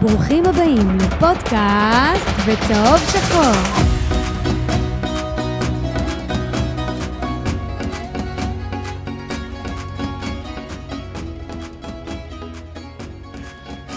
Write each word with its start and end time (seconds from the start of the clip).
ברוכים 0.00 0.46
הבאים 0.46 0.96
לפודקאסט 0.96 2.28
בצהוב 2.48 2.98
שחור. 3.12 3.52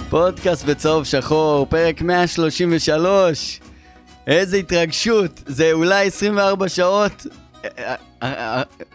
פודקאסט 0.10 0.66
בצהוב 0.66 1.04
שחור, 1.04 1.66
פרק 1.66 2.02
133. 2.02 3.60
איזה 4.28 4.58
התרגשות, 4.58 5.44
זה 5.46 5.72
אולי 5.72 6.08
24 6.08 6.70
שעות. 6.70 7.26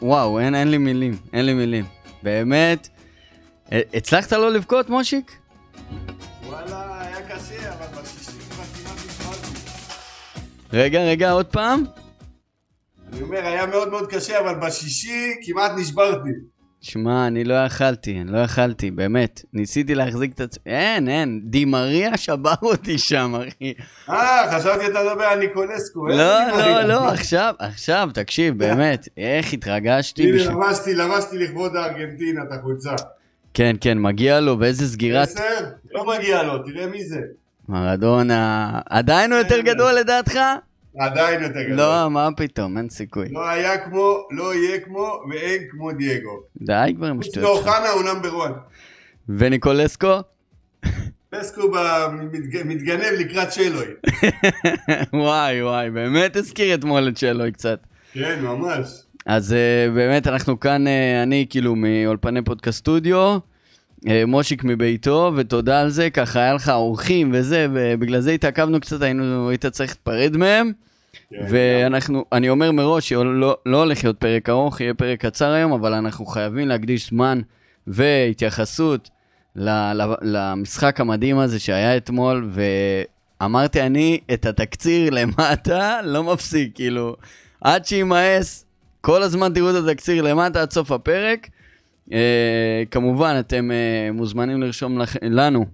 וואו, 0.02 0.40
אין, 0.40 0.54
אין 0.54 0.70
לי 0.70 0.78
מילים, 0.78 1.16
אין 1.32 1.46
לי 1.46 1.54
מילים. 1.54 1.84
באמת. 2.22 2.88
הצלחת 3.72 4.32
לא 4.32 4.52
לבכות, 4.52 4.90
מושיק? 4.90 5.32
וואלה, 6.46 6.85
רגע, 10.72 11.00
רגע, 11.00 11.30
עוד 11.30 11.46
פעם? 11.46 11.84
אני 13.12 13.22
אומר, 13.22 13.46
היה 13.46 13.66
מאוד 13.66 13.88
מאוד 13.90 14.06
קשה, 14.10 14.40
אבל 14.40 14.54
בשישי 14.54 15.34
כמעט 15.42 15.72
נשברתי. 15.76 16.30
שמע, 16.80 17.26
אני 17.26 17.44
לא 17.44 17.54
יכלתי, 17.54 18.20
אני 18.20 18.32
לא 18.32 18.38
יכלתי, 18.38 18.90
באמת. 18.90 19.42
ניסיתי 19.52 19.94
להחזיק 19.94 20.32
את 20.32 20.40
עצמי, 20.40 20.72
אין, 20.72 21.08
אין, 21.08 21.40
דימריה 21.44 22.16
שבר 22.16 22.54
אותי 22.62 22.98
שם, 22.98 23.34
אחי. 23.48 23.74
אה, 24.08 24.52
חשבתי 24.52 24.86
אתה 24.86 25.00
מדבר 25.04 25.24
על 25.24 25.38
ניקולסקו. 25.38 26.06
לא? 26.06 26.48
לא, 26.58 26.82
לא, 26.82 27.08
עכשיו, 27.08 27.54
עכשיו, 27.58 28.08
תקשיב, 28.14 28.58
באמת, 28.58 29.08
איך 29.16 29.52
התרגשתי. 29.52 30.22
הנה, 30.22 30.50
לבשתי, 30.50 30.94
לבשתי 30.94 31.38
לכבוד 31.38 31.76
הארגנטינה 31.76 32.42
את 32.42 32.52
החולצה. 32.52 32.94
כן, 33.54 33.76
כן, 33.80 33.98
מגיע 33.98 34.40
לו, 34.40 34.60
ואיזה 34.60 34.88
סגירת 34.88 35.28
עשר? 35.28 35.64
לא 35.92 36.06
מגיע 36.06 36.42
לו, 36.42 36.58
תראה 36.58 36.86
מי 36.86 37.04
זה. 37.04 37.20
מרדונה. 37.68 38.80
עדיין 38.90 39.32
הוא 39.32 39.38
יותר 39.38 39.60
גדול 39.60 39.92
לדעתך? 39.94 40.38
עדיין 40.98 41.42
יותר 41.42 41.62
גדול. 41.62 41.76
לא, 41.76 42.10
מה 42.10 42.28
פתאום, 42.36 42.78
אין 42.78 42.88
סיכוי. 42.88 43.28
לא 43.30 43.48
היה 43.48 43.78
כמו, 43.78 44.28
לא 44.30 44.54
יהיה 44.54 44.80
כמו, 44.80 45.20
ואין 45.30 45.62
כמו 45.70 45.92
דייגו. 45.92 46.42
די 46.60 46.92
כבר 46.96 47.06
עם 47.06 47.20
השטויות 47.20 47.56
שלך. 47.56 47.66
מאוחנה 47.66 47.90
הוא 47.90 48.02
נאמבר 48.02 48.44
1. 48.46 48.52
וניקולסקו? 49.28 50.20
פסקו 51.30 51.72
מתגנב 52.64 53.12
לקראת 53.18 53.52
שלוי. 53.52 53.86
וואי, 55.22 55.62
וואי, 55.62 55.90
באמת 55.90 56.36
הזכיר 56.36 56.74
אתמול 56.74 57.08
את 57.08 57.16
שלוי 57.16 57.52
קצת. 57.52 57.80
כן, 58.12 58.40
ממש. 58.42 58.88
אז 59.26 59.52
uh, 59.52 59.94
באמת 59.94 60.26
אנחנו 60.26 60.60
כאן, 60.60 60.86
uh, 60.86 60.90
אני 61.22 61.46
כאילו 61.50 61.74
מאולפני 61.76 62.42
פודקאסט 62.42 62.78
סטודיו, 62.78 63.38
מושיק 64.26 64.64
מביתו, 64.64 65.32
ותודה 65.36 65.80
על 65.80 65.88
זה, 65.88 66.10
ככה 66.10 66.40
היה 66.40 66.54
לך 66.54 66.68
אורחים 66.68 67.30
וזה, 67.34 67.66
ובגלל 67.72 68.20
זה 68.20 68.30
התעכבנו 68.30 68.80
קצת, 68.80 69.02
היינו, 69.02 69.48
היית 69.48 69.66
צריך 69.66 69.90
להיפרד 69.90 70.36
מהם. 70.36 70.72
כן, 71.30 71.36
ואנחנו, 71.50 72.24
אני 72.32 72.48
אומר 72.48 72.72
מראש 72.72 73.08
שלא 73.08 73.56
לא 73.66 73.82
הולך 73.82 74.04
להיות 74.04 74.18
פרק 74.18 74.48
ארוך, 74.48 74.80
יהיה 74.80 74.94
פרק 74.94 75.26
קצר 75.26 75.50
היום, 75.50 75.72
אבל 75.72 75.94
אנחנו 75.94 76.26
חייבים 76.26 76.68
להקדיש 76.68 77.08
זמן 77.08 77.40
והתייחסות 77.86 79.10
למשחק 80.22 81.00
המדהים 81.00 81.38
הזה 81.38 81.58
שהיה 81.58 81.96
אתמול, 81.96 82.50
ואמרתי 83.40 83.82
אני 83.82 84.20
את 84.32 84.46
התקציר 84.46 85.10
למטה 85.10 86.00
לא 86.04 86.24
מפסיק, 86.24 86.70
כאילו, 86.74 87.16
עד 87.60 87.86
שימאס, 87.86 88.66
כל 89.00 89.22
הזמן 89.22 89.54
תראו 89.54 89.70
את 89.70 89.74
התקציר 89.74 90.22
למטה 90.22 90.62
עד 90.62 90.70
סוף 90.70 90.92
הפרק. 90.92 91.48
אה, 92.12 92.82
כמובן, 92.90 93.36
אתם 93.40 93.70
אה, 93.70 94.12
מוזמנים 94.12 94.62
לרשום 94.62 94.98
לכ, 94.98 95.16
לנו 95.22 95.66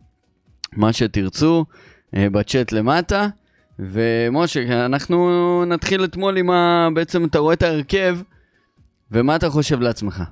מה 0.72 0.92
שתרצו 0.92 1.64
אה, 2.16 2.30
בצ'אט 2.30 2.72
למטה. 2.72 3.28
ומשה, 3.78 4.86
אנחנו 4.86 5.64
נתחיל 5.64 6.04
אתמול 6.04 6.36
עם 6.36 6.50
ה... 6.50 6.88
בעצם 6.94 7.24
אתה 7.24 7.38
רואה 7.38 7.54
את 7.54 7.62
ההרכב, 7.62 8.18
ומה 9.10 9.36
אתה 9.36 9.50
חושב 9.50 9.80
לעצמך? 9.80 10.22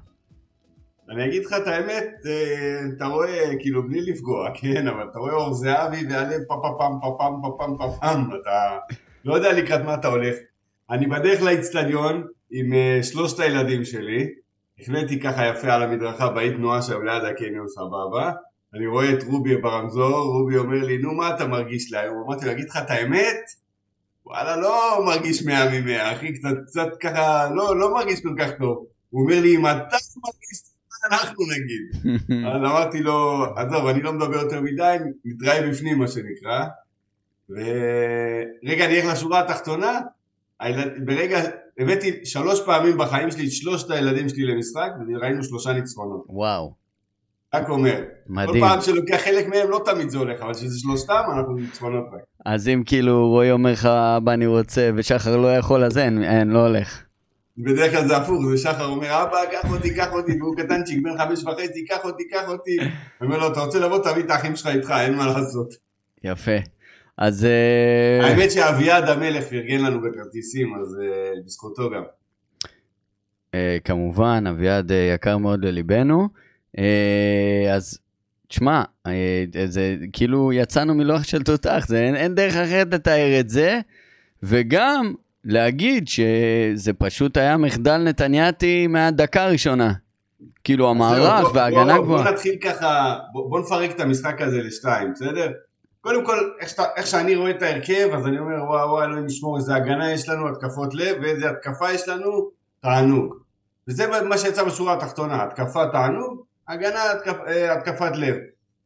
אני 1.11 1.25
אגיד 1.25 1.44
לך 1.44 1.53
את 1.62 1.66
האמת, 1.66 2.09
אה, 2.27 2.81
אתה 2.97 3.05
רואה, 3.05 3.50
כאילו 3.59 3.88
בלי 3.88 4.00
לפגוע, 4.00 4.49
כן, 4.61 4.88
אבל 4.88 5.06
אתה 5.11 5.19
רואה 5.19 5.32
אור 5.32 5.55
זהבי 5.55 6.06
והלב 6.11 6.43
פה 6.49 6.55
פה 6.62 6.75
פעם 6.78 6.93
פה 7.00 7.17
פעם 7.19 7.34
פה 7.43 7.56
פעם 7.59 7.77
פה 7.77 7.97
פעם, 8.00 8.25
אתה 8.25 8.78
לא 9.25 9.34
יודע 9.34 9.53
לקראת 9.53 9.81
מה 9.81 9.94
אתה 9.94 10.09
הולך. 10.09 10.34
אני 10.91 11.06
בדרך 11.06 11.43
לאיצטדיון 11.43 12.27
עם 12.50 12.72
אה, 12.72 13.00
שלושת 13.03 13.41
הילדים 13.41 13.84
שלי, 13.84 14.28
החלטתי 14.81 15.21
ככה 15.21 15.47
יפה 15.47 15.73
על 15.73 15.83
המדרכה, 15.83 16.29
באי 16.29 16.51
תנועה 16.57 16.83
שם 16.83 17.03
ליד 17.03 17.25
הקניון 17.25 17.69
סבבה, 17.69 18.33
אני 18.75 18.87
רואה 18.87 19.13
את 19.13 19.23
רובי 19.23 19.57
ברמזור, 19.57 20.25
רובי 20.25 20.57
אומר 20.57 20.87
לי, 20.87 20.99
נו 20.99 21.15
מה 21.15 21.35
אתה 21.35 21.47
מרגיש 21.47 21.93
להיום? 21.93 22.25
אמרתי 22.27 22.47
לו, 22.47 22.53
אגיד 22.53 22.69
לך 22.69 22.77
את 22.77 22.91
האמת? 22.91 23.37
וואלה, 24.27 24.57
לא 24.57 25.03
מרגיש 25.07 25.47
מאה 25.47 25.81
ממאה, 25.81 26.13
אחי, 26.13 26.33
קצת, 26.33 26.55
קצת 26.67 26.89
ככה, 27.01 27.51
לא, 27.55 27.77
לא 27.79 27.95
מרגיש 27.95 28.21
כל 28.21 28.35
כך 28.39 28.51
טוב. 28.59 28.87
הוא 29.11 29.23
אומר 29.23 29.41
לי, 29.41 29.57
אם 29.57 29.67
אתה 29.67 29.97
מרגיש 30.25 30.61
טוב, 30.63 31.12
אנחנו 31.12 31.45
נגיד. 31.45 32.12
אז 32.49 32.71
אמרתי 32.71 33.03
לו, 33.03 33.45
עזוב, 33.57 33.87
אני 33.87 34.03
לא 34.03 34.12
מדבר 34.12 34.37
יותר 34.37 34.61
מדי, 34.61 34.97
נתראה 35.25 35.69
בפנים 35.71 35.99
מה 35.99 36.09
שנקרא. 36.09 36.65
ורגע, 37.51 38.85
אני 38.85 39.01
אלך 39.01 39.12
לשורה 39.12 39.41
התחתונה, 39.41 40.01
הילד... 40.60 40.93
ברגע, 41.04 41.41
הבאתי 41.78 42.21
שלוש 42.25 42.60
פעמים 42.66 42.98
בחיים 42.98 43.31
שלי 43.31 43.47
את 43.47 43.53
שלושת 43.53 43.91
הילדים 43.91 44.28
שלי 44.28 44.47
למשחק, 44.47 44.91
וראינו 45.09 45.44
שלושה 45.44 45.72
ניצחונות. 45.72 46.25
וואו, 46.28 46.75
רק 47.54 47.69
אומר, 47.69 47.97
כל 47.97 48.32
מדהים. 48.32 48.60
פעם 48.60 48.81
שלוקח 48.81 49.16
חלק 49.16 49.47
מהם 49.47 49.70
לא 49.70 49.82
תמיד 49.84 50.09
זה 50.10 50.19
הולך, 50.19 50.41
אבל 50.41 50.54
כשזה 50.54 50.78
שלושתם 50.78 51.22
אנחנו 51.37 51.54
ניצחונות 51.54 52.04
רק. 52.12 52.20
אז 52.47 52.69
אם 52.69 52.82
כאילו 52.87 53.28
רועי 53.28 53.50
אומר 53.50 53.72
לך, 53.72 53.87
אבא 53.87 54.32
אני 54.32 54.47
רוצה, 54.47 54.91
ושחר 54.97 55.37
לא 55.37 55.56
יכול, 55.56 55.84
אז 55.84 55.99
אין, 55.99 56.25
אין, 56.25 56.49
לא 56.49 56.66
הולך. 56.66 57.03
בדרך 57.59 57.93
כלל 57.93 58.09
זה 58.09 58.16
הפוך, 58.16 58.47
זה 58.50 58.59
שחר 58.59 58.87
אומר, 58.87 59.22
אבא, 59.22 59.38
קח 59.50 59.70
אותי, 59.70 59.94
קח 59.94 60.12
אותי, 60.12 60.32
והוא 60.41 60.56
קטנצ'יק, 60.56 61.03
בן 61.03 61.19
חמש 61.19 61.44
וחצי, 61.44 61.84
קח 61.84 62.04
אותי, 62.04 62.28
קח 62.28 62.49
אותי. 62.49 62.76
אני 62.81 62.91
אומר 63.22 63.38
לו, 63.38 63.53
אתה 63.53 63.60
רוצה 63.60 63.78
לבוא, 63.78 63.99
תביא 63.99 64.22
את 64.25 64.31
האחים 64.31 64.56
שלך 64.56 64.66
איתך, 64.66 64.94
אין 65.00 65.15
מה 65.15 65.26
לעשות. 65.26 65.75
יפה. 66.25 66.56
אז 67.20 67.44
אה, 67.44 68.26
האמת 68.26 68.50
שאביעד 68.50 69.08
המלך 69.08 69.44
פרגן 69.44 69.81
לנו 69.84 70.00
בכרטיסים, 70.00 70.75
אז 70.81 70.98
אה, 71.03 71.08
בזכותו 71.47 71.91
גם. 71.91 72.03
אה, 73.54 73.76
כמובן, 73.84 74.44
אביעד 74.50 74.91
יקר 75.14 75.36
מאוד 75.38 75.64
לליבנו. 75.64 76.28
אז 77.75 77.98
תשמע, 78.48 78.82
זה 79.66 79.94
כאילו 80.12 80.53
יצאנו 80.53 80.94
מלוח 80.94 81.22
של 81.22 81.42
תותח, 81.42 81.84
זה 81.88 82.00
אין, 82.00 82.16
אין 82.16 82.34
דרך 82.34 82.56
אחרת 82.56 82.94
לתאר 82.94 83.41
את 83.41 83.48
זה, 83.48 83.81
וגם 84.42 85.14
להגיד 85.44 86.08
שזה 86.08 86.92
פשוט 86.92 87.37
היה 87.37 87.56
מחדל 87.56 87.97
נתניאתי 87.97 88.87
מהדקה 88.87 89.44
הראשונה. 89.44 89.92
כאילו 90.64 90.91
המערך 90.91 91.41
בוא- 91.44 91.50
וההגנה 91.54 91.94
בוא- 91.97 92.04
גבוהה. 92.04 92.22
בוא 92.22 92.32
נתחיל 92.32 92.54
ככה, 92.62 93.16
בוא 93.32 93.50
בוא 93.50 93.60
נפרק 93.60 93.91
את 93.91 94.00
המשחק 94.00 94.41
הזה 94.41 94.62
לשתיים, 94.62 95.12
בסדר? 95.14 95.50
קודם 96.00 96.27
כל, 96.27 96.50
איך, 96.61 96.69
שאתה, 96.69 96.84
איך 96.97 97.06
שאני 97.06 97.37
רואה 97.37 97.50
את 97.50 97.62
ההרכב, 97.62 98.09
אז 98.15 98.27
אני 98.27 98.38
אומר, 98.38 98.65
וואו 98.65 98.88
וואו, 98.88 99.05
אלוהים 99.05 99.27
ישמור, 99.27 99.56
איזה 99.56 99.75
הגנה 99.75 100.12
יש 100.12 100.28
לנו, 100.28 100.49
התקפות 100.49 100.94
לב, 100.94 101.16
ואיזה 101.22 101.50
התקפה 101.50 101.93
יש 101.93 102.09
לנו, 102.09 102.50
תענוג. 102.81 103.34
וזה 103.88 104.22
מה 104.22 104.38
שיצא 104.38 104.65
בשורה 104.65 104.94
התחתונה, 104.94 105.43
התקפה 105.43 105.87
תענוג, 105.93 106.44
הגנה 106.69 107.12
התקפ, 107.12 107.37
אה, 107.47 107.72
התקפת 107.72 108.12
לב. 108.16 108.37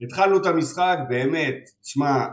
התחלנו 0.00 0.36
את 0.36 0.46
המשחק, 0.46 0.98
באמת, 1.08 1.70
תשמע, 1.82 2.26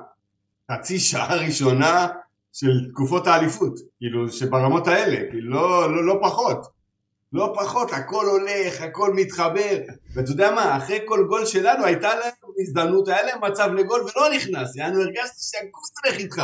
חצי 0.72 1.00
שעה 1.00 1.36
ראשונה 1.36 2.08
של 2.53 2.90
תקופות 2.90 3.28
האליפות, 3.28 3.74
כאילו, 3.98 4.30
שברמות 4.30 4.88
האלה, 4.88 5.30
כאילו, 5.30 5.51
לא, 5.51 5.95
לא, 5.95 6.06
לא 6.06 6.19
פחות. 6.22 6.81
לא 7.33 7.54
פחות, 7.56 7.92
הכל 7.92 8.25
הולך, 8.25 8.81
הכל 8.81 9.13
מתחבר, 9.13 9.78
ואתה 10.16 10.31
יודע 10.31 10.51
מה, 10.51 10.78
אחרי 10.78 11.00
כל 11.06 11.25
גול 11.30 11.45
שלנו 11.45 11.86
הייתה 11.86 12.16
להם 12.16 12.31
הזדמנות, 12.60 13.07
היה 13.07 13.24
להם 13.24 13.51
מצב 13.51 13.69
לגול 13.74 14.01
ולא 14.01 14.36
נכנס, 14.36 14.75
יענו 14.75 15.01
הרגשתי 15.01 15.38
שהכל 15.51 16.06
הולך 16.06 16.19
איתך. 16.19 16.44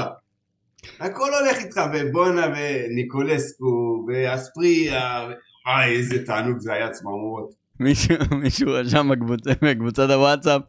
הכל 0.99 1.29
הולך 1.33 1.57
איתך, 1.57 1.81
ובואנה 1.93 2.47
וניקולסקו, 2.55 4.05
ואספריה, 4.07 5.27
ו- 5.29 5.33
וואי 5.69 5.95
איזה 5.97 6.25
תענוג 6.25 6.59
זה 6.59 6.73
היה 6.73 6.89
צמרמורות. 6.89 7.49
מישהו, 7.79 8.15
מישהו 8.31 8.71
רשם 8.71 9.09
בקבוצת 9.61 10.09
הוואטסאפ, 10.09 10.61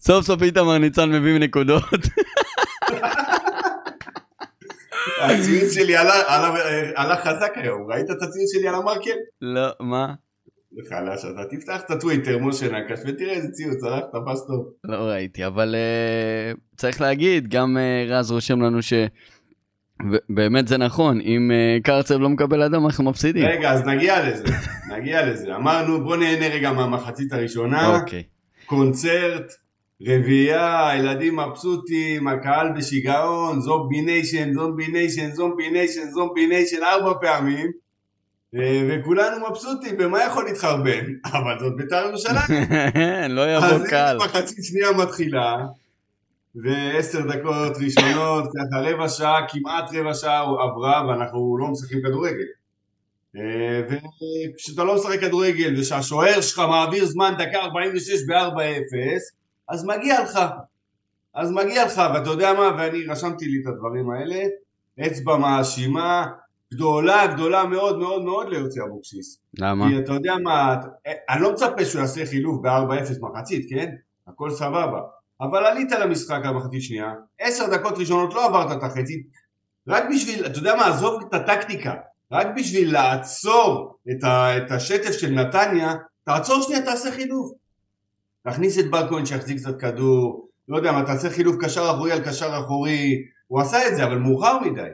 סוף 0.00 0.26
סוף 0.26 0.42
איתמר 0.42 0.78
ניצן 0.78 1.10
מביא 1.10 1.38
נקודות. 1.38 1.84
הציון 5.30 5.70
שלי 5.70 5.96
עלה, 5.96 7.16
חזק 7.16 7.52
היום, 7.54 7.90
ראית 7.90 8.10
את 8.10 8.22
הציון 8.22 8.46
שלי 8.52 8.68
על 8.68 8.74
המרקר? 8.74 9.14
לא, 9.40 9.68
מה? 9.80 10.14
חלש, 10.88 11.24
אתה 11.24 11.56
תפתח 11.56 11.80
את 11.86 11.90
הטוויטר, 11.90 12.38
משה 12.38 12.66
נקש, 12.72 12.98
ותראה 13.06 13.32
איזה 13.32 13.48
ציוץ, 13.48 13.84
הלך, 13.84 14.04
תפס 14.12 14.46
טוב. 14.46 14.66
לא 14.84 14.96
ראיתי, 14.96 15.46
אבל 15.46 15.74
uh, 15.74 16.58
צריך 16.76 17.00
להגיד, 17.00 17.48
גם 17.48 17.76
uh, 17.76 18.10
רז 18.10 18.30
רושם 18.30 18.60
לנו 18.62 18.82
ש... 18.82 18.92
באמת 20.28 20.68
זה 20.68 20.78
נכון, 20.78 21.20
אם 21.20 21.50
uh, 21.50 21.82
קרצב 21.82 22.20
לא 22.20 22.28
מקבל 22.28 22.62
אדום 22.62 22.86
אנחנו 22.86 23.04
מפסידים. 23.04 23.46
רגע, 23.46 23.72
אז 23.72 23.82
נגיע 23.86 24.28
לזה, 24.28 24.44
נגיע 24.96 25.26
לזה. 25.26 25.56
אמרנו, 25.56 26.04
בוא 26.04 26.16
נהנה 26.16 26.48
רגע 26.48 26.72
מהמחצית 26.72 27.32
הראשונה. 27.32 27.96
אוקיי. 27.96 28.22
קונצרט, 28.66 29.52
רביעייה, 30.06 30.88
הילדים 30.88 31.36
מבסוטים, 31.36 32.28
הקהל 32.28 32.72
בשיגעון, 32.76 33.60
Zombie 33.60 34.00
Nation, 34.00 34.52
Zombie 34.52 34.88
Nation, 34.88 35.30
Zombie 35.30 35.70
Nation, 35.70 36.10
Zombie 36.10 36.46
Nation, 36.46 36.82
ארבע 36.82 37.12
פעמים, 37.20 37.70
אה, 38.54 38.88
וכולנו 38.88 39.48
מבסוטים, 39.48 39.94
ומה 39.98 40.24
יכול 40.24 40.44
להתחרבן? 40.44 41.04
אבל 41.32 41.58
זאת 41.60 41.76
בית"ר 41.76 42.06
ירושלים. 42.08 42.68
לא 43.36 43.56
יבוא 43.56 43.86
קל. 43.88 43.96
אז 43.96 44.28
מחצית 44.28 44.64
שנייה 44.64 44.92
מתחילה, 44.92 45.56
ועשר 46.54 47.20
דקות 47.20 47.76
ראשונות, 47.76 48.44
ככה 48.44 48.80
רבע 48.80 49.08
שעה, 49.08 49.46
כמעט 49.48 49.90
רבע 49.94 50.14
שעה 50.14 50.40
עברה, 50.40 51.06
ואנחנו 51.08 51.58
לא 51.60 51.68
משחקים 51.68 52.00
כדורגל. 52.02 52.46
אה, 53.36 53.96
וכשאתה 54.54 54.84
לא 54.84 54.94
משחק 54.94 55.20
כדורגל, 55.20 55.80
ושהשוער 55.80 56.40
שלך 56.40 56.58
מעביר 56.58 57.06
זמן 57.06 57.34
דקה 57.38 57.58
46 57.58 58.10
ב-4-0, 58.28 59.41
אז 59.72 59.84
מגיע 59.84 60.22
לך. 60.22 60.38
אז 61.34 61.52
מגיע 61.52 61.86
לך, 61.86 62.02
ואתה 62.14 62.30
יודע 62.30 62.52
מה, 62.52 62.70
ואני 62.78 63.06
רשמתי 63.06 63.44
לי 63.44 63.62
את 63.62 63.66
הדברים 63.66 64.10
האלה, 64.10 64.44
אצבע 65.06 65.36
מאשימה, 65.36 66.26
גדולה, 66.74 67.26
גדולה 67.26 67.64
מאוד 67.64 67.98
מאוד 67.98 68.24
מאוד 68.24 68.48
ליוצא 68.48 68.80
אבוקסיס. 68.84 69.38
למה? 69.58 69.88
כי 69.88 69.98
אתה 69.98 70.12
יודע 70.12 70.34
מה, 70.42 70.76
אני 71.30 71.42
לא 71.42 71.52
מצפה 71.52 71.84
שהוא 71.84 72.00
יעשה 72.00 72.26
חילוף 72.26 72.60
ב-4-0 72.62 73.12
מחצית, 73.20 73.66
כן? 73.70 73.94
הכל 74.26 74.50
סבבה. 74.50 75.00
אבל 75.40 75.64
עלית 75.64 75.92
למשחק 75.92 76.40
המחצית 76.44 76.82
שנייה, 76.82 77.12
עשר 77.38 77.70
דקות 77.70 77.98
ראשונות 77.98 78.34
לא 78.34 78.46
עברת 78.46 78.78
את 78.78 78.82
החצי, 78.82 79.22
רק 79.88 80.04
בשביל, 80.14 80.46
אתה 80.46 80.58
יודע 80.58 80.74
מה, 80.74 80.86
עזוב 80.86 81.22
את 81.28 81.34
הטקטיקה, 81.34 81.94
רק 82.32 82.46
בשביל 82.56 82.92
לעצור 82.92 83.98
את, 84.10 84.24
ה, 84.24 84.56
את 84.56 84.70
השטף 84.70 85.12
של 85.12 85.30
נתניה, 85.30 85.94
תעצור 86.24 86.62
שנייה, 86.62 86.82
תעשה 86.82 87.10
חילוף. 87.10 87.52
תכניס 88.48 88.78
את 88.78 88.90
ברקוין 88.90 89.26
שיחזיק 89.26 89.58
קצת 89.58 89.80
כדור, 89.80 90.48
לא 90.68 90.76
יודע 90.76 90.92
מה, 90.92 91.02
תעשה 91.02 91.30
חילוף 91.30 91.56
קשר 91.60 91.90
אחורי 91.90 92.12
על 92.12 92.20
קשר 92.20 92.58
אחורי, 92.64 93.22
הוא 93.46 93.60
עשה 93.60 93.88
את 93.88 93.96
זה, 93.96 94.04
אבל 94.04 94.18
מאוחר 94.18 94.58
מדי. 94.58 94.88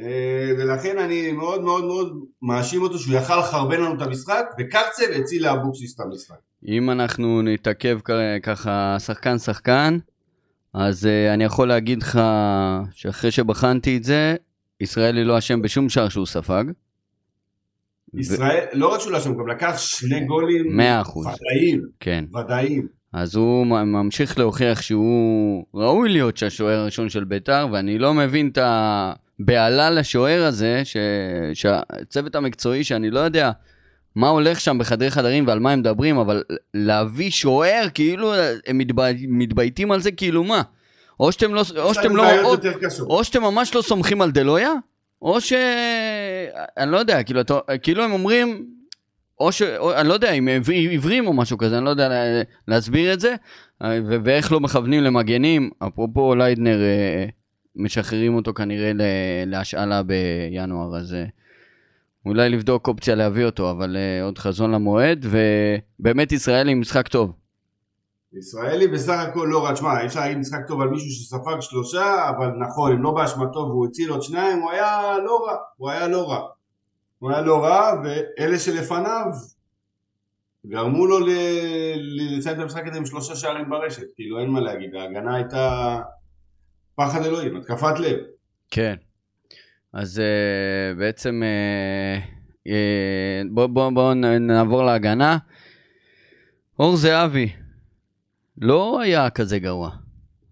אה, 0.00 0.52
ולכן 0.58 0.98
אני 0.98 1.32
מאוד 1.32 1.62
מאוד 1.62 1.84
מאוד 1.84 2.12
מאשים 2.42 2.82
אותו 2.82 2.98
שהוא 2.98 3.16
יכל 3.16 3.38
לחרבן 3.38 3.80
לנו 3.80 3.94
את 3.94 4.02
המשחק, 4.02 4.44
וקרצב 4.58 5.20
הציל 5.20 5.42
לאבוקסיס 5.42 5.94
את 5.94 6.00
המשחק. 6.00 6.36
אם 6.68 6.90
אנחנו 6.90 7.42
נתעכב 7.42 7.98
ככה 8.42 8.96
שחקן 8.98 9.38
שחקן, 9.38 9.98
אז 10.74 11.04
uh, 11.04 11.34
אני 11.34 11.44
יכול 11.44 11.68
להגיד 11.68 12.02
לך 12.02 12.20
שאחרי 12.92 13.30
שבחנתי 13.30 13.96
את 13.96 14.04
זה, 14.04 14.36
ישראלי 14.80 15.24
לא 15.24 15.38
אשם 15.38 15.62
בשום 15.62 15.88
שער 15.88 16.08
שהוא 16.08 16.26
ספג. 16.26 16.64
ישראל, 18.18 18.64
ו... 18.74 18.78
לא 18.78 18.94
רק 18.94 19.00
שהוא 19.00 19.12
לא 19.12 19.18
אשם, 19.18 19.34
גם 19.34 19.48
לקח 19.48 19.74
שני 19.78 20.24
גולים 20.24 20.76
מאה 20.76 21.00
אחוז. 21.00 21.26
ודאיים. 21.26 21.82
כן. 22.00 22.24
ודאיים. 22.38 22.86
אז 23.12 23.34
הוא 23.34 23.66
ממשיך 23.66 24.38
להוכיח 24.38 24.82
שהוא 24.82 25.64
ראוי 25.74 26.08
להיות 26.08 26.42
השוער 26.42 26.78
הראשון 26.78 27.08
של 27.08 27.24
בית"ר, 27.24 27.66
ואני 27.72 27.98
לא 27.98 28.14
מבין 28.14 28.48
את 28.52 28.58
הבהלה 28.62 29.90
לשוער 29.90 30.44
הזה, 30.44 30.80
ש... 30.84 30.96
שהצוות 31.54 32.34
המקצועי, 32.34 32.84
שאני 32.84 33.10
לא 33.10 33.20
יודע 33.20 33.50
מה 34.16 34.28
הולך 34.28 34.60
שם 34.60 34.78
בחדרי 34.78 35.10
חדרים 35.10 35.46
ועל 35.46 35.58
מה 35.58 35.72
הם 35.72 35.78
מדברים, 35.78 36.18
אבל 36.18 36.42
להביא 36.74 37.30
שוער, 37.30 37.86
כאילו 37.94 38.32
הם 38.66 38.80
מתבייתים 39.28 39.92
על 39.92 40.00
זה, 40.00 40.12
כאילו 40.12 40.44
מה? 40.44 40.62
או 41.20 41.32
שאתם 41.32 41.54
לא, 41.54 41.62
או 41.78 41.94
שאתם 41.94 42.16
לא, 42.16 42.42
או, 42.42 42.54
או 43.00 43.24
שאתם 43.24 43.42
ממש 43.42 43.74
לא 43.74 43.82
סומכים 43.82 44.22
על 44.22 44.30
דלויה, 44.30 44.72
או 45.24 45.40
ש... 45.40 45.52
אני 46.76 46.90
לא 46.92 46.96
יודע, 46.96 47.22
כאילו, 47.22 47.40
אתה, 47.40 47.58
כאילו 47.82 48.04
הם 48.04 48.12
אומרים, 48.12 48.66
או 49.40 49.52
ש... 49.52 49.62
או, 49.62 49.94
אני 49.94 50.08
לא 50.08 50.14
יודע, 50.14 50.32
אם 50.32 50.48
עיוורים 50.72 51.26
או 51.26 51.32
משהו 51.32 51.58
כזה, 51.58 51.76
אני 51.76 51.84
לא 51.84 51.90
יודע 51.90 52.08
להסביר 52.68 53.12
את 53.12 53.20
זה, 53.20 53.34
ו- 53.82 54.16
ואיך 54.24 54.52
לא 54.52 54.60
מכוונים 54.60 55.02
למגנים, 55.02 55.70
אפרופו 55.78 56.34
ליידנר, 56.34 56.82
אה, 56.82 57.26
משחררים 57.76 58.34
אותו 58.34 58.54
כנראה 58.54 58.92
להשאלה 59.46 60.02
בינואר, 60.02 60.96
אז 60.96 61.14
אה, 61.14 61.24
אולי 62.26 62.48
לבדוק 62.48 62.88
אופציה 62.88 63.14
להביא 63.14 63.44
אותו, 63.44 63.70
אבל 63.70 63.96
עוד 64.22 64.38
חזון 64.38 64.70
למועד, 64.70 65.26
ובאמת 66.00 66.32
ישראלי 66.32 66.72
עם 66.72 66.80
משחק 66.80 67.08
טוב. 67.08 67.32
ישראלי 68.38 68.88
בסך 68.88 69.18
הכל 69.28 69.48
לא 69.50 69.64
רע, 69.64 69.72
תשמע, 69.72 70.00
אי 70.00 70.06
אפשר 70.06 70.20
להגיד 70.20 70.38
משחק 70.38 70.60
טוב 70.66 70.80
על 70.80 70.88
מישהו 70.88 71.10
שספג 71.10 71.60
שלושה, 71.60 72.28
אבל 72.28 72.50
נכון, 72.58 72.92
אם 72.92 73.02
לא 73.02 73.10
באשמתו 73.10 73.58
והוא 73.58 73.86
הציל 73.86 74.10
עוד 74.10 74.22
שניים, 74.22 74.58
הוא 74.58 74.70
היה 74.70 75.18
לא 75.24 75.46
רע, 75.46 75.56
הוא 75.76 75.90
היה 75.90 76.08
לא 76.08 76.30
רע. 76.30 76.46
הוא 77.18 77.30
היה 77.30 77.40
לא 77.40 77.64
רע, 77.64 78.02
ואלה 78.04 78.58
שלפניו 78.58 79.26
גרמו 80.66 81.06
לו 81.06 81.18
לציין 82.36 82.56
את 82.56 82.62
המשחק 82.62 82.86
הזה 82.86 82.98
עם 82.98 83.06
שלושה 83.06 83.36
שערים 83.36 83.70
ברשת, 83.70 84.06
כאילו 84.14 84.40
אין 84.40 84.48
מה 84.48 84.60
להגיד, 84.60 84.94
ההגנה 84.94 85.36
הייתה 85.36 85.96
פחד 86.94 87.24
אלוהים, 87.24 87.56
התקפת 87.56 87.98
לב. 87.98 88.18
כן. 88.70 88.94
אז 89.92 90.18
uh, 90.18 90.98
בעצם 90.98 91.42
uh, 91.42 92.68
uh, 92.68 92.70
בואו 93.50 93.68
בוא, 93.68 93.90
בוא 93.90 94.14
נעבור 94.14 94.84
להגנה. 94.84 95.38
אור 96.78 96.96
זהבי 96.96 97.63
לא 98.58 99.00
היה 99.00 99.30
כזה 99.30 99.58
גרוע. 99.58 99.90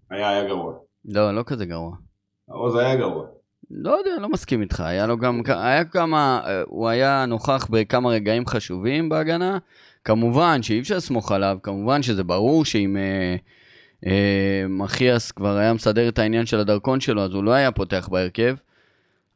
היה, 0.09 0.29
היה 0.29 0.47
גרוע. 0.47 0.73
לא, 1.05 1.35
לא 1.35 1.43
כזה 1.45 1.65
גרוע. 1.65 1.95
עוז 2.45 2.75
היה 2.75 2.95
גרוע. 2.95 3.25
לא 3.71 3.91
יודע, 3.91 4.11
לא 4.21 4.29
מסכים 4.29 4.61
איתך. 4.61 4.79
היה 4.79 5.07
לו 5.07 5.17
גם, 5.17 5.41
היה 5.47 5.85
כמה, 5.85 6.41
הוא 6.65 6.87
היה 6.87 7.25
נוכח 7.25 7.67
בכמה 7.69 8.09
רגעים 8.09 8.45
חשובים 8.45 9.09
בהגנה. 9.09 9.57
כמובן 10.03 10.63
שאי 10.63 10.79
אפשר 10.79 10.97
לסמוך 10.97 11.31
עליו, 11.31 11.57
כמובן 11.63 12.03
שזה 12.03 12.23
ברור 12.23 12.65
שאם 12.65 12.97
אה, 12.97 13.35
אה, 14.05 14.65
מחיאס 14.69 15.31
כבר 15.31 15.57
היה 15.57 15.73
מסדר 15.73 16.09
את 16.09 16.19
העניין 16.19 16.45
של 16.45 16.59
הדרכון 16.59 16.99
שלו, 16.99 17.21
אז 17.21 17.33
הוא 17.33 17.43
לא 17.43 17.51
היה 17.51 17.71
פותח 17.71 18.09
בהרכב. 18.11 18.55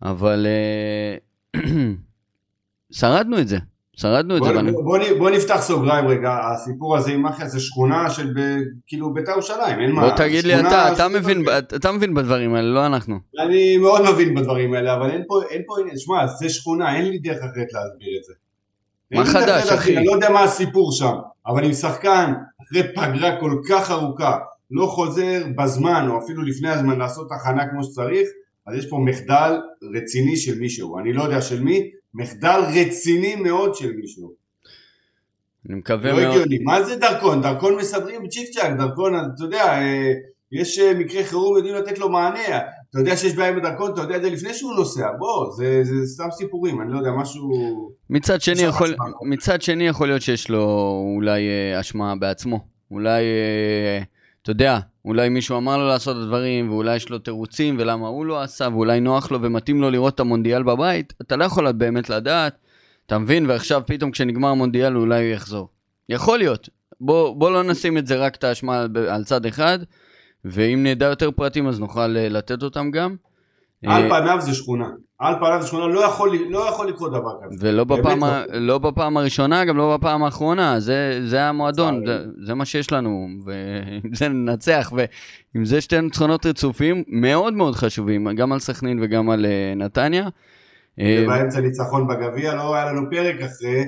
אבל 0.02 0.48
אה, 0.48 1.62
שרדנו 3.00 3.40
את 3.40 3.48
זה, 3.48 3.58
שרדנו 3.98 4.38
את 4.38 4.42
בוא, 4.42 4.54
זה. 4.54 4.72
בוא, 4.72 4.84
בוא, 4.84 5.00
בוא 5.18 5.30
נפתח 5.30 5.62
סוגריים 5.62 6.08
רגע, 6.08 6.40
הסיפור 6.54 6.98
הזה 6.98 7.12
עם 7.12 7.24
מחיה 7.24 7.48
זה 7.48 7.60
שכונה 7.60 8.10
של 8.10 8.34
ב, 8.36 8.40
כאילו 8.88 9.14
בית"ר 9.14 9.32
ירושלים, 9.32 9.80
אין 9.80 9.92
מה. 9.92 10.02
בוא 10.02 10.18
תגיד 10.18 10.46
לי 10.46 10.60
אתה, 10.60 10.94
אתה 10.94 11.08
מבין, 11.08 11.46
אתה 11.76 11.92
מבין 11.92 12.14
בדברים 12.14 12.56
האלה, 12.56 12.68
לא 12.68 12.86
אנחנו. 12.86 13.20
אני 13.40 13.78
מאוד 13.78 14.02
מבין 14.12 14.36
בדברים 14.36 14.74
האלה, 14.74 14.94
אבל 14.94 15.10
אין 15.10 15.24
פה, 15.28 15.42
אין 15.50 15.62
פה, 15.68 15.74
שמע, 15.98 16.28
זה 16.28 16.50
שכונה, 16.50 16.96
אין 16.96 17.10
לי 17.10 17.20
דרך 17.20 17.38
אחרת 17.38 17.74
להסביר 17.74 18.18
את 18.20 18.24
זה. 18.24 18.34
מה 19.12 19.26
חדש, 19.26 19.72
אחי? 19.72 19.98
אני 19.98 20.06
לא 20.06 20.12
יודע 20.12 20.30
מה 20.30 20.44
הסיפור 20.44 20.92
שם, 20.92 21.14
אבל 21.48 21.66
אם 21.66 21.74
שחקן 21.74 22.34
אחרי 22.64 22.84
פגרה 22.96 23.40
כל 23.40 23.52
כך 23.70 23.92
ארוכה 23.92 24.38
לא 24.72 24.86
חוזר 24.86 25.44
בזמן, 25.58 26.08
או 26.10 26.20
אפילו 26.24 26.42
לפני 26.44 26.70
הזמן 26.70 27.00
לעשות 27.00 27.28
הכנה 27.32 27.68
כמו 27.70 27.84
שצריך, 27.84 28.28
אז 28.68 28.76
יש 28.76 28.90
פה 28.90 28.98
מחדל 29.06 29.58
רציני 29.96 30.38
של 30.38 30.60
מישהו, 30.60 31.00
אני 31.00 31.14
לא 31.14 31.24
יודע 31.24 31.42
של 31.42 31.64
מי, 31.64 31.90
מחדל 32.18 32.62
רציני 32.76 33.36
מאוד 33.36 33.76
של 33.76 33.92
מישהו. 33.94 34.34
אני 35.70 35.76
מקווה 35.76 36.12
לא 36.12 36.20
מאוד. 36.20 36.32
הגיוני, 36.32 36.58
מה 36.64 36.84
זה 36.84 36.96
דרכון? 36.96 37.42
דרכון 37.42 37.76
מסדרים 37.76 38.28
צ'יק 38.28 38.50
צ'אק, 38.50 38.78
דרכון, 38.78 39.14
אתה 39.16 39.44
יודע, 39.44 39.64
אה, 39.64 40.14
יש 40.52 40.80
אה, 40.80 40.94
מקרה 40.94 41.24
חירום, 41.24 41.58
יודעים 41.58 41.76
לתת 41.76 42.00
לו 42.00 42.10
מענה, 42.10 42.58
אתה 42.90 43.00
יודע 43.00 43.18
שיש 43.18 43.36
בעיה 43.36 43.50
עם 43.50 43.58
הדרכון, 43.58 43.92
אתה 43.94 44.02
יודע 44.02 44.16
את 44.16 44.22
זה 44.22 44.30
לפני 44.30 44.54
שהוא 44.54 44.76
נוסע, 44.76 45.08
בוא, 45.20 45.52
זה, 45.52 45.84
זה 45.84 46.06
סתם 46.06 46.32
סיפורים, 46.32 46.82
אני 46.82 46.92
לא 46.92 46.98
יודע, 46.98 47.12
משהו... 47.12 47.52
מצד 48.10 48.42
שני, 48.42 48.62
יכול, 48.62 48.96
מצד 49.22 49.62
שני 49.62 49.88
יכול 49.88 50.08
להיות 50.08 50.22
שיש 50.22 50.50
לו 50.50 50.94
אולי 51.16 51.48
אה, 51.48 51.80
אשמה 51.80 52.16
בעצמו, 52.16 52.60
אולי, 52.92 53.24
אתה 54.48 54.54
יודע, 54.54 54.80
אולי 55.06 55.30
מישהו 55.30 55.58
אמר 55.58 55.78
לו 55.78 55.88
לעשות 55.88 56.18
את 56.18 56.22
הדברים, 56.22 56.72
ואולי 56.72 56.96
יש 56.96 57.10
לו 57.10 57.20
תירוצים, 57.20 57.76
ולמה 57.80 58.08
הוא 58.08 58.26
לא 58.26 58.42
עשה, 58.42 58.68
ואולי 58.72 59.00
נוח 59.00 59.32
לו 59.32 59.42
ומתאים 59.42 59.82
לו 59.82 59.90
לראות 59.90 60.16
את 60.16 60.20
המונדיאל 60.20 60.64
בבית, 60.64 61.14
אתה 61.22 61.36
לא 61.36 61.44
יכול 61.44 61.72
באמת 61.72 62.10
לדעת, 62.10 62.58
אתה 63.06 63.18
מבין? 63.18 63.46
ועכשיו 63.50 63.82
פתאום 63.86 64.12
כשנגמר 64.12 64.50
המונדיאל 64.50 64.98
אולי 64.98 65.26
הוא 65.26 65.34
יחזור. 65.34 65.70
יכול 66.10 66.38
להיות. 66.38 66.70
בוא, 67.02 67.36
בוא 67.36 67.52
לא 67.52 67.64
נשים 67.64 67.98
את 67.98 68.08
זה 68.08 68.16
רק 68.16 68.36
את 68.36 68.44
האשמה 68.44 68.86
על, 69.10 69.24
צד 69.24 69.46
אחד, 69.46 69.80
ואם 70.46 70.84
נדע 70.84 71.06
יותר 71.06 71.32
פרטים 71.32 71.68
אז 71.68 71.80
נוכל 71.80 72.18
אה, 72.18 72.30
לתת 72.30 72.64
אותם 72.64 72.92
גם. 72.92 73.16
על 73.86 74.12
אה, 74.12 74.22
פניו 74.22 74.42
זה 74.42 74.54
שכונה. 74.54 74.88
על 75.20 75.36
פניו 75.40 75.62
זה 75.62 75.68
שכונה, 75.68 75.88
לא 75.88 76.00
יכול, 76.00 76.38
לא 76.50 76.70
יכול 76.70 76.88
לקרות 76.88 77.12
דבר 77.12 77.32
כזה. 77.44 77.70
ולא 77.70 77.84
בפעם, 77.84 78.24
ה, 78.24 78.44
לא. 78.50 78.60
לא 78.60 78.78
בפעם 78.78 79.18
הראשונה, 79.18 79.66
גם 79.66 79.78
לא 79.78 79.98
בפעם 79.98 80.24
האחרונה, 80.24 80.80
זה, 80.80 81.20
זה 81.26 81.42
המועדון, 81.42 82.06
זה, 82.06 82.26
זה 82.46 82.54
מה 82.54 82.66
שיש 82.66 82.92
לנו, 82.92 83.28
ועם 83.46 84.14
זה 84.20 84.28
ננצח, 84.28 84.92
ועם 84.96 85.66
זה 85.66 85.82
שתי 85.82 86.02
ניצחונות 86.02 86.46
רצופים 86.46 87.04
מאוד 87.08 87.54
מאוד 87.54 87.76
חשובים, 87.76 88.28
גם 88.36 88.52
על 88.52 88.60
סכנין 88.60 89.00
וגם 89.02 89.30
על 89.30 89.46
uh, 89.46 89.80
נתניה. 89.80 90.28
ובאמצע 91.00 91.62
ניצחון 91.62 92.08
בגביע, 92.08 92.56
לא 92.56 92.76
היה 92.76 92.86
לנו 92.86 93.10
פרק 93.10 93.36
אחרי, 93.36 93.86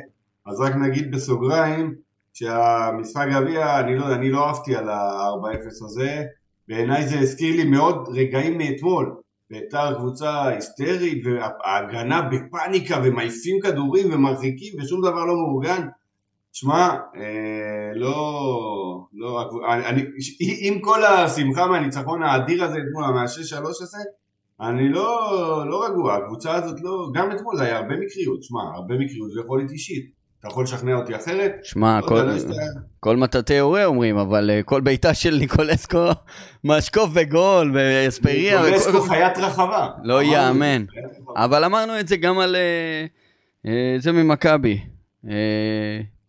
אז 0.47 0.59
רק 0.59 0.75
נגיד 0.75 1.11
בסוגריים, 1.11 1.95
שהמשחק 2.33 3.27
גביע, 3.31 3.79
אני 3.79 3.97
לא, 3.97 4.15
אני 4.15 4.31
לא 4.31 4.47
אהבתי 4.47 4.75
על 4.75 4.89
ה-4-0 4.89 5.85
הזה, 5.85 6.23
בעיניי 6.67 7.07
זה 7.07 7.19
הזכיר 7.19 7.55
לי 7.55 7.63
מאוד 7.63 8.09
רגעים 8.15 8.57
מאתמול. 8.57 9.15
בית"ר 9.49 9.95
קבוצה 9.95 10.47
היסטרית 10.47 11.23
וההגנה 11.25 12.21
בפאניקה 12.21 13.01
ומעיפים 13.03 13.59
כדורים 13.61 14.13
ומרחיקים 14.13 14.73
ושום 14.79 15.01
דבר 15.01 15.25
לא 15.25 15.35
מאורגן 15.35 15.87
שמע, 16.51 16.89
אה, 17.15 17.91
לא, 17.95 19.07
לא, 19.13 19.49
אני, 19.89 20.03
עם 20.59 20.81
כל 20.81 21.03
השמחה 21.03 21.67
מהניצחון 21.67 22.23
האדיר 22.23 22.63
הזה 22.63 22.77
אתמול, 22.77 23.13
מהשש 23.13 23.49
שלוש 23.49 23.81
הזה, 23.81 23.97
אני 24.61 24.89
לא, 24.89 25.09
לא 25.69 25.85
רגוע, 25.85 26.15
הקבוצה 26.15 26.55
הזאת 26.55 26.81
לא, 26.81 27.09
גם 27.13 27.31
אתמול 27.31 27.57
זה 27.57 27.63
היה 27.63 27.77
הרבה 27.77 27.95
מקריות, 27.95 28.43
שמע, 28.43 28.61
הרבה 28.75 28.95
מקריות 28.95 29.31
להיות 29.57 29.71
אישית. 29.71 30.18
אתה 30.39 30.47
יכול 30.47 30.63
לשכנע 30.63 30.93
אותי 30.95 31.15
אחרת? 31.15 31.51
שמע, 31.63 31.99
לא 32.01 32.07
כל, 32.07 32.15
יודע, 32.15 32.31
לא 32.33 32.39
שאתה- 32.39 32.51
כל 32.99 33.17
מטאטא 33.17 33.53
יורה 33.53 33.85
אומרים, 33.85 34.17
אבל 34.17 34.49
אה, 34.53 34.63
כל 34.63 34.81
בעיטה 34.81 35.13
של 35.13 35.37
ניקולסקו, 35.39 36.05
משקוף 36.63 37.09
וגול, 37.13 37.71
ואספריה, 37.75 38.61
ניקולסקו 38.63 38.97
וכל- 38.97 39.07
חיית 39.07 39.37
רחבה. 39.37 39.89
לא 40.03 40.23
ייאמן. 40.23 40.85
אבל 41.35 41.63
אמרנו 41.63 41.99
את 41.99 42.07
זה 42.07 42.17
גם 42.17 42.39
על 42.39 42.55
אה, 42.55 43.05
אה, 43.65 43.95
זה 43.99 44.11
ממכבי, 44.11 44.79
אה, 45.29 45.33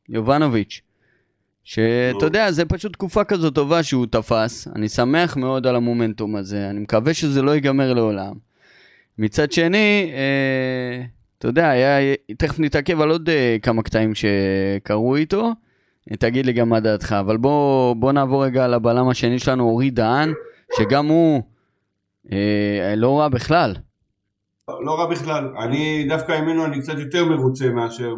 יובנוביץ', 0.09 0.81
שאתה 1.65 1.83
נו. 2.19 2.25
יודע, 2.25 2.51
זה 2.51 2.65
פשוט 2.65 2.93
תקופה 2.93 3.25
כזו 3.25 3.51
טובה 3.51 3.83
שהוא 3.83 4.07
תפס, 4.11 4.69
אני 4.77 4.89
שמח 4.89 5.37
מאוד 5.37 5.67
על 5.67 5.77
המומנטום 5.77 6.37
הזה, 6.37 6.71
אני 6.71 6.81
מקווה 6.81 7.15
שזה 7.15 7.43
לא 7.43 7.51
ייגמר 7.51 7.93
לעולם. 7.95 8.33
מצד 9.19 9.53
שני, 9.53 10.13
אה, 10.15 11.05
אתה 11.41 11.49
יודע, 11.49 11.69
היה, 11.69 12.15
תכף 12.39 12.61
נתעכב 12.61 13.01
על 13.01 13.11
עוד 13.11 13.29
אה, 13.29 13.57
כמה 13.63 13.83
קטעים 13.83 14.13
שקרו 14.15 15.17
איתו, 15.17 15.53
תגיד 16.19 16.47
לי 16.47 16.53
גם 16.53 16.69
מה 16.69 16.81
דעתך, 16.81 17.13
אבל 17.21 17.37
בוא, 17.37 17.95
בוא 17.95 18.13
נעבור 18.13 18.45
רגע 18.45 18.69
לבלם 18.69 19.09
השני 19.09 19.39
שלנו, 19.39 19.65
אורי 19.65 19.91
דהן, 19.91 20.33
שגם 20.79 21.07
הוא 21.07 21.43
אה, 22.33 22.95
לא 22.97 23.21
רע 23.21 23.29
בכלל. 23.29 23.75
לא 24.69 24.99
רע 24.99 25.07
בכלל. 25.07 25.53
אני 25.65 26.07
דווקא 26.09 26.41
ממנו 26.41 26.65
אני 26.65 26.81
קצת 26.81 26.99
יותר 26.99 27.25
מרוצה 27.25 27.69
מאשר 27.69 28.15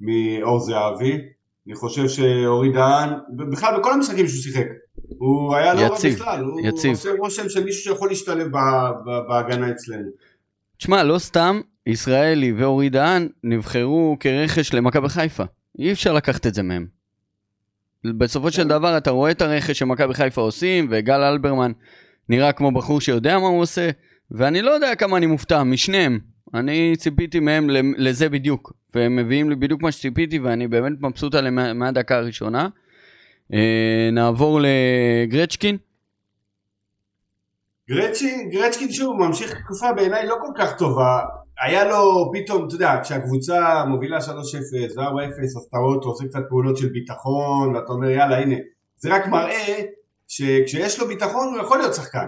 מאור 0.00 0.60
זהבי. 0.60 1.18
אני 1.66 1.74
חושב 1.74 2.08
שאורי 2.08 2.72
דהן, 2.72 3.10
בכלל 3.50 3.80
בכל 3.80 3.92
המשחקים 3.92 4.26
שהוא 4.28 4.42
שיחק, 4.42 4.66
הוא 5.18 5.54
היה 5.56 5.74
לא 5.74 5.80
רע 5.80 5.86
יציב, 5.86 6.14
בכלל. 6.14 6.44
הוא 6.44 6.60
יציב. 6.60 6.90
עושה 6.90 7.10
רושם 7.18 7.48
של 7.48 7.64
מישהו 7.64 7.82
שיכול 7.82 8.08
להשתלב 8.08 8.48
בהגנה 9.28 9.70
אצלנו. 9.70 10.08
תשמע, 10.78 11.02
לא 11.02 11.18
סתם 11.18 11.60
ישראלי 11.86 12.52
ואורי 12.52 12.88
דהן 12.88 13.28
נבחרו 13.44 14.16
כרכש 14.20 14.74
למכבי 14.74 15.08
חיפה. 15.08 15.44
אי 15.78 15.92
אפשר 15.92 16.12
לקחת 16.12 16.46
את 16.46 16.54
זה 16.54 16.62
מהם. 16.62 16.86
בסופו 18.18 18.50
של 18.52 18.68
דבר 18.68 18.98
אתה 18.98 19.10
רואה 19.10 19.30
את 19.30 19.42
הרכש 19.42 19.78
שמכבי 19.78 20.14
חיפה 20.14 20.40
עושים, 20.40 20.88
וגל 20.90 21.20
אלברמן 21.20 21.72
נראה 22.28 22.52
כמו 22.52 22.70
בחור 22.70 23.00
שיודע 23.00 23.38
מה 23.38 23.46
הוא 23.46 23.60
עושה, 23.60 23.90
ואני 24.30 24.62
לא 24.62 24.70
יודע 24.70 24.94
כמה 24.94 25.16
אני 25.16 25.26
מופתע 25.26 25.62
משניהם. 25.62 26.18
אני 26.54 26.94
ציפיתי 26.98 27.40
מהם 27.40 27.70
לזה 27.96 28.28
בדיוק, 28.28 28.72
והם 28.94 29.16
מביאים 29.16 29.50
לי 29.50 29.56
בדיוק 29.56 29.82
מה 29.82 29.92
שציפיתי, 29.92 30.38
ואני 30.38 30.68
באמת 30.68 30.92
מבסוט 31.00 31.34
עליהם 31.34 31.54
מה- 31.54 31.72
מהדקה 31.72 32.16
הראשונה. 32.16 32.68
אה, 33.52 34.08
נעבור 34.12 34.60
לגרצ'קין. 34.62 35.76
גרצ'קין, 37.90 38.50
גרצ'קין 38.50 38.92
שוב 38.92 39.16
ממשיך 39.26 39.54
תקופה 39.64 39.92
בעיניי 39.92 40.26
לא 40.26 40.36
כל 40.40 40.52
כך 40.58 40.78
טובה. 40.78 41.18
היה 41.64 41.84
לו 41.84 42.30
פתאום, 42.32 42.66
אתה 42.66 42.74
יודע, 42.74 43.00
כשהקבוצה 43.02 43.84
מובילה 43.84 44.18
3-0 44.18 44.22
ו-4-0, 44.96 45.44
אז 45.44 45.66
אתה 45.68 45.78
רואה 45.78 45.94
אותו 45.94 46.08
עושה 46.08 46.24
קצת 46.28 46.42
פעולות 46.48 46.76
של 46.76 46.88
ביטחון, 46.88 47.76
ואתה 47.76 47.92
אומר 47.92 48.10
יאללה 48.10 48.38
הנה, 48.38 48.56
זה 48.96 49.14
רק 49.14 49.26
מראה 49.26 49.82
שכשיש 50.28 51.00
לו 51.00 51.06
ביטחון 51.06 51.54
הוא 51.54 51.62
יכול 51.62 51.78
להיות 51.78 51.94
שחקן. 51.94 52.26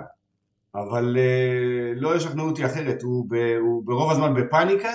אבל 0.74 1.16
uh, 1.16 2.00
לא 2.00 2.16
ישכנעו 2.16 2.48
אותי 2.48 2.66
אחרת, 2.66 3.02
הוא, 3.02 3.26
ב, 3.28 3.34
הוא 3.60 3.82
ברוב 3.86 4.10
הזמן 4.10 4.34
בפאניקה, 4.34 4.92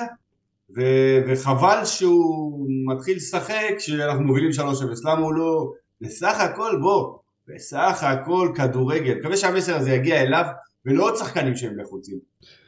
ו, 0.76 0.82
וחבל 1.28 1.86
שהוא 1.86 2.68
מתחיל 2.94 3.16
לשחק 3.16 3.74
כשאנחנו 3.78 4.24
מובילים 4.24 4.52
3-0. 4.52 4.62
למה 5.04 5.22
הוא 5.22 5.34
לא... 5.34 5.72
בסך 6.02 6.40
הכל 6.40 6.78
בוא, 6.82 7.18
בסך 7.48 8.04
הכל 8.04 8.52
כדורגל. 8.56 9.16
מקווה 9.20 9.38
שהמסר 9.38 9.76
הזה 9.76 9.92
יגיע 9.92 10.22
אליו 10.22 10.46
ולא 10.86 11.04
עוד 11.04 11.16
שחקנים 11.16 11.56
שהם 11.56 11.78
לחוצים. 11.80 12.18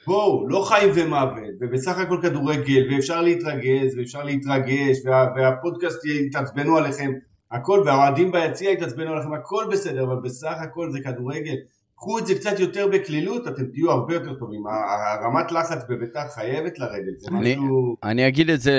בואו, 0.07 0.47
לא 0.47 0.65
חיים 0.67 0.89
ומוות, 0.95 1.53
ובסך 1.61 1.97
הכל 1.97 2.17
כדורגל, 2.21 2.87
ואפשר 2.91 3.21
להתרגז, 3.21 3.97
ואפשר 3.97 4.23
להתרגש, 4.23 4.97
וה, 5.05 5.25
והפודקאסט 5.35 6.05
יתעצבנו 6.05 6.77
עליכם, 6.77 7.11
הכל, 7.51 7.83
והאוהדים 7.85 8.31
ביציע 8.31 8.71
יתעצבנו 8.71 9.11
עליכם, 9.11 9.33
הכל 9.33 9.65
בסדר, 9.71 10.03
אבל 10.03 10.15
בסך 10.23 10.55
הכל 10.61 10.91
זה 10.91 10.99
כדורגל. 10.99 11.55
קחו 11.97 12.19
את 12.19 12.27
זה 12.27 12.35
קצת 12.35 12.59
יותר 12.59 12.87
בקלילות, 12.87 13.47
אתם 13.47 13.65
תהיו 13.65 13.91
הרבה 13.91 14.13
יותר 14.13 14.33
טובים. 14.33 14.63
הרמת 14.67 15.51
לחץ 15.51 15.83
בביתר 15.89 16.27
חייבת 16.35 16.79
לרדת, 16.79 17.19
זה 17.19 17.27
אני- 17.31 17.55
משהו... 17.55 17.97
אני 18.03 18.27
אגיד 18.27 18.49
את 18.49 18.61
זה 18.61 18.73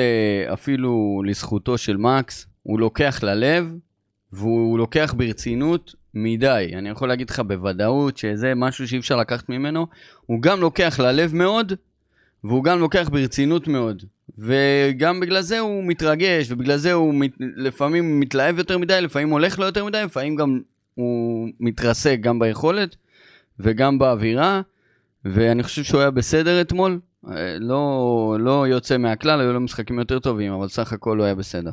אפילו 0.52 1.22
לזכותו 1.26 1.78
של 1.78 1.96
מקס, 1.96 2.46
הוא 2.62 2.80
לוקח 2.80 3.22
ללב, 3.22 3.64
והוא 4.32 4.78
לוקח 4.78 5.14
ברצינות 5.16 5.94
מדי. 6.16 6.70
אני 6.74 6.88
יכול 6.88 7.08
להגיד 7.08 7.30
לך 7.30 7.40
בוודאות 7.40 8.16
שזה 8.16 8.52
משהו 8.54 8.88
שאי 8.88 8.98
אפשר 8.98 9.16
לקחת 9.16 9.48
ממנו. 9.48 9.86
הוא 10.26 10.42
גם 10.42 10.60
לוקח 10.60 11.00
ללב 11.00 11.34
מאוד, 11.34 11.72
והוא 12.44 12.64
גם 12.64 12.78
לוקח 12.78 13.08
ברצינות 13.12 13.68
מאוד. 13.68 14.02
וגם 14.38 15.20
בגלל 15.20 15.40
זה 15.40 15.58
הוא 15.58 15.84
מתרגש, 15.84 16.50
ובגלל 16.50 16.76
זה 16.76 16.92
הוא 16.92 17.14
מת... 17.14 17.30
לפעמים 17.38 18.20
מתלהב 18.20 18.58
יותר 18.58 18.78
מדי, 18.78 19.00
לפעמים 19.00 19.30
הולך 19.30 19.58
לו 19.58 19.64
יותר 19.64 19.84
מדי, 19.84 20.02
לפעמים 20.04 20.36
גם 20.36 20.60
הוא 20.94 21.48
מתרסק 21.60 22.18
גם 22.20 22.38
ביכולת 22.38 22.96
וגם 23.60 23.98
באווירה. 23.98 24.60
ואני 25.24 25.62
חושב 25.62 25.82
שהוא 25.82 26.00
היה 26.00 26.10
בסדר 26.10 26.60
אתמול. 26.60 27.00
אה, 27.30 27.56
לא, 27.60 28.36
לא 28.40 28.66
יוצא 28.66 28.98
מהכלל, 28.98 29.40
היו 29.40 29.52
לו 29.52 29.60
משחקים 29.60 29.98
יותר 29.98 30.18
טובים, 30.18 30.52
אבל 30.52 30.68
סך 30.68 30.92
הכל 30.92 31.18
הוא 31.18 31.24
היה 31.24 31.34
בסדר. 31.34 31.70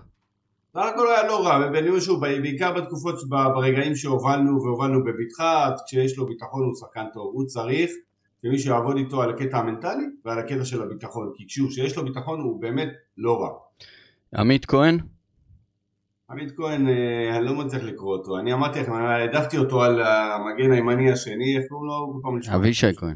סך 0.74 0.86
הכל 0.94 1.08
היה 1.08 1.28
לא 1.28 1.48
רע, 1.48 1.68
ובניהול 1.68 2.00
שוב, 2.00 2.22
בעיקר 2.42 2.72
בתקופות, 2.72 3.30
ברגעים 3.30 3.96
שהובלנו 3.96 4.64
והובלנו 4.64 5.04
בבטחה, 5.04 5.70
כשיש 5.86 6.18
לו 6.18 6.26
ביטחון 6.26 6.64
הוא 6.64 6.76
שחקן 6.76 7.06
טוב, 7.14 7.32
הוא 7.34 7.46
צריך 7.46 7.92
שמישהו 8.42 8.72
יעבוד 8.72 8.98
איתו 8.98 9.22
על 9.22 9.30
הקטע 9.30 9.58
המנטלי 9.58 10.04
ועל 10.26 10.40
הקטע 10.40 10.66
של 10.66 10.82
הביטחון, 10.82 11.32
כי 11.36 11.48
כשהוא, 11.48 11.70
כשיש 11.70 11.98
לו 11.98 12.06
ביטחון 12.06 12.42
הוא 12.42 12.62
באמת 12.62 12.90
לא 13.18 13.42
רע. 13.42 13.50
עמית 14.36 14.66
כהן? 14.66 14.98
עמית 16.30 16.52
כהן, 16.58 16.88
אה, 16.88 17.38
אני 17.38 17.46
לא 17.46 17.54
מצליח 17.54 17.84
לקרוא 17.84 18.18
אותו, 18.18 18.40
אני 18.40 18.54
אמרתי 18.54 18.80
לכם, 18.80 18.94
העדפתי 18.94 19.58
אותו 19.58 19.84
על 19.84 20.02
המגן 20.02 20.72
הימני 20.72 21.12
השני, 21.12 21.58
איך 21.58 21.66
קוראים 21.70 21.88
לו? 21.88 22.56
אבישי 22.56 22.94
כהן. 22.96 23.16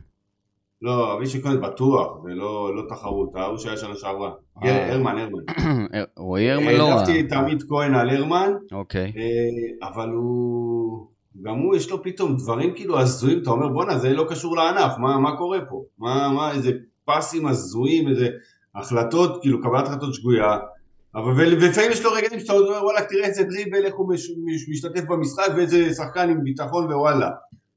לא, 0.81 1.17
אבישי 1.17 1.41
כהן 1.41 1.61
בטוח, 1.61 2.07
זה 2.23 2.35
לא 2.35 2.83
תחרות, 2.89 3.35
ההוא 3.35 3.57
שהיה 3.57 3.77
שנה 3.77 3.95
שעברה. 3.95 4.31
אה. 4.63 4.93
הרמן, 4.93 5.17
הרמן. 5.17 5.41
רועי 6.17 6.51
הרמן 6.51 6.73
לא 6.73 6.83
רע. 6.83 6.93
העדפתי 6.93 7.19
את 7.19 7.31
עמית 7.31 7.63
כהן 7.69 7.93
על 7.93 8.09
הרמן, 8.09 8.53
אוקיי. 8.71 9.13
אה, 9.17 9.87
אבל 9.89 10.09
הוא... 10.09 11.07
גם 11.41 11.57
הוא 11.57 11.75
יש 11.75 11.89
לו 11.89 12.03
פתאום 12.03 12.37
דברים 12.37 12.73
כאילו 12.75 12.99
הזויים, 12.99 13.41
אתה 13.41 13.49
אומר 13.49 13.67
בואנה 13.67 13.97
זה 13.97 14.13
לא 14.13 14.25
קשור 14.29 14.55
לענף, 14.55 14.97
מה, 14.97 15.19
מה 15.19 15.37
קורה 15.37 15.59
פה? 15.69 15.83
מה, 15.99 16.31
מה, 16.35 16.51
איזה 16.51 16.71
פסים 17.05 17.45
הזויים, 17.45 18.07
איזה 18.07 18.29
החלטות, 18.75 19.41
כאילו 19.41 19.61
קבלת 19.61 19.87
החלטות 19.87 20.13
שגויה, 20.13 20.57
אבל 21.15 21.31
ולפעמים 21.31 21.91
יש 21.91 22.03
לו 22.03 22.11
רגעים 22.11 22.39
שאתה 22.39 22.53
אומר 22.53 22.83
וואלה 22.83 23.01
תראה 23.01 23.25
איזה 23.25 23.43
דריבל, 23.43 23.85
איך 23.85 23.95
הוא 23.95 24.13
מש, 24.13 24.31
מש, 24.45 24.69
משתתף 24.69 25.03
במשחק 25.09 25.47
ואיזה 25.57 25.93
שחקן 25.93 26.29
עם 26.29 26.43
ביטחון 26.43 26.85
ווואלה. 26.85 27.29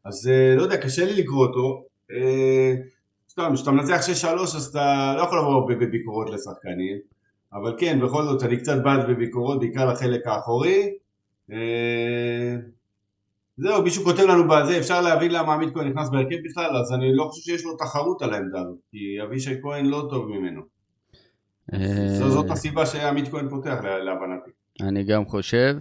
אז 0.04 0.30
אה, 0.32 0.56
לא 0.56 0.62
יודע, 0.62 0.76
קשה 0.76 1.04
לי 1.04 1.22
לקרוא 1.22 1.46
אותו. 1.46 1.89
אה, 2.16 2.74
סתם, 3.30 3.50
כשאתה 3.54 3.70
מנצח 3.70 4.00
6-3 4.24 4.26
אז 4.56 4.66
אתה 4.66 5.14
לא 5.16 5.22
יכול 5.22 5.38
לבוא 5.38 5.68
בביקורות 5.70 6.30
לשחקנים, 6.30 6.96
אבל 7.52 7.74
כן, 7.78 8.00
בכל 8.02 8.22
זאת 8.22 8.42
אני 8.42 8.56
קצת 8.56 8.82
בעד 8.84 9.08
בביקורות, 9.10 9.60
בעיקר 9.60 9.92
לחלק 9.92 10.26
האחורי. 10.26 10.92
אה, 11.52 12.56
זהו, 13.56 13.82
מישהו 13.82 14.04
כותב 14.04 14.22
לנו 14.22 14.48
בזה, 14.48 14.78
אפשר 14.78 15.00
להבין 15.00 15.30
למה 15.32 15.54
עמית 15.54 15.74
כהן 15.74 15.88
נכנס 15.88 16.08
בהרכב 16.10 16.36
בכלל, 16.50 16.76
אז 16.76 16.92
אני 16.92 17.14
לא 17.16 17.24
חושב 17.24 17.42
שיש 17.52 17.64
לו 17.64 17.76
תחרות 17.76 18.22
על 18.22 18.34
העמדה 18.34 18.60
הזאת, 18.60 18.78
כי 18.90 18.98
אבישי 19.22 19.54
כהן 19.62 19.86
לא 19.86 20.06
טוב 20.10 20.28
ממנו. 20.28 20.62
זו- 22.18 22.30
זאת 22.30 22.46
אה, 22.46 22.52
הסיבה 22.52 22.86
שעמית 22.86 23.28
כהן 23.28 23.48
פותח, 23.48 23.78
לה- 23.84 23.98
להבנתי. 23.98 24.50
אני 24.80 25.04
גם 25.04 25.24
חושב. 25.26 25.76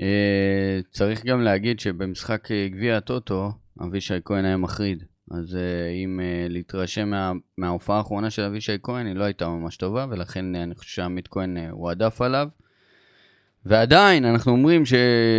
אה, 0.00 0.78
צריך 0.90 1.24
גם 1.26 1.40
להגיד 1.40 1.80
שבמשחק 1.80 2.50
אה, 2.50 2.68
גביע 2.68 2.96
הטוטו, 2.96 3.50
אבישי 3.82 4.14
כהן 4.24 4.44
היה 4.44 4.56
מחריד. 4.56 5.04
אז 5.30 5.56
אה, 5.56 5.88
אם 6.04 6.20
אה, 6.20 6.46
להתרשם 6.48 7.10
מה, 7.10 7.32
מההופעה 7.58 7.98
האחרונה 7.98 8.30
של 8.30 8.42
אבישי 8.42 8.76
כהן, 8.82 9.06
היא 9.06 9.16
לא 9.16 9.24
הייתה 9.24 9.48
ממש 9.48 9.76
טובה, 9.76 10.06
ולכן 10.10 10.56
אה, 10.56 10.62
אני 10.62 10.74
חושב 10.74 10.90
שעמית 10.90 11.28
כהן 11.28 11.56
הועדף 11.70 12.20
עליו. 12.20 12.48
ועדיין, 13.66 14.24
אנחנו 14.24 14.52
אומרים 14.52 14.86
ש... 14.86 14.94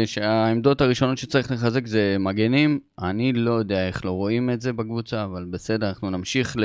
שהעמדות 0.05 0.81
הראשונות 0.81 1.17
שצריך 1.17 1.51
לחזק 1.51 1.87
זה 1.87 2.15
מגנים. 2.19 2.79
אני 2.99 3.33
לא 3.33 3.51
יודע 3.51 3.87
איך 3.87 4.05
לא 4.05 4.11
רואים 4.11 4.49
את 4.49 4.61
זה 4.61 4.73
בקבוצה, 4.73 5.23
אבל 5.23 5.45
בסדר, 5.49 5.89
אנחנו 5.89 6.09
נמשיך 6.09 6.55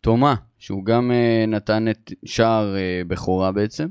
לתומה, 0.00 0.34
שהוא 0.58 0.84
גם 0.84 1.10
נתן 1.48 1.88
את 1.88 2.12
שער 2.24 2.76
בכורה 3.06 3.52
בעצם. 3.52 3.88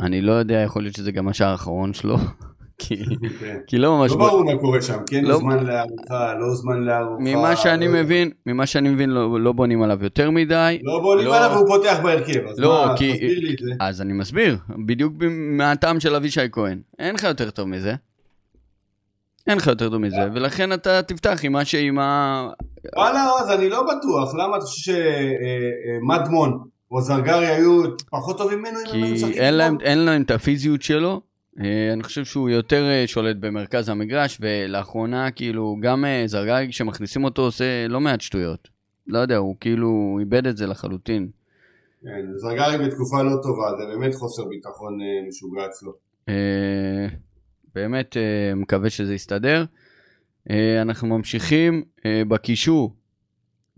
אני 0.00 0.20
לא 0.20 0.32
יודע, 0.32 0.54
יכול 0.54 0.82
להיות 0.82 0.96
שזה 0.96 1.12
גם 1.12 1.28
השער 1.28 1.50
האחרון 1.50 1.94
שלו, 1.94 2.16
כי, 2.88 2.96
כן. 3.40 3.56
כי 3.66 3.78
לא 3.78 3.98
ממש... 3.98 4.10
לא 4.10 4.16
ברור 4.16 4.44
מה 4.44 4.58
קורה 4.60 4.82
שם, 4.82 4.98
כן 5.06 5.24
לא- 5.24 5.36
זמן 5.36 5.66
לארוחה, 5.66 6.34
לא 6.34 6.54
זמן 6.54 6.82
לארוחה. 6.84 7.16
ממה 7.22 7.56
שאני 7.56 7.84
לא 7.86 7.90
יודע. 7.90 8.02
מבין, 8.02 8.30
ממה 8.46 8.66
שאני 8.66 8.88
מבין 8.88 9.10
לא, 9.10 9.40
לא 9.40 9.52
בונים 9.52 9.82
עליו 9.82 9.98
יותר 10.02 10.30
מדי. 10.30 10.78
לא 10.82 10.98
בונים 11.02 11.26
לא. 11.26 11.36
עליו 11.36 11.50
והוא 11.56 11.66
פותח 11.68 11.98
בהרכב, 12.02 12.40
אז 12.50 12.58
לא, 12.58 12.84
מה, 12.88 12.96
כי- 12.96 13.12
תסביר 13.12 13.38
לי 13.40 13.54
את 13.54 13.58
זה. 13.58 13.70
אז 13.80 14.00
אני 14.02 14.12
מסביר, 14.12 14.56
בדיוק 14.86 15.12
מהטעם 15.30 16.00
של 16.00 16.14
אבישי 16.14 16.40
כהן. 16.52 16.80
אין 16.98 17.14
לך 17.14 17.22
יותר 17.24 17.50
טוב 17.50 17.68
מזה. 17.68 17.94
אין 19.46 19.58
לך 19.58 19.66
יותר 19.66 19.88
טוב 19.90 19.98
מזה, 19.98 20.28
ולכן 20.34 20.72
אתה 20.72 21.02
תפתח 21.02 21.40
עם 21.42 21.52
מה 21.52 21.64
שעם 21.64 21.98
ה... 21.98 22.48
וואלה, 22.96 23.30
אז 23.40 23.50
אני 23.50 23.68
לא 23.68 23.82
בטוח, 23.82 24.34
למה 24.34 24.56
אתה 24.56 24.64
חושב 24.66 24.92
שמדמון 26.00 26.58
או 26.90 27.00
זרגרי 27.00 27.46
היו 27.46 27.82
פחות 28.10 28.38
טובים 28.38 28.58
ממנו 28.58 28.78
כי? 28.92 29.38
אין 29.82 29.98
להם 29.98 30.22
את 30.22 30.30
הפיזיות 30.30 30.82
שלו. 30.82 31.20
אה, 31.60 31.92
אני 31.92 32.02
חושב 32.02 32.24
שהוא 32.24 32.50
יותר 32.50 32.84
אה, 32.84 33.04
שולט 33.06 33.36
במרכז 33.40 33.88
המגרש, 33.88 34.38
ולאחרונה 34.40 35.30
כאילו 35.30 35.76
גם 35.82 36.04
אה, 36.04 36.22
זרגרי 36.26 36.68
כשמכניסים 36.70 37.24
אותו 37.24 37.42
עושה 37.42 37.88
לא 37.88 38.00
מעט 38.00 38.20
שטויות. 38.20 38.68
לא 39.06 39.18
יודע, 39.18 39.36
הוא 39.36 39.56
כאילו 39.60 40.16
איבד 40.20 40.46
את 40.46 40.56
זה 40.56 40.66
לחלוטין. 40.66 41.28
כן, 42.02 42.26
זרגרי 42.36 42.86
בתקופה 42.86 43.22
לא 43.22 43.36
טובה, 43.42 43.70
זה 43.78 43.96
באמת 43.96 44.14
חוסר 44.14 44.44
ביטחון 44.44 44.98
משוגע 45.28 45.66
אצלו. 45.66 45.92
באמת 47.74 48.16
מקווה 48.56 48.90
שזה 48.90 49.14
יסתדר. 49.14 49.64
אנחנו 50.82 51.08
ממשיכים 51.08 51.84
בקישור, 52.28 52.96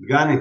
דגני, 0.00 0.36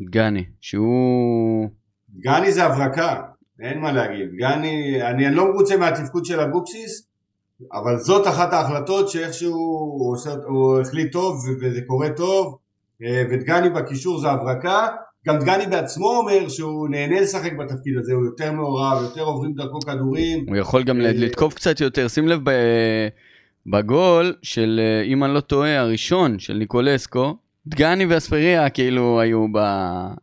דגני, 0.00 0.44
שהוא... 0.60 1.70
דגני 2.10 2.52
זה 2.52 2.64
הברקה, 2.64 3.22
אין 3.60 3.80
מה 3.80 3.92
להגיד. 3.92 4.28
דגני, 4.32 5.02
אני 5.02 5.26
אני 5.26 5.36
לא 5.36 5.52
מרוצה 5.52 5.76
מהתפקוד 5.76 6.24
של 6.24 6.40
אבוקסיס, 6.40 7.06
אבל 7.72 7.98
זאת 7.98 8.26
אחת 8.26 8.52
ההחלטות 8.52 9.08
שאיכשהו 9.08 9.54
הוא, 9.54 10.12
עושה, 10.12 10.30
הוא 10.46 10.80
החליט 10.80 11.12
טוב 11.12 11.44
וזה 11.62 11.80
קורה 11.86 12.08
טוב, 12.16 12.58
אה, 13.02 13.22
ודגני 13.30 13.70
בקישור 13.70 14.20
זה 14.20 14.30
הברקה. 14.30 14.86
גם 15.26 15.38
דגני 15.38 15.66
בעצמו 15.66 16.06
אומר 16.06 16.48
שהוא 16.48 16.88
נהנה 16.88 17.20
לשחק 17.20 17.52
בתפקיד 17.52 17.94
הזה, 17.98 18.12
הוא 18.12 18.24
יותר 18.24 18.52
מעורב, 18.52 19.02
יותר 19.02 19.22
עוברים 19.22 19.54
דרכו 19.54 19.80
כדורים. 19.80 20.44
הוא 20.48 20.56
יכול 20.56 20.82
גם 20.82 21.00
אה, 21.00 21.12
לתקוף 21.14 21.54
קצת 21.54 21.80
יותר. 21.80 22.08
שים 22.08 22.28
לב 22.28 22.40
בגול 23.66 24.34
של, 24.42 24.80
אה, 24.82 25.02
אם 25.02 25.24
אני 25.24 25.34
לא 25.34 25.40
טועה, 25.40 25.78
הראשון 25.78 26.38
של 26.38 26.54
ניקולסקו, 26.54 27.36
דגני 27.66 28.06
ואספריה 28.06 28.70
כאילו 28.70 29.20
היו 29.20 29.46
ב... 29.52 29.58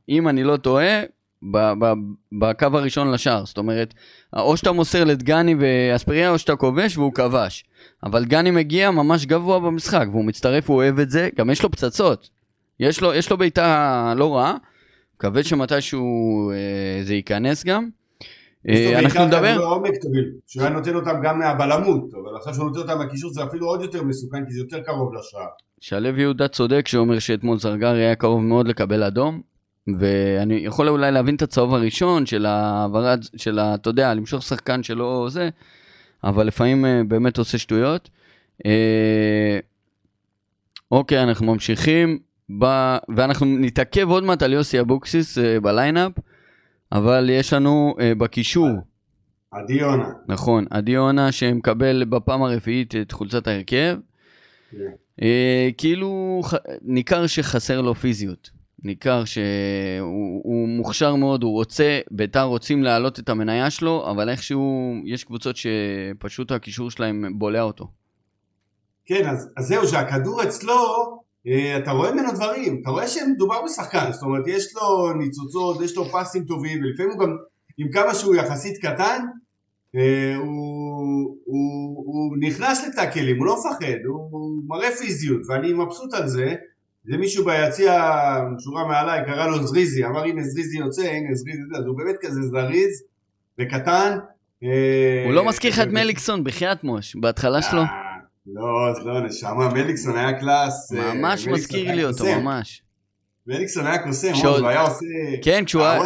אם 0.09 0.27
אני 0.27 0.43
לא 0.43 0.57
טועה, 0.57 1.01
ב- 1.43 1.73
ב- 1.79 1.93
בקו 2.39 2.67
הראשון 2.73 3.11
לשער. 3.11 3.45
זאת 3.45 3.57
אומרת, 3.57 3.93
או 4.33 4.57
שאתה 4.57 4.71
מוסר 4.71 5.03
לדגני 5.03 5.55
ואספריה 5.59 6.29
או 6.29 6.39
שאתה 6.39 6.55
כובש 6.55 6.97
והוא 6.97 7.13
כבש. 7.13 7.63
אבל 8.03 8.25
דגני 8.25 8.51
מגיע 8.51 8.91
ממש 8.91 9.25
גבוה 9.25 9.59
במשחק, 9.59 10.05
והוא 10.11 10.25
מצטרף, 10.25 10.69
הוא 10.69 10.77
אוהב 10.77 10.99
את 10.99 11.09
זה, 11.09 11.29
גם 11.37 11.49
יש 11.49 11.63
לו 11.63 11.71
פצצות. 11.71 12.29
יש 12.79 13.01
לו, 13.01 13.13
יש 13.13 13.31
לו 13.31 13.37
בעיטה 13.37 14.13
לא 14.17 14.35
רעה, 14.35 14.55
מקווה 15.15 15.43
שמתישהו 15.43 16.05
אה, 16.51 17.03
זה 17.03 17.13
ייכנס 17.13 17.65
גם. 17.65 17.89
יש 18.65 18.79
לו 18.79 18.93
אה, 18.93 18.99
אנחנו 18.99 19.19
בעיקר 19.19 19.25
נדבר, 19.25 19.53
כדורי 19.53 19.65
עומק 19.65 19.91
טובים, 20.01 20.23
שהוא 20.47 20.63
היה 20.63 20.71
נותן 20.71 20.95
אותם 20.95 21.21
גם 21.23 21.39
מהבלמות, 21.39 22.13
אבל 22.13 22.35
עכשיו 22.37 22.53
שהוא 22.53 22.65
נותן 22.65 22.79
אותם 22.79 22.97
מהקישור 22.97 23.33
זה 23.33 23.43
אפילו 23.43 23.67
עוד 23.67 23.81
יותר 23.81 24.03
מסוכן 24.03 24.45
כי 24.45 24.53
זה 24.53 24.59
יותר 24.59 24.79
קרוב 24.79 25.13
לשער. 25.13 25.47
שלו 25.79 26.19
יהודה 26.19 26.47
צודק 26.47 26.87
שאומר 26.87 27.19
שאתמול 27.19 27.59
זרגרי 27.59 28.05
היה 28.05 28.15
קרוב 28.15 28.41
מאוד 28.41 28.67
לקבל 28.67 29.03
אדום, 29.03 29.41
ואני 29.87 30.53
יכול 30.53 30.89
אולי 30.89 31.11
להבין 31.11 31.35
את 31.35 31.41
הצהוב 31.41 31.73
הראשון 31.73 32.25
של 32.25 32.45
העברת, 32.45 33.19
של 33.35 33.59
ה... 33.59 33.75
אתה 33.75 33.89
יודע, 33.89 34.13
למשוך 34.13 34.43
שחקן 34.43 34.83
שלא 34.83 35.27
זה, 35.29 35.49
אבל 36.23 36.47
לפעמים 36.47 36.85
אה, 36.85 37.01
באמת 37.07 37.37
עושה 37.37 37.57
שטויות. 37.57 38.09
אה, 38.65 39.59
אוקיי, 40.91 41.23
אנחנו 41.23 41.53
ממשיכים, 41.53 42.19
ב... 42.59 42.65
ואנחנו 43.15 43.45
נתעכב 43.45 44.09
עוד 44.09 44.23
מעט 44.23 44.43
על 44.43 44.53
יוסי 44.53 44.79
אבוקסיס 44.79 45.37
אה, 45.37 45.59
ב 45.59 45.66
lineup, 45.66 46.11
אבל 46.91 47.29
יש 47.29 47.53
לנו 47.53 47.95
בקישור, 48.17 48.69
עדי 49.51 49.73
יונה. 49.73 50.09
נכון, 50.27 50.65
עדי 50.69 50.91
יונה 50.91 51.31
שמקבל 51.31 52.03
בפעם 52.05 52.43
הרביעית 52.43 52.95
את 52.95 53.11
חולצת 53.11 53.47
ההרכב. 53.47 53.97
כן. 54.71 54.77
אה, 55.21 55.69
כאילו. 55.77 56.41
ניכר 56.81 57.27
שחסר 57.27 57.81
לו 57.81 57.95
פיזיות. 57.95 58.49
ניכר 58.83 59.25
שהוא 59.25 60.41
הוא 60.43 60.67
מוכשר 60.67 61.15
מאוד, 61.15 61.43
הוא 61.43 61.51
רוצה, 61.51 61.99
ביתר 62.11 62.43
רוצים 62.43 62.83
להעלות 62.83 63.19
את 63.19 63.29
המניה 63.29 63.69
שלו, 63.69 64.11
אבל 64.11 64.29
איכשהו 64.29 64.93
יש 65.05 65.23
קבוצות 65.23 65.55
שפשוט 65.55 66.51
הקישור 66.51 66.91
שלהם 66.91 67.39
בולע 67.39 67.61
אותו. 67.61 67.87
כן, 69.05 69.29
אז, 69.29 69.49
אז 69.57 69.65
זהו, 69.65 69.87
שהכדור 69.87 70.43
אצלו, 70.43 70.75
אה, 71.47 71.77
אתה 71.77 71.91
רואה 71.91 72.11
ממנו 72.11 72.31
דברים, 72.31 72.79
אתה 72.81 72.89
רואה 72.89 73.07
שמדובר 73.07 73.61
בשחקן, 73.65 74.11
זאת 74.11 74.23
אומרת, 74.23 74.47
יש 74.47 74.75
לו 74.75 75.13
ניצוצות, 75.13 75.81
יש 75.81 75.97
לו 75.97 76.05
פסים 76.05 76.45
טובים, 76.45 76.83
ולפעמים 76.83 77.11
הוא 77.11 77.19
גם, 77.19 77.35
עם 77.77 77.91
כמה 77.91 78.15
שהוא 78.15 78.35
יחסית 78.35 78.77
קטן, 78.77 79.19
אה, 79.95 80.35
הוא, 80.35 81.37
הוא, 81.45 82.03
הוא 82.05 82.37
נכנס 82.39 82.87
לטאקלים, 82.87 83.37
הוא 83.37 83.45
לא 83.45 83.55
מפחד, 83.59 84.05
הוא, 84.07 84.27
הוא 84.31 84.63
מראה 84.67 84.91
פיזיות, 84.91 85.41
ואני 85.49 85.73
מבסוט 85.73 86.13
על 86.13 86.27
זה. 86.27 86.55
זה 87.03 87.17
מישהו 87.17 87.45
ביציע, 87.45 87.93
שורה 88.59 88.87
מעליי, 88.87 89.25
קרא 89.25 89.47
לו 89.47 89.67
זריזי, 89.67 90.05
אמר 90.05 90.23
הנה 90.23 90.43
זריזי 90.43 90.77
יוצא, 90.77 91.01
הנה 91.01 91.35
זריזי 91.35 91.59
זה, 91.71 91.77
אז 91.77 91.85
הוא 91.85 91.97
באמת 91.97 92.15
כזה 92.21 92.41
זריז 92.41 93.03
וקטן. 93.59 94.17
אה, 94.63 95.23
הוא 95.25 95.33
לא 95.33 95.47
מזכיר 95.47 95.71
לך 95.71 95.79
את 95.79 95.87
מליקסון, 95.87 96.43
בחייאת 96.43 96.83
מוש, 96.83 97.15
בהתחלה 97.15 97.61
שלו. 97.61 97.81
אה, 97.81 97.87
לא, 98.45 98.89
אז 98.89 99.05
לא, 99.05 99.21
נשמה, 99.21 99.69
מליקסון 99.73 100.17
היה 100.17 100.39
קלאס. 100.39 100.93
אה, 100.93 101.13
ממש 101.13 101.47
מזכיר 101.47 101.95
לי 101.95 102.05
אותו. 102.05 102.25
ממש. 102.25 102.81
מליקסון 103.47 103.87
היה 103.87 104.03
קוסם, 104.03 104.31
הוא 104.43 104.67
היה 104.67 104.81
עושה... 104.81 105.05
כן, 105.43 105.65
כשהוא 105.65 105.83
היה... 105.83 106.01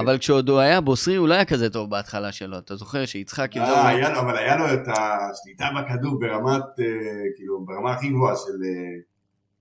אבל 0.00 0.18
כשעוד 0.18 0.48
הוא 0.48 0.58
היה 0.58 0.80
בוסרי, 0.80 1.16
הוא 1.16 1.28
לא 1.28 1.34
היה 1.34 1.44
כזה 1.44 1.70
טוב 1.70 1.90
בהתחלה 1.90 2.32
שלו. 2.32 2.58
אתה 2.58 2.76
זוכר 2.76 3.06
שיצחק 3.06 3.50
זה... 3.54 3.60
אה, 3.60 3.88
היה 3.88 4.10
לו, 4.10 4.20
אבל 4.20 4.36
היה 4.36 4.56
לו 4.56 4.64
את 4.74 4.88
השליטה 4.88 5.68
בכדור 5.76 6.18
ברמת, 6.20 6.62
אה, 6.80 6.84
כאילו, 7.36 7.64
ברמה 7.64 7.92
הכי 7.92 8.08
גבוהה 8.08 8.36
של 8.36 8.64
אה, 8.64 9.00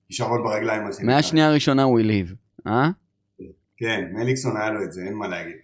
כישרון 0.08 0.44
ברגליים. 0.44 0.82
מהשנייה 1.04 1.48
הראשונה 1.48 1.84
הוא 1.84 2.00
הלהיב. 2.00 2.34
אה? 2.68 2.90
כן, 3.78 4.06
מליקסון 4.14 4.58
היה 4.58 4.70
לו 4.70 4.84
את 4.84 4.92
זה, 4.92 5.02
אין 5.02 5.14
מה 5.14 5.28
להגיד. 5.28 5.56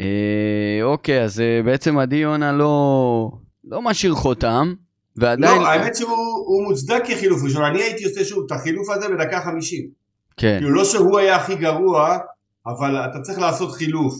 אה, 0.00 0.82
אוקיי, 0.82 1.22
אז 1.22 1.40
אה, 1.40 1.60
בעצם 1.64 1.98
עדי 1.98 2.16
יונה 2.16 2.52
לא, 2.52 3.30
לא 3.64 3.82
משאיר 3.82 4.14
חותם, 4.14 4.74
ועדיין... 5.16 5.62
לא, 5.62 5.66
האמת 5.66 5.96
שהוא 5.96 6.10
הוא 6.46 6.64
מוצדק 6.64 7.02
כחילוף 7.06 7.42
ראשון, 7.44 7.64
אני 7.64 7.82
הייתי 7.82 8.04
עושה 8.04 8.24
שוב 8.24 8.44
את 8.46 8.52
החילוף 8.52 8.90
הזה 8.90 9.08
בדקה 9.08 9.40
חמישים. 9.40 9.88
כן, 10.36 10.56
כאילו 10.58 10.74
לא 10.74 10.84
שהוא 10.84 11.18
היה 11.18 11.36
הכי 11.36 11.54
גרוע, 11.54 12.18
אבל 12.66 12.96
אתה 12.96 13.20
צריך 13.20 13.38
לעשות 13.38 13.72
חילוף. 13.72 14.14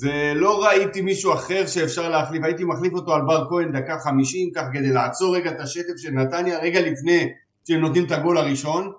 ולא 0.00 0.64
ראיתי 0.64 1.00
מישהו 1.00 1.34
אחר 1.34 1.66
שאפשר 1.66 2.08
להחליף, 2.08 2.44
הייתי 2.44 2.64
מחליף 2.64 2.92
אותו 2.92 3.14
על 3.14 3.22
בר 3.22 3.48
כהן 3.48 3.72
דקה 3.72 3.98
חמישים, 3.98 4.50
כך 4.54 4.62
כדי 4.72 4.92
לעצור 4.92 5.36
רגע 5.36 5.50
את 5.50 5.60
השטף 5.60 5.96
של 5.96 6.10
נתניה, 6.10 6.58
רגע 6.58 6.80
לפני 6.80 7.28
שהם 7.68 7.80
נותנים 7.80 8.04
את 8.04 8.12
הגול 8.12 8.38
הראשון. 8.38 8.92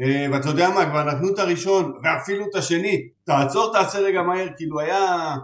אה, 0.00 0.26
ואתה 0.32 0.48
יודע 0.48 0.70
מה, 0.70 0.86
כבר 0.90 1.04
נתנו 1.04 1.34
את 1.34 1.38
הראשון, 1.38 1.92
ואפילו 2.04 2.46
את 2.50 2.54
השני, 2.54 3.08
תעצור, 3.24 3.72
תעשה 3.72 3.98
רגע 3.98 4.22
מהר, 4.22 4.46
כאילו 4.56 4.80
היה, 4.80 5.34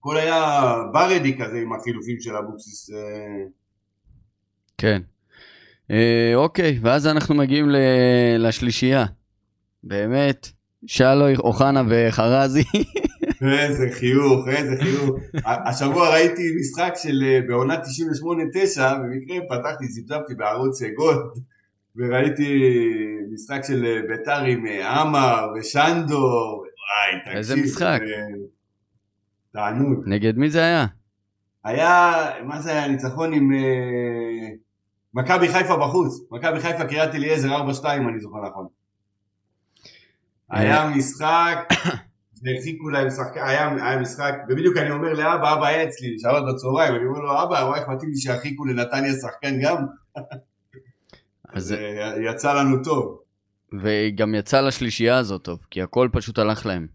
הכל 0.00 0.16
היה 0.16 0.74
ברדי 0.92 1.38
כזה 1.38 1.58
עם 1.58 1.72
החילופים 1.72 2.20
של 2.20 2.36
אבוקסיס. 2.36 2.90
אה, 2.90 3.44
כן. 4.78 5.02
אה, 5.90 6.32
אוקיי, 6.34 6.78
ואז 6.82 7.06
אנחנו 7.06 7.34
מגיעים 7.34 7.70
ל- 7.70 7.76
לשלישייה. 8.38 9.06
באמת, 9.84 10.48
שלוי, 10.86 11.36
אוחנה 11.36 11.82
וחרזי. 11.88 12.64
איזה 13.60 13.86
חיוך, 13.92 14.48
איזה 14.48 14.76
חיוך. 14.82 15.10
השבוע 15.44 16.10
ראיתי 16.10 16.42
משחק 16.60 16.92
של 17.02 17.40
בעונה 17.48 17.74
98-9, 17.74 17.78
במקרה 18.78 19.36
פתחתי, 19.48 19.86
זיפזפתי 19.88 20.34
בערוץ 20.34 20.82
גולד, 20.82 21.16
וראיתי 21.96 22.74
משחק 23.32 23.60
של 23.66 23.84
אה, 23.84 24.00
ביתר 24.08 24.44
עם 24.44 24.66
אה, 24.66 25.00
עמר 25.00 25.52
ושנדור, 25.54 26.56
וואי, 26.56 27.20
תקשיב. 27.20 27.36
איזה 27.36 27.56
משחק? 27.56 28.00
תענוג. 29.52 30.04
נגד 30.06 30.38
מי 30.38 30.50
זה 30.50 30.60
היה? 30.60 30.86
היה, 31.64 32.12
מה 32.44 32.60
זה 32.60 32.70
היה, 32.70 32.88
ניצחון 32.88 33.32
עם 33.32 33.52
אה, 33.52 34.48
מכבי 35.14 35.48
חיפה 35.48 35.76
בחוץ, 35.76 36.14
מכבי 36.30 36.60
חיפה 36.60 36.84
קריית 36.84 37.14
אליעזר 37.14 37.48
4-2 37.48 37.84
אני 37.84 38.20
זוכר 38.20 38.38
נכון. 38.48 38.66
היה 40.50 40.90
משחק, 40.96 41.58
והרחיקו 42.42 42.88
להם 42.88 43.10
שחקן, 43.10 43.40
היה, 43.42 43.70
היה 43.82 43.98
משחק, 43.98 44.34
ובדיוק 44.48 44.76
אני 44.76 44.90
אומר 44.90 45.12
לאבא, 45.12 45.54
אבא 45.54 45.66
היה 45.66 45.84
אצלי 45.84 46.18
שעות 46.18 46.44
בצהריים, 46.54 46.94
אני 46.94 47.04
אומר 47.04 47.20
לו 47.20 47.42
אבא, 47.42 47.54
וואי 47.54 47.80
איך 47.80 47.88
מתאים 47.88 48.10
לי 48.10 48.16
שירחיקו 48.16 48.64
לנתניה 48.64 49.12
שחקן 49.12 49.60
גם, 49.62 49.76
אז, 51.52 51.74
יצא 52.24 52.54
לנו 52.54 52.84
טוב. 52.84 53.18
וגם 53.82 54.34
יצא 54.34 54.60
לשלישייה 54.60 55.18
הזאת 55.18 55.42
טוב, 55.42 55.58
כי 55.70 55.82
הכל 55.82 56.08
פשוט 56.12 56.38
הלך 56.38 56.66
להם. 56.66 56.86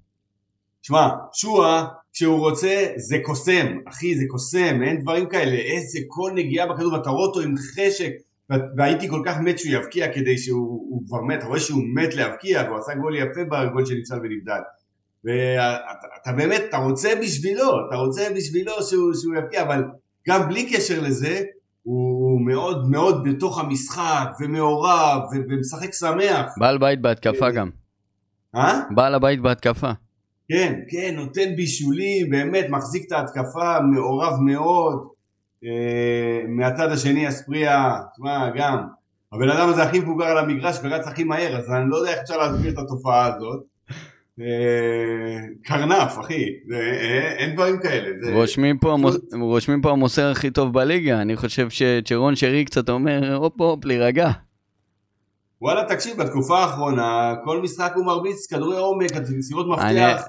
שמע, 0.82 1.10
שועה, 1.34 1.88
כשהוא 2.14 2.40
רוצה, 2.40 2.86
זה 2.98 3.18
קוסם, 3.24 3.78
אחי, 3.88 4.16
זה 4.16 4.24
קוסם, 4.28 4.84
אין 4.84 5.02
דברים 5.02 5.30
כאלה, 5.30 5.56
איזה 5.56 6.00
כל 6.08 6.32
נגיעה 6.36 6.68
בכדור, 6.68 6.94
ואתה 6.94 7.10
רואה 7.10 7.28
אותו 7.28 7.40
עם 7.40 7.56
חשק, 7.58 8.12
והייתי 8.78 9.10
כל 9.10 9.22
כך 9.26 9.38
מת 9.40 9.60
שהוא 9.60 9.74
יבקיע 9.74 10.14
כדי 10.14 10.38
שהוא 10.38 11.04
כבר 11.08 11.22
מת, 11.22 11.40
אתה 11.40 11.48
רואה 11.48 11.60
שהוא 11.60 11.84
מת 11.96 12.16
להבקיע, 12.16 12.64
והוא 12.68 12.78
עשה 12.78 12.96
גול 12.96 13.16
יפה 13.16 13.44
בגול 13.44 13.86
שנפסל 13.86 14.20
ונבדל. 14.24 14.62
ואתה 15.24 16.32
באמת, 16.38 16.62
אתה 16.70 16.78
רוצה 16.78 17.14
בשבילו, 17.22 17.88
אתה 17.88 17.96
רוצה 17.96 18.28
בשבילו 18.36 18.74
שהוא, 18.90 19.14
שהוא 19.14 19.36
יבקיע, 19.36 19.62
אבל 19.62 19.84
גם 20.28 20.50
בלי 20.50 20.74
קשר 20.74 21.02
לזה, 21.02 21.44
הוא 21.86 22.42
מאוד 22.46 22.90
מאוד 22.90 23.24
בתוך 23.24 23.60
המשחק, 23.60 24.28
ומעורב, 24.40 25.22
ומשחק 25.50 25.94
שמח. 25.94 26.46
בעל 26.60 26.78
בית 26.78 27.02
בהתקפה 27.02 27.52
גם. 27.52 27.70
אה? 28.56 28.82
בעל 28.96 29.16
הבית 29.16 29.42
בהתקפה. 29.42 29.92
כן, 30.50 30.80
כן, 30.90 31.16
נותן 31.16 31.56
בישולים, 31.56 32.30
באמת 32.30 32.66
מחזיק 32.70 33.04
את 33.08 33.12
ההתקפה, 33.12 33.80
מעורב 33.80 34.40
מאוד. 34.40 35.08
אה, 35.64 36.48
מהצד 36.48 36.92
השני 36.92 37.28
אספריה, 37.30 38.00
תשמע, 38.14 38.50
גם, 38.56 38.88
הבן 39.34 39.50
אדם 39.50 39.70
הזה 39.70 39.84
הכי 39.84 40.00
מבוגר 40.00 40.26
על 40.26 40.38
המגרש 40.38 40.78
ורץ 40.84 41.08
הכי 41.08 41.24
מהר, 41.24 41.58
אז 41.58 41.72
אני 41.72 41.90
לא 41.90 41.96
יודע 41.96 42.12
איך 42.12 42.20
אפשר 42.20 42.38
להסביר 42.38 42.74
את 42.74 42.78
התופעה 42.78 43.26
הזאת. 43.26 43.64
אה, 44.42 45.48
קרנף, 45.64 46.20
אחי, 46.20 46.46
אה, 46.74 47.32
אין 47.38 47.54
דברים 47.54 47.80
כאלה. 47.80 48.08
רושמים 49.34 49.82
פה 49.82 49.92
המוסר 49.92 50.32
הכי 50.32 50.52
טוב 50.52 50.74
בליגה, 50.74 51.22
אני 51.22 51.36
חושב 51.36 51.70
שצ'רון 51.70 52.36
שרי 52.36 52.66
קצת 52.66 52.90
אומר, 52.90 53.36
הופ 53.36 53.62
הופ, 53.62 53.86
להירגע. 53.86 54.32
וואלה, 55.62 55.84
תקשיב, 55.88 56.18
בתקופה 56.18 56.60
האחרונה, 56.60 57.34
כל 57.44 57.62
משחק 57.62 57.92
הוא 57.96 58.06
מרביץ 58.06 58.48
כדורי 58.48 58.78
עומק, 58.78 59.12
מסירות 59.38 59.68
מפתח. 59.68 60.24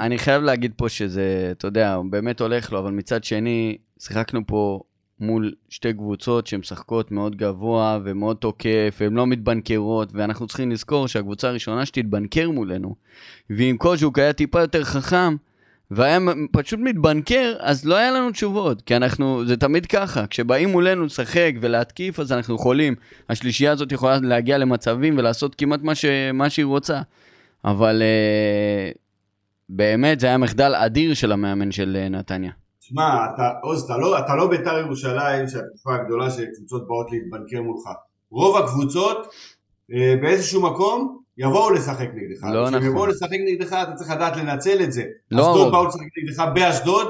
אני 0.00 0.18
חייב 0.18 0.42
להגיד 0.42 0.72
פה 0.76 0.88
שזה, 0.88 1.48
אתה 1.50 1.66
יודע, 1.66 1.98
באמת 2.10 2.40
הולך 2.40 2.72
לו, 2.72 2.78
אבל 2.78 2.90
מצד 2.90 3.24
שני, 3.24 3.78
שיחקנו 3.98 4.40
פה 4.46 4.80
מול 5.20 5.52
שתי 5.68 5.92
קבוצות 5.92 6.46
שמשחקות 6.46 7.10
מאוד 7.10 7.36
גבוה 7.36 7.98
ומאוד 8.04 8.36
תוקף, 8.36 8.98
והן 9.00 9.14
לא 9.14 9.26
מתבנקרות, 9.26 10.10
ואנחנו 10.12 10.46
צריכים 10.46 10.70
לזכור 10.70 11.08
שהקבוצה 11.08 11.48
הראשונה 11.48 11.86
שתתבנקר 11.86 12.50
מולנו, 12.50 12.94
ואם 13.50 13.76
קוז'וק 13.78 14.18
היה 14.18 14.32
טיפה 14.32 14.60
יותר 14.60 14.84
חכם, 14.84 15.36
והיה 15.90 16.18
פשוט 16.52 16.80
מתבנקר, 16.80 17.54
אז 17.60 17.84
לא 17.84 17.96
היה 17.96 18.10
לנו 18.10 18.30
תשובות, 18.30 18.82
כי 18.82 18.96
אנחנו, 18.96 19.46
זה 19.46 19.56
תמיד 19.56 19.86
ככה, 19.86 20.26
כשבאים 20.26 20.68
מולנו 20.68 21.04
לשחק 21.04 21.52
ולהתקיף, 21.60 22.20
אז 22.20 22.32
אנחנו 22.32 22.54
יכולים. 22.54 22.94
השלישייה 23.28 23.72
הזאת 23.72 23.92
יכולה 23.92 24.18
להגיע 24.22 24.58
למצבים 24.58 25.18
ולעשות 25.18 25.54
כמעט 25.54 25.82
מה, 25.82 25.94
ש, 25.94 26.04
מה 26.34 26.50
שהיא 26.50 26.64
רוצה. 26.66 27.00
אבל 27.64 28.02
uh, 28.02 28.98
באמת, 29.68 30.20
זה 30.20 30.26
היה 30.26 30.38
מחדל 30.38 30.74
אדיר 30.74 31.14
של 31.14 31.32
המאמן 31.32 31.72
של 31.72 31.96
uh, 32.06 32.12
נתניה. 32.12 32.52
שמע, 32.88 33.26
עוז, 33.62 33.84
אתה 33.84 33.96
לא, 33.96 34.18
אתה 34.18 34.36
לא 34.36 34.46
בית"ר 34.46 34.78
ירושלים, 34.78 35.48
שהתקופה 35.48 35.94
הגדולה 35.94 36.30
שקבוצות 36.30 36.88
באות 36.88 37.06
להתבנקר 37.12 37.62
מולך. 37.62 37.88
רוב 38.30 38.56
הקבוצות, 38.56 39.26
uh, 39.26 39.94
באיזשהו 40.22 40.62
מקום, 40.62 41.18
יבואו 41.38 41.70
לשחק 41.70 42.08
נגדך. 42.14 42.44
לא 42.44 42.66
נכון. 42.66 42.80
כשהם 42.80 42.90
יבואו 42.90 43.06
לשחק 43.06 43.38
נגדך 43.46 43.72
אתה 43.72 43.92
צריך 43.94 44.10
לדעת 44.10 44.36
לנצל 44.36 44.82
את 44.82 44.92
זה. 44.92 45.04
לא 45.30 45.50
אשדוד 45.50 45.72
באו 45.72 45.86
לשחק 45.86 46.06
נגדך 46.18 46.44
באשדוד 46.54 47.08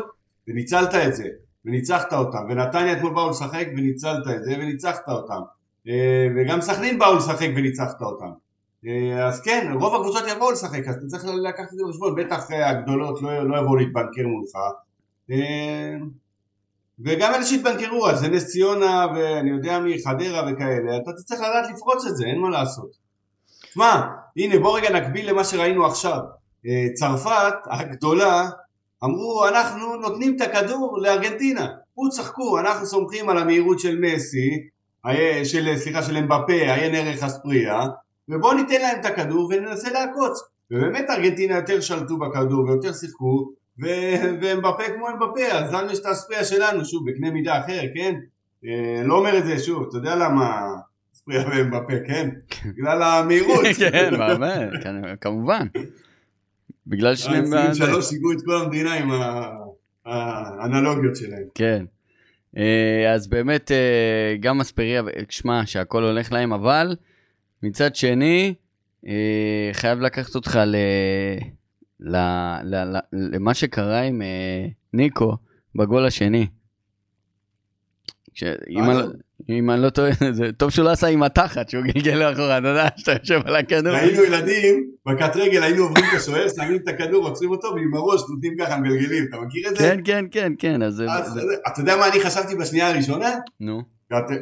וניצלת 0.49 0.95
את 0.95 1.17
זה. 1.17 1.29
וניצחת 1.65 2.13
אותם. 2.13 2.39
ונתניה 2.49 2.93
אתמול 2.93 3.15
באו 3.15 3.31
לשחק 3.31 3.67
וניצלת 3.77 4.29
את 4.37 4.45
זה 4.45 4.55
וניצחת 4.59 5.09
אותם. 5.09 5.41
אה, 5.89 6.29
וגם 6.37 6.61
סכנין 6.61 6.99
באו 6.99 7.17
לשחק 7.17 7.49
וניצחת 7.57 8.03
אותם. 8.03 8.31
אה, 8.87 9.27
אז 9.27 9.41
כן, 9.41 9.73
רוב 9.81 9.95
הקבוצות 9.95 10.25
יבואו 10.37 10.51
לשחק, 10.51 10.89
אז 10.89 10.95
אתה 10.95 11.07
צריך 11.07 11.25
לקחת 11.25 11.73
את 11.73 11.79
זה 11.79 11.83
בחשבון, 11.89 12.15
בטח 12.15 12.51
אה, 12.51 12.71
הגדולות 12.71 13.23
לא, 13.23 13.49
לא 13.49 13.59
יבואו 13.59 13.77
להתבנקר 13.77 14.27
מולך. 14.27 14.53
וגם 17.05 17.35
אלה 17.35 17.45
שהתבנקרו, 17.45 18.09
אז 18.09 18.21
זה 18.21 18.29
נס 18.29 18.47
ציונה 18.47 19.07
ואני 19.15 19.51
יודע 19.51 19.79
מי, 19.79 20.05
חדרה 20.05 20.53
וכאלה, 20.53 20.97
אתה 20.97 21.13
צריך 21.13 21.41
לדעת 21.41 21.71
לפרוץ 21.75 22.07
את 22.07 22.17
זה, 22.17 22.27
אין 22.27 22.39
מה 22.39 22.51
לעשות. 22.51 22.91
שמע, 23.75 24.07
הנה 24.37 24.59
בוא 24.59 24.79
רגע 24.79 24.91
נקביל 24.91 25.31
למה 25.31 25.45
שראינו 25.45 25.87
עכשיו. 25.87 26.19
אה, 26.67 26.87
צרפת 26.95 27.55
הגדולה 27.71 28.49
אמרו 29.05 29.49
אנחנו 29.49 29.97
נותנים 29.97 30.37
את 30.37 30.41
הכדור 30.41 30.99
לארגנטינה. 31.03 31.67
הוא 31.95 32.11
צחקו, 32.11 32.59
אנחנו 32.59 32.87
סומכים 32.87 33.29
על 33.29 33.39
המהירות 33.39 33.81
של 33.81 33.99
מסי, 34.01 34.51
של, 35.45 35.77
סליחה, 35.77 36.03
של 36.03 36.17
אמבפה, 36.17 36.53
עיין 36.53 36.95
ערך 36.95 37.23
אספריה, 37.23 37.81
ובואו 38.29 38.55
ניתן 38.55 38.81
להם 38.81 39.01
את 39.01 39.05
הכדור 39.05 39.51
וננסה 39.51 39.91
לעקוץ. 39.91 40.41
ובאמת 40.71 41.11
ארגנטינה 41.11 41.57
יותר 41.57 41.81
שלטו 41.81 42.19
בכדור 42.19 42.65
ויותר 42.65 42.93
שיחקו, 42.93 43.51
ואמבפה 43.79 44.83
כמו 44.95 45.09
אמבפה, 45.09 45.47
אז 45.53 45.73
לנו 45.73 45.93
יש 45.93 45.99
את 45.99 46.07
האספריה 46.07 46.45
שלנו, 46.45 46.85
שוב, 46.85 47.11
בקנה 47.11 47.31
מידה 47.31 47.61
אחר, 47.61 47.81
כן? 47.95 48.15
אה, 48.67 49.03
לא 49.05 49.19
אומר 49.19 49.39
את 49.39 49.47
זה 49.47 49.59
שוב, 49.59 49.87
אתה 49.89 49.97
יודע 49.97 50.17
למה 50.17 50.67
מפריע 51.15 51.49
להם 51.49 51.71
בפה, 51.71 51.93
כן? 52.07 52.31
בגלל 52.65 53.03
המהירות. 53.03 53.65
כן, 53.79 54.15
באמת, 54.19 54.73
כמובן. 55.21 55.67
בגלל 56.87 57.17
שניהם... 57.17 57.53
ה 57.53 57.75
שלוש 57.75 58.09
שיגעו 58.09 58.33
את 58.33 58.39
כל 58.45 58.57
המדינה 58.57 58.95
עם 58.95 59.11
האנלוגיות 60.07 61.17
שלהם. 61.17 61.45
כן. 61.55 61.85
אה, 62.57 63.15
אז 63.15 63.29
באמת, 63.29 63.73
אה, 63.73 64.37
גם 64.41 64.61
אספריה, 64.61 65.03
שמע, 65.29 65.67
שהכל 65.67 66.03
הולך 66.03 66.33
להם, 66.33 66.53
אבל 66.53 66.97
מצד 67.63 67.95
שני, 67.95 68.55
חייב 69.73 70.01
לקחת 70.01 70.35
אותך 70.35 70.59
למה 72.01 73.55
שקרה 73.55 74.01
עם 74.01 74.23
ניקו 74.93 75.37
בגול 75.75 76.07
השני. 76.07 76.47
אם 79.49 79.71
אני 79.71 79.83
לא 79.83 79.91
טועה, 79.91 80.11
זה 80.33 80.53
טוב 80.57 80.71
שהוא 80.71 80.85
לא 80.85 80.91
עשה 80.91 81.07
עם 81.07 81.23
התחת, 81.23 81.69
שהוא 81.69 81.85
גלגל 81.85 82.15
לאחורה, 82.15 82.59
אתה 82.59 82.69
יודע, 82.69 82.89
שאתה 82.97 83.13
יושב 83.13 83.41
על 83.47 83.57
הכדור. 83.57 83.93
היינו 83.93 84.23
ילדים, 84.23 84.91
בקט 85.07 85.37
רגל 85.37 85.63
היינו 85.63 85.83
עוברים 85.83 86.05
את 86.05 86.17
השוער, 86.17 86.49
שמים 86.49 86.77
את 86.77 86.89
הכדור, 86.89 87.29
עוצרים 87.29 87.51
אותו, 87.51 87.69
ועם 87.75 87.95
הראש 87.95 88.21
נותנים 88.31 88.55
ככה 88.61 88.77
מגלגלים, 88.77 89.25
אתה 89.29 89.37
מכיר 89.41 89.69
את 89.69 89.77
זה? 89.77 89.83
כן, 89.83 90.01
כן, 90.05 90.25
כן, 90.31 90.53
כן, 90.59 90.83
אז... 90.83 91.03
אתה 91.73 91.81
יודע 91.81 91.97
מה 91.97 92.09
אני 92.09 92.21
חשבתי 92.21 92.55
בשנייה 92.55 92.89
הראשונה? 92.89 93.31
נו. 93.61 93.83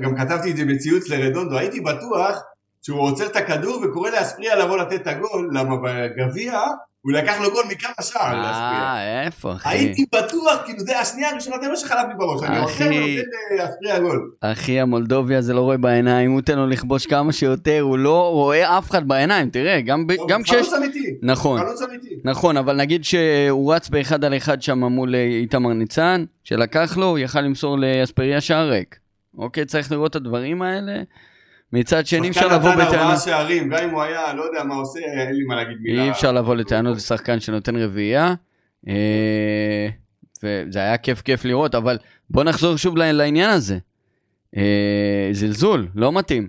גם 0.03 0.17
כתבתי 0.17 0.51
את 0.51 0.57
זה 0.57 0.65
בציוץ 0.65 1.09
לרדונדו, 1.09 1.59
הייתי 1.59 1.81
בטוח 1.81 2.43
שהוא 2.83 3.01
עוצר 3.01 3.27
את 3.27 3.37
הכדור 3.37 3.83
וקורא 3.85 4.11
לאספריה 4.11 4.57
לבוא 4.57 4.79
לתת 4.79 5.03
את 5.03 5.07
הגול, 5.07 5.51
למה 5.53 5.77
בגביע 5.77 6.61
הוא 7.07 7.13
לקח 7.13 7.41
לו 7.41 7.51
גול 7.51 7.65
מכמה 7.71 7.93
שער 8.01 8.35
אה, 8.35 9.23
איפה, 9.23 9.53
אחי? 9.53 9.69
הייתי 9.69 10.05
בטוח, 10.15 10.63
כאילו 10.65 10.81
זה 10.81 10.99
השנייה 10.99 11.31
הראשונה, 11.31 11.57
זה 11.63 11.69
מה 11.69 11.77
שחלף 11.77 12.05
לי 12.09 12.15
בראש, 12.19 12.43
אני 12.43 12.59
ונותן 12.59 12.91
להפריע 13.57 13.99
גול. 13.99 14.31
אחי, 14.41 14.81
המולדובי 14.81 15.37
הזה 15.37 15.55
לא 15.55 15.61
רואה 15.61 15.77
בעיניים, 15.77 16.31
הוא 16.31 16.41
תן 16.41 16.59
לו 16.59 16.67
לכבוש 16.67 17.07
כמה 17.07 17.33
שיותר, 17.33 17.81
הוא 17.81 17.99
לא 17.99 18.31
רואה 18.33 18.79
אף 18.79 18.91
אחד 18.91 19.09
בעיניים, 19.09 19.51
תראה, 19.51 19.81
גם 19.81 20.43
כשיש... 20.43 20.69
חלוץ 20.69 20.73
אמיתי. 20.73 21.15
נכון. 21.23 21.61
חלוץ 21.61 21.83
אמיתי. 21.83 22.15
נכון, 22.25 22.57
אבל 22.57 22.77
נגיד 22.77 23.05
שהוא 23.05 23.75
רץ 23.75 23.89
באחד 23.89 24.25
על 24.25 24.37
אחד 24.37 24.63
שם 24.63 24.85
מול 24.85 25.15
אה, 25.15 25.21
איתמר 25.25 25.73
ניצן, 25.73 26.25
שלקח 26.45 26.97
לו, 26.97 27.07
הוא 27.07 27.19
יכל 27.19 27.41
למסור 27.41 27.79
לאספריה 27.79 28.41
שער 28.41 28.71
ריק. 28.71 28.99
אוקיי, 29.39 29.65
צריך 29.65 29.93
לראות 29.93 30.11
את 30.11 30.17
הדברים 30.17 30.63
האלה. 30.63 31.03
מצד 31.73 32.07
שני 32.07 32.29
אפשר 32.29 32.47
לבוא 32.47 32.59
בטענות... 32.59 32.79
שחקן 32.79 32.97
נתן 32.97 32.99
ארבעה 32.99 33.19
שערים, 33.19 33.69
גם 33.69 33.85
אם 33.85 33.91
הוא 33.91 34.03
היה, 34.03 34.35
לא 34.35 34.43
יודע 34.43 34.65
מה 34.65 34.75
עושה, 34.75 34.99
אין 34.99 35.33
לי 35.37 35.45
מה 35.45 35.57
להגיד 35.57 35.77
מילה. 35.81 36.03
אי 36.03 36.11
אפשר 36.11 36.33
לבוא 36.33 36.55
לטענות 36.55 36.97
לשחקן 36.97 37.41
שנותן 37.41 37.77
רביעייה. 37.77 38.35
אה, 38.89 39.89
וזה 40.43 40.79
היה 40.79 40.97
כיף 40.97 41.23
כיף 41.23 41.45
לראות, 41.45 41.75
אבל 41.75 41.99
בוא 42.31 42.45
נחזור 42.45 42.77
שוב 42.77 42.97
לעניין 42.97 43.51
הזה. 43.51 43.79
אה, 44.57 45.29
זלזול, 45.33 45.89
לא 45.95 46.13
מתאים. 46.13 46.49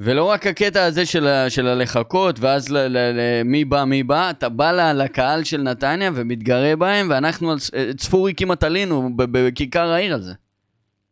ולא 0.00 0.24
רק 0.24 0.46
הקטע 0.46 0.84
הזה 0.84 1.06
של, 1.06 1.28
של 1.48 1.66
הלחכות, 1.66 2.40
ואז 2.40 2.68
ל, 2.68 2.78
ל, 2.78 2.98
ל, 2.98 3.42
מי 3.44 3.64
בא, 3.64 3.84
מי 3.84 4.02
בא, 4.02 4.30
אתה 4.30 4.48
בא 4.48 4.92
לקהל 4.92 5.44
של 5.44 5.62
נתניה 5.62 6.10
ומתגרה 6.14 6.76
בהם, 6.76 7.06
ואנחנו 7.10 7.50
על 7.52 7.58
צפורי 7.96 8.34
כמעט 8.36 8.64
עלינו 8.64 9.10
בכיכר 9.16 9.88
העיר 9.88 10.14
הזה. 10.14 10.32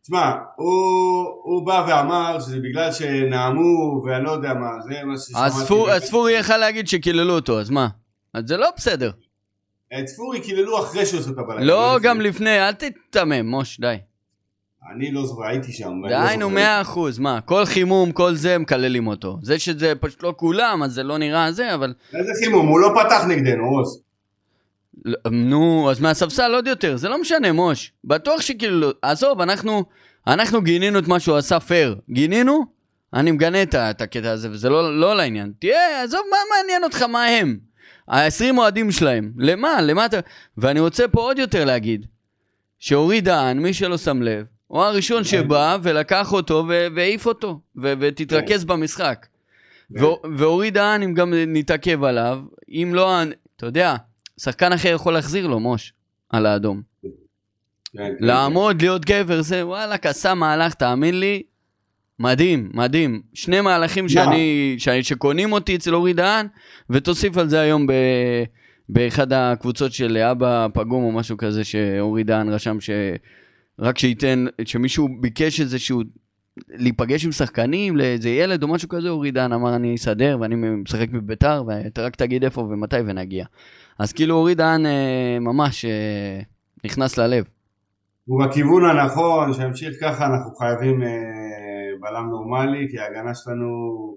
תשמע, 0.02 0.32
הוא, 0.56 1.26
הוא 1.42 1.66
בא 1.66 1.84
ואמר 1.88 2.40
שזה 2.40 2.56
בגלל 2.56 2.92
שנאמו 2.92 4.02
ואני 4.04 4.24
לא 4.24 4.30
יודע 4.30 4.54
מה, 4.54 4.68
זה 4.80 5.04
מה 5.04 5.18
ששמעתי. 5.18 5.90
אז 5.92 6.04
ספורי 6.04 6.32
יכל 6.32 6.56
להגיד 6.56 6.88
שקיללו 6.88 7.34
אותו, 7.34 7.60
אז 7.60 7.70
מה? 7.70 7.88
אז 8.34 8.44
זה 8.46 8.56
לא 8.56 8.68
בסדר. 8.76 9.10
את 9.98 10.08
ספורי 10.08 10.40
קיללו 10.40 10.78
אחרי 10.78 11.06
שהוא 11.06 11.20
עושה 11.20 11.30
את 11.30 11.38
הבלגן. 11.38 11.62
לא, 11.62 11.98
גם 12.02 12.20
לפני, 12.20 12.68
אל 12.68 12.72
תתמם, 12.72 13.46
מוש, 13.46 13.80
די. 13.80 13.96
אני 14.94 15.12
לא 15.12 15.26
זוכר, 15.26 15.44
הייתי 15.44 15.72
שם. 15.72 15.92
דהיינו, 16.08 16.48
לא 16.48 16.54
מאה 16.54 16.80
אחוז, 16.80 17.18
מה, 17.18 17.40
כל 17.40 17.64
חימום, 17.64 18.12
כל 18.12 18.34
זה, 18.34 18.58
מקללים 18.58 19.06
אותו. 19.06 19.38
זה 19.42 19.58
שזה 19.58 19.92
פשוט 20.00 20.22
לא 20.22 20.34
כולם, 20.36 20.82
אז 20.82 20.92
זה 20.92 21.02
לא 21.02 21.18
נראה 21.18 21.52
זה, 21.52 21.74
אבל... 21.74 21.94
איזה 22.14 22.32
חימום? 22.44 22.68
הוא 22.68 22.80
לא 22.80 22.94
פתח 22.94 23.24
נגדנו, 23.28 23.64
עוז. 23.64 24.02
נו, 25.30 25.90
אז 25.90 26.00
מהספסל 26.00 26.54
עוד 26.54 26.66
יותר, 26.66 26.96
זה 26.96 27.08
לא 27.08 27.20
משנה, 27.20 27.52
מוש. 27.52 27.92
בטוח 28.04 28.40
שכאילו, 28.40 28.90
עזוב, 29.02 29.40
אנחנו, 29.40 29.84
אנחנו 30.26 30.62
גינינו 30.62 30.98
את 30.98 31.08
מה 31.08 31.20
שהוא 31.20 31.36
עשה 31.36 31.60
פייר. 31.60 31.96
גינינו? 32.10 32.64
אני 33.14 33.30
מגנה 33.30 33.62
את, 33.62 33.74
את 33.74 34.00
הקטע 34.00 34.30
הזה, 34.30 34.50
וזה 34.50 34.68
לא, 34.70 35.00
לא 35.00 35.16
לעניין. 35.16 35.52
תהיה, 35.58 36.02
עזוב, 36.02 36.20
מה 36.30 36.36
מעניין 36.56 36.84
אותך 36.84 37.02
מה 37.02 37.24
הם? 37.24 37.58
ה-20 38.08 38.58
אוהדים 38.58 38.90
שלהם, 38.90 39.32
למה? 39.38 39.82
למה 39.82 40.06
אתה... 40.06 40.20
ואני 40.58 40.80
רוצה 40.80 41.08
פה 41.08 41.20
עוד 41.20 41.38
יותר 41.38 41.64
להגיד, 41.64 42.06
שאורי 42.78 43.20
דהן, 43.20 43.58
מי 43.58 43.74
שלא 43.74 43.98
שם 43.98 44.22
לב, 44.22 44.46
הוא 44.66 44.82
הראשון 44.82 45.24
שבא 45.24 45.76
ולקח 45.82 46.32
אותו 46.32 46.66
והעיף 46.96 47.26
אותו, 47.26 47.60
ותתרכז 47.82 48.64
במשחק. 48.64 49.26
ואורי 50.38 50.70
דהן, 50.70 51.02
אם 51.02 51.14
גם 51.14 51.34
נתעכב 51.46 52.04
עליו, 52.04 52.40
אם 52.68 52.90
לא, 52.94 53.22
אתה 53.56 53.66
יודע, 53.66 53.96
שחקן 54.40 54.72
אחר 54.72 54.88
יכול 54.88 55.12
להחזיר 55.12 55.46
לו, 55.46 55.60
מוש, 55.60 55.92
על 56.30 56.46
האדום. 56.46 56.82
כן, 57.02 57.08
כן, 57.98 58.12
לעמוד, 58.20 58.82
להיות 58.82 59.04
גבר, 59.04 59.42
זה 59.42 59.66
וואלכ, 59.66 60.06
עשה 60.06 60.34
מהלך, 60.34 60.74
תאמין 60.74 61.20
לי, 61.20 61.42
מדהים, 62.18 62.70
מדהים. 62.74 63.22
שני 63.34 63.60
מהלכים 63.60 64.08
שאני, 64.08 64.74
שאני, 64.78 65.02
שקונים 65.02 65.52
אותי 65.52 65.76
אצל 65.76 65.94
אורי 65.94 66.12
דהן, 66.12 66.46
ותוסיף 66.90 67.36
על 67.36 67.48
זה 67.48 67.60
היום 67.60 67.86
ב, 67.86 67.92
באחד 68.88 69.32
הקבוצות 69.32 69.92
של 69.92 70.16
אבא 70.16 70.66
פגום 70.74 71.04
או 71.04 71.12
משהו 71.12 71.36
כזה, 71.36 71.64
שאורי 71.64 72.24
דהן 72.24 72.48
רשם 72.48 72.76
שרק 72.80 73.98
שייתן, 73.98 74.44
שמישהו 74.64 75.08
ביקש 75.20 75.60
איזשהו, 75.60 76.02
להיפגש 76.68 77.24
עם 77.24 77.32
שחקנים, 77.32 77.96
לאיזה 77.96 78.30
ילד 78.30 78.62
או 78.62 78.68
משהו 78.68 78.88
כזה, 78.88 79.08
אורי 79.08 79.30
דהן 79.30 79.52
אמר 79.52 79.76
אני 79.76 79.94
אסדר 79.94 80.38
ואני 80.40 80.54
משחק 80.54 81.08
בביתר, 81.08 81.64
ואתה 81.66 82.02
רק 82.02 82.16
תגיד 82.16 82.44
איפה 82.44 82.60
ומתי 82.60 82.96
ונגיע. 83.06 83.44
אז 83.98 84.12
כאילו 84.12 84.34
אורי 84.34 84.54
דהן 84.54 84.86
אה, 84.86 85.38
ממש 85.40 85.84
אה, 85.84 86.40
נכנס 86.84 87.18
ללב. 87.18 87.44
הוא 88.24 88.44
בכיוון 88.44 88.84
הנכון, 88.84 89.52
שימשיך 89.52 90.00
ככה, 90.00 90.26
אנחנו 90.26 90.54
חייבים 90.54 91.02
אה, 91.02 91.08
בלם 92.00 92.28
נורמלי, 92.30 92.88
כי 92.90 92.98
ההגנה 92.98 93.34
שלנו 93.34 93.66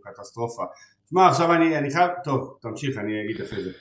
קטסטרופה. 0.04 0.64
תשמע, 1.06 1.28
עכשיו 1.28 1.54
אני, 1.54 1.78
אני 1.78 1.92
חייב, 1.92 2.12
טוב, 2.24 2.58
תמשיך, 2.62 2.98
אני 2.98 3.22
אגיד 3.26 3.42
אחרי 3.42 3.64
זה. 3.64 3.72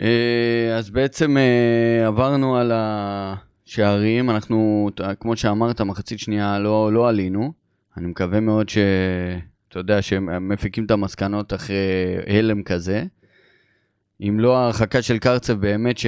אה, 0.00 0.76
אז 0.78 0.90
בעצם 0.90 1.36
אה, 1.36 2.06
עברנו 2.06 2.56
על 2.56 2.72
השערים, 2.74 4.30
אנחנו, 4.30 4.88
כמו 5.20 5.36
שאמרת, 5.36 5.80
מחצית 5.80 6.18
שנייה 6.18 6.58
לא, 6.58 6.92
לא 6.92 7.08
עלינו. 7.08 7.52
אני 7.96 8.06
מקווה 8.06 8.40
מאוד 8.40 8.68
ש... 8.68 8.78
אתה 9.68 9.80
יודע, 9.80 10.02
שהם 10.02 10.48
מפיקים 10.48 10.84
את 10.84 10.90
המסקנות 10.90 11.52
אחרי 11.52 12.16
הלם 12.26 12.62
כזה. 12.62 13.04
אם 14.28 14.40
לא 14.40 14.56
ההרחקה 14.56 15.02
של 15.02 15.18
קרצב, 15.18 15.52
באמת 15.52 15.98
ש... 15.98 16.06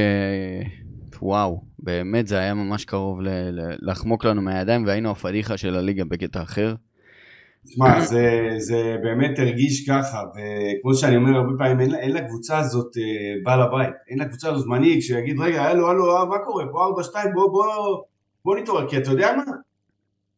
וואו, 1.22 1.62
באמת 1.78 2.26
זה 2.26 2.38
היה 2.38 2.54
ממש 2.54 2.84
קרוב 2.84 3.20
ל- 3.20 3.90
לחמוק 3.90 4.24
לנו 4.24 4.42
מהידיים, 4.42 4.86
והיינו 4.86 5.10
הפדיחה 5.10 5.56
של 5.56 5.76
הליגה 5.76 6.04
בקטע 6.04 6.42
אחר. 6.42 6.74
תשמע, 7.66 8.00
זה, 8.00 8.48
זה 8.58 8.96
באמת 9.02 9.38
הרגיש 9.38 9.88
ככה, 9.88 10.22
וכמו 10.30 10.94
שאני 10.94 11.16
אומר 11.16 11.36
הרבה 11.36 11.52
פעמים, 11.58 11.80
אין, 11.80 11.94
אין 11.94 12.12
לקבוצה 12.12 12.58
הזאת 12.58 12.96
אה, 12.96 13.02
בעל 13.44 13.62
הבית, 13.62 13.94
אין 14.08 14.18
לקבוצה 14.18 14.50
הזאת 14.50 14.66
מנהיג 14.66 15.00
שיגיד, 15.00 15.40
רגע, 15.40 15.62
הלו, 15.62 15.90
הלו, 15.90 16.16
אה, 16.16 16.24
מה 16.24 16.38
קורה, 16.38 16.64
פה 16.72 17.02
4-2, 17.02 17.28
בוא, 17.34 17.50
בוא, 17.50 17.66
בוא 18.44 18.56
נתעורר, 18.56 18.88
כי 18.88 18.96
אתה 18.96 19.10
יודע 19.10 19.36
מה? 19.36 19.42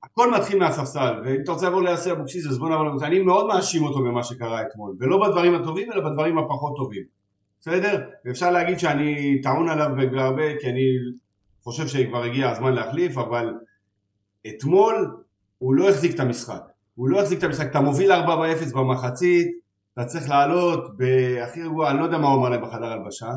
הכל 0.04 0.34
מתחיל 0.34 0.58
מהספסל, 0.58 1.14
ואם 1.24 1.40
אתה 1.42 1.52
רוצה 1.52 1.66
לעבור 1.66 1.82
ליוסי 1.82 2.12
אבוקסיס, 2.12 2.46
אז 2.46 2.58
בוא 2.58 2.68
נעבור 2.68 2.84
לאבוקסיס, 2.84 3.08
אני 3.08 3.20
מאוד 3.20 3.46
מאשים 3.46 3.84
אותו 3.84 3.98
במה 3.98 4.22
שקרה 4.22 4.62
אתמול, 4.62 4.96
ולא 5.00 5.26
בדברים 5.26 5.54
הטובים, 5.54 5.92
אלא 5.92 6.10
בדברים 6.10 6.38
הפחות 6.38 6.76
טובים, 6.76 7.15
בסדר? 7.60 8.00
ואפשר 8.24 8.50
להגיד 8.50 8.78
שאני 8.78 9.40
טעון 9.42 9.68
עליו 9.68 9.88
בהרבה, 10.12 10.58
כי 10.60 10.66
אני 10.66 10.82
חושב 11.62 11.86
שכבר 11.86 12.22
הגיע 12.22 12.50
הזמן 12.50 12.72
להחליף, 12.72 13.18
אבל 13.18 13.54
אתמול 14.48 15.16
הוא 15.58 15.74
לא 15.74 15.88
החזיק 15.90 16.14
את 16.14 16.20
המשחק. 16.20 16.60
הוא 16.94 17.08
לא 17.08 17.18
יחזיק 17.18 17.38
את 17.38 17.44
המשחק, 17.44 17.70
אתה 17.70 17.80
מוביל 17.80 18.12
4-0 18.12 18.16
במחצית, 18.74 19.48
אתה 19.94 20.04
צריך 20.04 20.28
לעלות 20.28 20.96
בהכי 20.96 21.62
רגוע, 21.62 21.90
אני 21.90 21.98
לא 21.98 22.04
יודע 22.04 22.18
מה 22.18 22.28
הוא 22.28 22.38
אמר 22.38 22.48
להם 22.48 22.62
בחדר 22.62 22.92
הלבשה, 22.92 23.30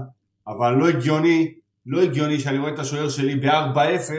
אבל 0.47 0.73
לא 0.73 0.89
הגיוני, 0.89 1.53
לא 1.85 2.01
הגיוני 2.01 2.39
שאני 2.39 2.57
רואה 2.57 2.73
את 2.73 2.79
השוער 2.79 3.09
שלי 3.09 3.35
ב-4-0, 3.35 4.11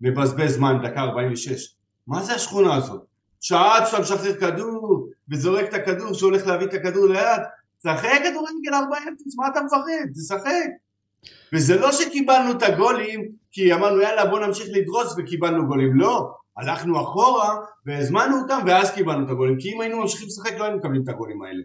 מבזבז 0.00 0.54
זמן, 0.54 0.78
דקה 0.82 1.00
46. 1.00 1.74
מה 2.06 2.22
זה 2.22 2.34
השכונה 2.34 2.74
הזאת? 2.74 3.02
שעה 3.40 3.86
שאתה 3.86 4.02
משחרר 4.02 4.34
כדור, 4.34 5.08
וזורק 5.30 5.68
את 5.68 5.74
הכדור, 5.74 6.14
שהולך 6.14 6.46
להביא 6.46 6.66
את 6.66 6.74
הכדור 6.74 7.06
ליד, 7.06 7.40
שחק 7.82 8.20
כדורגל 8.24 8.74
4-0, 8.74 8.76
מה 9.36 9.48
אתה 9.48 9.60
מפחד? 9.60 10.08
תשחק. 10.14 10.68
וזה 11.52 11.80
לא 11.80 11.92
שקיבלנו 11.92 12.50
את 12.50 12.62
הגולים, 12.62 13.28
כי 13.50 13.74
אמרנו 13.74 14.00
יאללה 14.00 14.26
בוא 14.26 14.40
נמשיך 14.40 14.66
לדרוס 14.72 15.14
וקיבלנו 15.18 15.66
גולים, 15.66 15.96
לא. 15.96 16.30
הלכנו 16.58 17.00
אחורה 17.02 17.56
והזמנו 17.86 18.40
אותם 18.42 18.58
ואז 18.66 18.90
קיבלנו 18.94 19.24
את 19.26 19.30
הגולים 19.30 19.58
כי 19.58 19.74
אם 19.74 19.80
היינו 19.80 20.00
ממשיכים 20.00 20.26
לשחק 20.26 20.58
לא 20.58 20.64
היינו 20.64 20.78
מקבלים 20.78 21.02
את 21.02 21.08
הגולים 21.08 21.42
האלה 21.42 21.62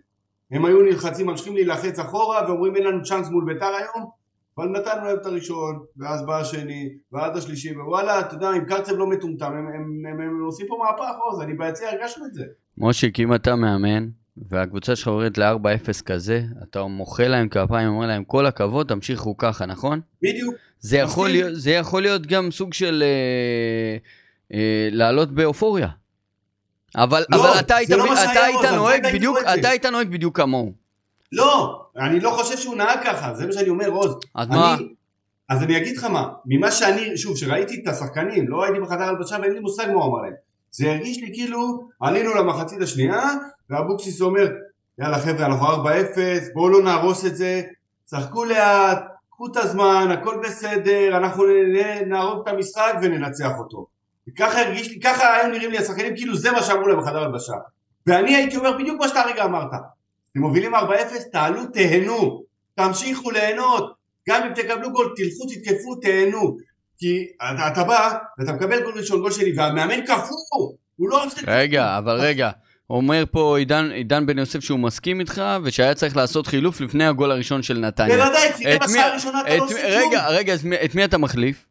הם 0.52 0.66
היו 0.66 0.82
נלחצים, 0.82 1.28
ממשיכים 1.28 1.54
להילחץ 1.54 2.00
אחורה 2.00 2.42
ואומרים 2.48 2.76
אין 2.76 2.84
לנו 2.84 3.04
צ'אנס 3.04 3.30
מול 3.30 3.46
ביתר 3.46 3.66
היום 3.66 4.10
אבל 4.58 4.68
נתנו 4.68 5.06
להם 5.06 5.18
את 5.22 5.26
הראשון 5.26 5.80
ואז 5.98 6.26
בא 6.26 6.40
השני 6.40 6.90
ואז 7.12 7.38
השלישי 7.38 7.78
ווואלה 7.78 8.20
אתה 8.20 8.36
יודע 8.36 8.52
אם 8.52 8.66
קרצב 8.66 8.94
לא 8.94 9.08
מטומטם 9.08 9.46
הם, 9.46 9.68
הם, 9.68 10.06
הם, 10.10 10.22
הם 10.22 10.44
עושים 10.44 10.68
פה 10.68 10.78
מהפך 10.84 11.16
עוז 11.20 11.42
אני 11.42 11.54
ביציע 11.54 11.90
הרגשנו 11.90 12.26
את 12.26 12.34
זה 12.34 12.44
מושיק 12.78 13.20
אם 13.20 13.36
אתה 13.36 13.56
מאמן 13.56 14.08
והקבוצה 14.38 14.96
שלך 14.96 15.08
יורדת 15.08 15.38
ל-4-0 15.38 16.04
כזה 16.06 16.42
אתה 16.64 16.84
מוחא 16.84 17.22
להם 17.22 17.50
כפיים 17.50 17.88
אומר 17.88 18.08
להם 18.08 18.24
כל 18.24 18.46
הכבוד 18.46 18.88
תמשיכו 18.88 19.38
ככה 19.38 19.66
נכון? 19.66 20.02
בדיוק 20.22 20.56
זה 20.80 20.98
יכול, 20.98 21.30
להיות, 21.30 21.52
זה 21.56 21.72
יכול 21.72 22.02
להיות 22.02 22.28
גם 22.28 22.52
סוג 22.52 22.74
של 22.74 23.04
אה, 23.04 23.98
אה, 24.58 24.90
לעלות 24.92 25.32
באופוריה. 25.32 25.88
אבל, 26.96 27.24
לא, 27.30 27.38
אבל 27.38 27.60
אתה 27.60 27.76
היית, 27.76 27.90
לא 27.90 28.14
אתה 28.14 28.44
היית 28.44 28.66
נוהג 28.76 29.08
בדיוק? 29.14 29.38
אתה 29.60 29.70
היית 29.70 29.86
נוהג 29.86 30.08
בדיוק 30.08 30.38
כמוהו. 30.38 30.72
לא, 31.32 31.82
אני 31.98 32.20
לא 32.20 32.30
חושב 32.30 32.58
שהוא 32.58 32.76
נהג 32.76 33.00
ככה, 33.04 33.34
זה 33.34 33.46
מה 33.46 33.52
שאני 33.52 33.70
אומר 33.70 33.88
עוז. 33.88 34.16
אז 34.36 34.48
אני, 34.48 34.56
מה? 34.56 34.76
אז 35.50 35.64
אני 35.64 35.78
אגיד 35.78 35.98
לך 35.98 36.04
מה, 36.04 36.28
ממה 36.46 36.72
שאני, 36.72 37.18
שוב, 37.18 37.38
שראיתי 37.38 37.82
את 37.84 37.88
השחקנים, 37.88 38.48
לא 38.48 38.64
הייתי 38.64 38.80
בחדר 38.80 39.04
הלבשה 39.04 39.38
ואין 39.42 39.54
לי 39.54 39.60
מושג 39.60 39.88
מה 39.88 39.94
הוא 39.94 40.06
אמר 40.06 40.22
להם. 40.22 40.34
זה 40.72 40.92
הרגיש 40.92 41.18
לי 41.18 41.30
כאילו, 41.34 41.88
עלינו 42.00 42.34
למחצית 42.34 42.82
השנייה, 42.82 43.22
ואבוקסיס 43.70 44.22
אומר, 44.22 44.52
יאללה 45.00 45.20
חבר'ה, 45.20 45.46
אנחנו 45.46 45.68
4-0, 45.68 45.88
בואו 46.54 46.70
לא 46.70 46.84
נהרוס 46.84 47.26
את 47.26 47.36
זה, 47.36 47.62
שחקו 48.10 48.46
לאט, 48.46 49.04
קחו 49.32 49.48
את 49.48 49.58
הזמן, 49.58 50.08
הכל 50.12 50.42
בסדר, 50.44 51.18
אנחנו 51.18 51.44
נהרוג 52.08 52.48
את 52.48 52.54
המשחק 52.54 52.94
וננצח 53.02 53.52
אותו. 53.60 53.86
וככה 54.30 54.62
הרגיש 54.62 54.90
לי, 54.90 55.00
ככה 55.00 55.36
היו 55.36 55.52
נראים 55.52 55.72
לי 55.72 55.78
השחקנים, 55.78 56.16
כאילו 56.16 56.36
זה 56.36 56.52
מה 56.52 56.64
שאמרו 56.64 56.88
להם 56.88 57.00
בחדר 57.02 57.24
הלבשה. 57.24 57.54
ואני 58.08 58.36
הייתי 58.36 58.58
אומר 58.58 58.78
בדיוק 58.78 59.02
מה 59.02 59.08
שאתה 59.08 59.22
הרגע 59.22 59.46
אמרת. 59.46 59.72
אתם 60.32 60.40
מובילים 60.40 60.76
4-0, 60.76 60.78
תעלו, 61.32 61.66
תהנו, 61.66 62.44
תמשיכו 62.76 63.32
ליהנות, 63.32 63.94
גם 64.30 64.44
אם 64.44 64.54
תקבלו 64.54 64.92
גול, 64.92 65.14
תלכו, 65.16 65.46
תתקפו, 65.50 65.96
תהנו. 65.96 66.58
כי 66.98 67.28
אתה, 67.72 67.84
בא, 67.84 68.18
ואתה 68.38 68.54
מקבל 68.54 68.84
גול 68.84 68.94
ראשון, 68.98 69.22
גול 69.22 69.32
שני, 69.32 69.54
והמאמן 69.58 70.02
קפוא, 70.02 70.38
הוא 70.96 71.10
לא. 71.10 71.24
רגע, 71.48 71.98
אבל 71.98 72.20
רגע. 72.20 72.52
אומר 72.94 73.24
פה 73.32 73.58
עידן, 73.58 73.92
עידן 73.92 74.26
בן 74.26 74.38
יוסף 74.40 74.60
שהוא 74.60 74.80
מסכים 74.80 75.20
איתך, 75.20 75.42
ושהיה 75.64 75.94
צריך 75.96 76.18
לעשות 76.18 76.48
חילוף 76.48 76.82
לפני 76.82 77.06
הגול 77.06 77.32
הראשון 77.32 77.64
של 77.64 77.78
נתניה. 77.78 78.18
בוודאי, 78.18 78.54
כי 78.54 78.64
גם 78.64 78.78
השעה 78.82 79.08
הראשונה 79.08 79.42
אתה 79.42 79.54
את 79.54 79.60
לא 79.60 79.66
עושה 79.66 79.76
כלום. 79.82 80.10
רגע, 80.10 80.28
רגע, 80.28 80.54
אז 80.54 80.66
מי- 80.66 80.76
את 80.86 80.96
מי 80.96 81.06
אתה 81.06 81.18
מחליף? 81.18 81.66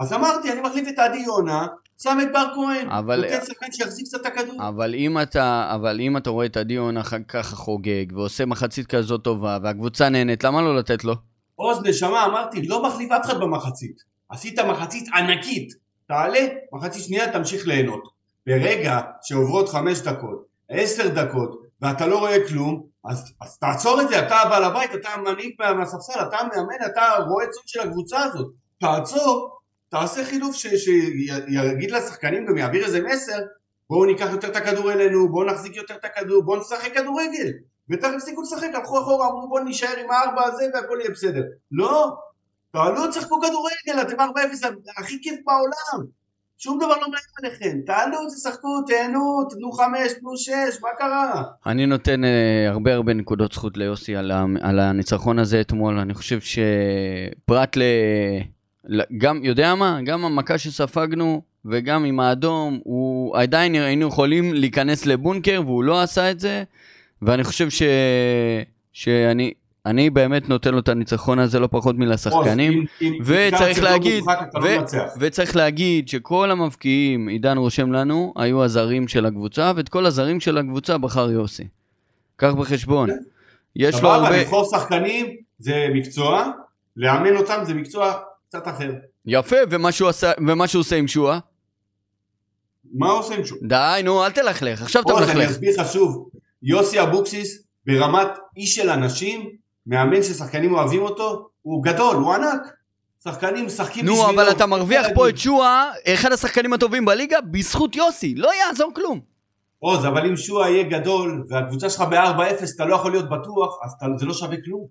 אז 0.00 0.12
אמרתי, 0.12 0.52
אני 0.52 0.60
מחליף 0.60 0.88
את 0.88 0.98
עדי 0.98 1.18
יונה, 1.18 1.66
שם 2.02 2.18
את 2.22 2.32
בר 2.32 2.46
כהן, 2.54 2.90
אבל- 2.90 3.24
נותן 3.24 3.46
שחקן 3.46 3.66
שיחזיק 3.72 4.06
קצת 4.06 4.20
את 4.20 4.26
הכדור. 4.26 4.68
אבל 4.68 4.94
אם 4.94 5.18
אתה, 5.22 5.72
אבל 5.74 6.00
אם 6.00 6.16
אתה 6.16 6.30
רואה 6.30 6.46
את 6.46 6.56
עדי 6.56 6.74
יונה 6.74 7.02
ככה 7.28 7.56
חוגג, 7.56 8.04
ועושה 8.14 8.46
מחצית 8.46 8.86
כזאת 8.86 9.22
טובה, 9.24 9.58
והקבוצה 9.62 10.08
נהנית, 10.08 10.44
למה 10.44 10.62
לא 10.62 10.76
לתת 10.76 11.04
לו? 11.04 11.14
עוז 11.56 11.78
נשמה, 11.84 12.24
אמרתי, 12.24 12.62
לא 12.62 12.82
מחליף 12.88 13.10
אף 13.12 13.24
אחד 13.26 13.40
במחצית. 13.40 13.96
עשית 14.28 14.58
מחצית 14.58 15.08
ענקית. 15.14 15.72
תעלה, 16.08 16.40
מחצית 16.72 17.02
שנייה 17.04 17.32
תמשיך 17.32 17.66
ליהנות. 17.66 18.02
ברגע 18.46 19.00
שעוברות 19.22 19.68
חמש 19.68 19.98
דקות, 20.00 20.44
עשר 20.70 21.08
דקות, 21.08 21.62
ואתה 21.82 22.06
לא 22.06 22.18
רואה 22.18 22.48
כלום, 22.48 22.82
אז, 23.04 23.32
אז 23.40 23.58
תעצור 23.58 24.00
את 24.00 24.08
זה, 24.08 24.18
אתה 24.26 24.36
הבעל 24.36 24.64
הבית, 24.64 24.94
אתה 24.94 25.08
המנהיג 25.08 25.54
מה- 25.58 25.72
מהספסל, 25.74 26.20
אתה 26.28 26.36
המאמן, 26.36 26.86
אתה 26.86 27.02
רואה 27.28 27.46
צוד 27.46 27.62
של 27.68 27.80
הקבוצה 27.80 28.22
הזאת. 28.22 28.52
תעצור, 28.80 29.58
תעשה 29.88 30.24
חילוף 30.24 30.56
שיגיד 30.56 31.90
לשחקנים, 31.90 32.46
גם 32.46 32.56
יעביר 32.58 32.84
איזה 32.84 33.02
מסר, 33.02 33.38
בואו 33.90 34.04
ניקח 34.04 34.26
יותר 34.30 34.48
את 34.48 34.56
הכדור 34.56 34.92
אלינו, 34.92 35.28
בואו 35.28 35.46
נחזיק 35.46 35.76
יותר 35.76 35.94
את 35.94 36.04
הכדור, 36.04 36.42
בואו 36.42 36.60
נשחק 36.60 36.94
כדורגל. 36.94 37.48
ותכף 37.90 38.10
הפסיקו 38.16 38.42
לשחק, 38.42 38.68
הלכו 38.74 38.98
אחורה, 39.00 39.26
אמרו 39.28 39.48
בואו 39.48 39.64
נישאר 39.64 39.96
עם 39.98 40.10
הארבע 40.10 40.44
הזה 40.44 40.64
והכל 40.74 40.96
יהיה 41.00 41.10
בסדר. 41.10 41.42
לא, 41.72 42.16
תעלו, 42.72 43.06
תשחקו 43.06 43.40
כדורגל, 43.40 44.02
אתם 44.02 44.20
4-0, 44.20 44.22
הכי 44.98 45.18
כיף 45.22 45.40
בעולם. 45.46 46.06
שום 46.62 46.78
דבר 46.78 46.88
לא 46.88 47.00
מעניין 47.00 47.20
עליכם. 47.42 47.80
תעלו, 47.86 48.18
תשחקו, 48.36 48.68
תהנו, 48.86 49.44
תנו 49.50 49.72
5, 49.72 50.12
תנו 50.20 50.36
6, 50.36 50.52
מה 50.82 50.88
קרה? 50.98 51.42
אני 51.66 51.86
נותן 51.86 52.24
אה, 52.24 52.68
הרבה 52.68 52.94
הרבה 52.94 53.14
נקודות 53.14 53.52
זכות 53.52 53.76
ליוסי 53.76 54.16
על, 54.16 54.30
ה, 54.30 54.44
על 54.60 54.78
הניצחון 54.80 55.38
הזה 55.38 55.60
אתמול. 55.60 55.98
אני 55.98 56.14
חושב 56.14 56.38
שפרט. 56.40 57.76
ל- 58.84 59.02
גם, 59.18 59.44
יודע 59.44 59.74
מה? 59.74 59.98
גם 60.04 60.24
המכה 60.24 60.58
שספגנו 60.58 61.42
וגם 61.64 62.04
עם 62.04 62.20
האדום, 62.20 62.80
הוא 62.84 63.36
עדיין 63.36 63.74
היינו 63.74 64.08
יכולים 64.08 64.54
להיכנס 64.54 65.06
לבונקר 65.06 65.62
והוא 65.66 65.84
לא 65.84 66.02
עשה 66.02 66.30
את 66.30 66.40
זה. 66.40 66.62
ואני 67.22 67.44
חושב 67.44 67.70
ש... 67.70 67.82
שאני... 68.92 69.52
אני 69.86 70.10
באמת 70.10 70.48
נותן 70.48 70.72
לו 70.74 70.78
את 70.78 70.88
הניצחון 70.88 71.38
הזה 71.38 71.58
לא 71.58 71.68
פחות 71.70 71.96
מלשחקנים. 71.98 72.84
וצריך 73.24 73.82
להגיד- 73.82 74.24
לא. 74.54 74.82
וצריך 75.20 75.56
להגיד 75.56 76.08
שכל 76.08 76.50
המבקיעים, 76.50 77.28
עידן 77.28 77.56
רושם 77.58 77.92
לנו, 77.92 78.32
היו 78.36 78.64
הזרים 78.64 79.08
של 79.08 79.26
הקבוצה, 79.26 79.72
ואת 79.76 79.88
כל 79.88 80.06
הזרים 80.06 80.40
של 80.40 80.58
הקבוצה 80.58 80.98
בחר 80.98 81.30
יוסי. 81.30 81.64
קח 82.36 82.52
בחשבון. 82.58 83.10
יש 83.76 84.02
לו 84.02 84.08
הרבה... 84.08 84.40
לבחור 84.40 84.64
שחקנים 84.70 85.26
זה 85.58 85.86
מקצוע, 85.94 86.46
לאמן 86.96 87.36
אותם 87.36 87.60
זה 87.66 87.74
מקצוע 87.74 88.12
קצת 88.48 88.68
אחר. 88.68 88.90
יפה, 89.26 89.56
ומה 89.70 89.92
שהוא 89.92 90.08
עשה- 90.08 90.32
ומה 90.38 90.66
שהוא 90.68 90.80
עושה 90.80 90.96
עם 90.96 91.08
שועה? 91.08 91.38
מה 92.94 93.10
עושים 93.10 93.44
שוב? 93.44 93.58
די, 93.62 94.00
נו, 94.04 94.24
אל 94.24 94.30
תלכלך, 94.30 94.82
עכשיו 94.82 95.02
אתה 95.02 95.12
עוז, 95.12 95.22
אני 95.22 95.34
מלכלך. 95.34 95.50
אסביר 95.50 95.80
לך 95.80 95.92
שוב, 95.92 96.28
יוסי 96.62 97.02
אבוקסיס 97.02 97.62
ברמת 97.86 98.26
איש 98.56 98.74
של 98.74 98.90
אנשים, 98.90 99.50
מאמן 99.90 100.22
ששחקנים 100.22 100.74
אוהבים 100.74 101.02
אותו, 101.02 101.48
הוא 101.62 101.82
גדול, 101.84 102.16
הוא 102.16 102.34
ענק. 102.34 102.60
שחקנים 103.24 103.66
משחקים 103.66 104.06
נו, 104.06 104.12
בשבילו. 104.12 104.30
אבל 104.42 104.50
אתה 104.50 104.66
מרוויח 104.66 105.06
פה. 105.14 105.28
את 105.28 105.38
שועה, 105.38 105.90
אחד 106.08 106.32
השחקנים 106.32 106.72
הטובים 106.72 107.04
בליגה, 107.04 107.40
בזכות 107.40 107.96
יוסי, 107.96 108.34
לא 108.34 108.50
יעזור 108.54 108.92
כלום. 108.94 109.20
עוז, 109.78 110.06
אבל 110.06 110.26
אם 110.26 110.36
שועה 110.36 110.70
יהיה 110.70 110.82
גדול, 110.82 111.44
והקבוצה 111.48 111.90
שלך 111.90 112.00
ב-4-0, 112.00 112.74
אתה 112.76 112.84
לא 112.84 112.94
יכול 112.94 113.10
להיות 113.10 113.28
בטוח, 113.30 113.78
אז 113.84 113.92
אתה, 113.98 114.06
זה 114.16 114.26
לא 114.26 114.34
שווה 114.34 114.56
כלום. 114.64 114.86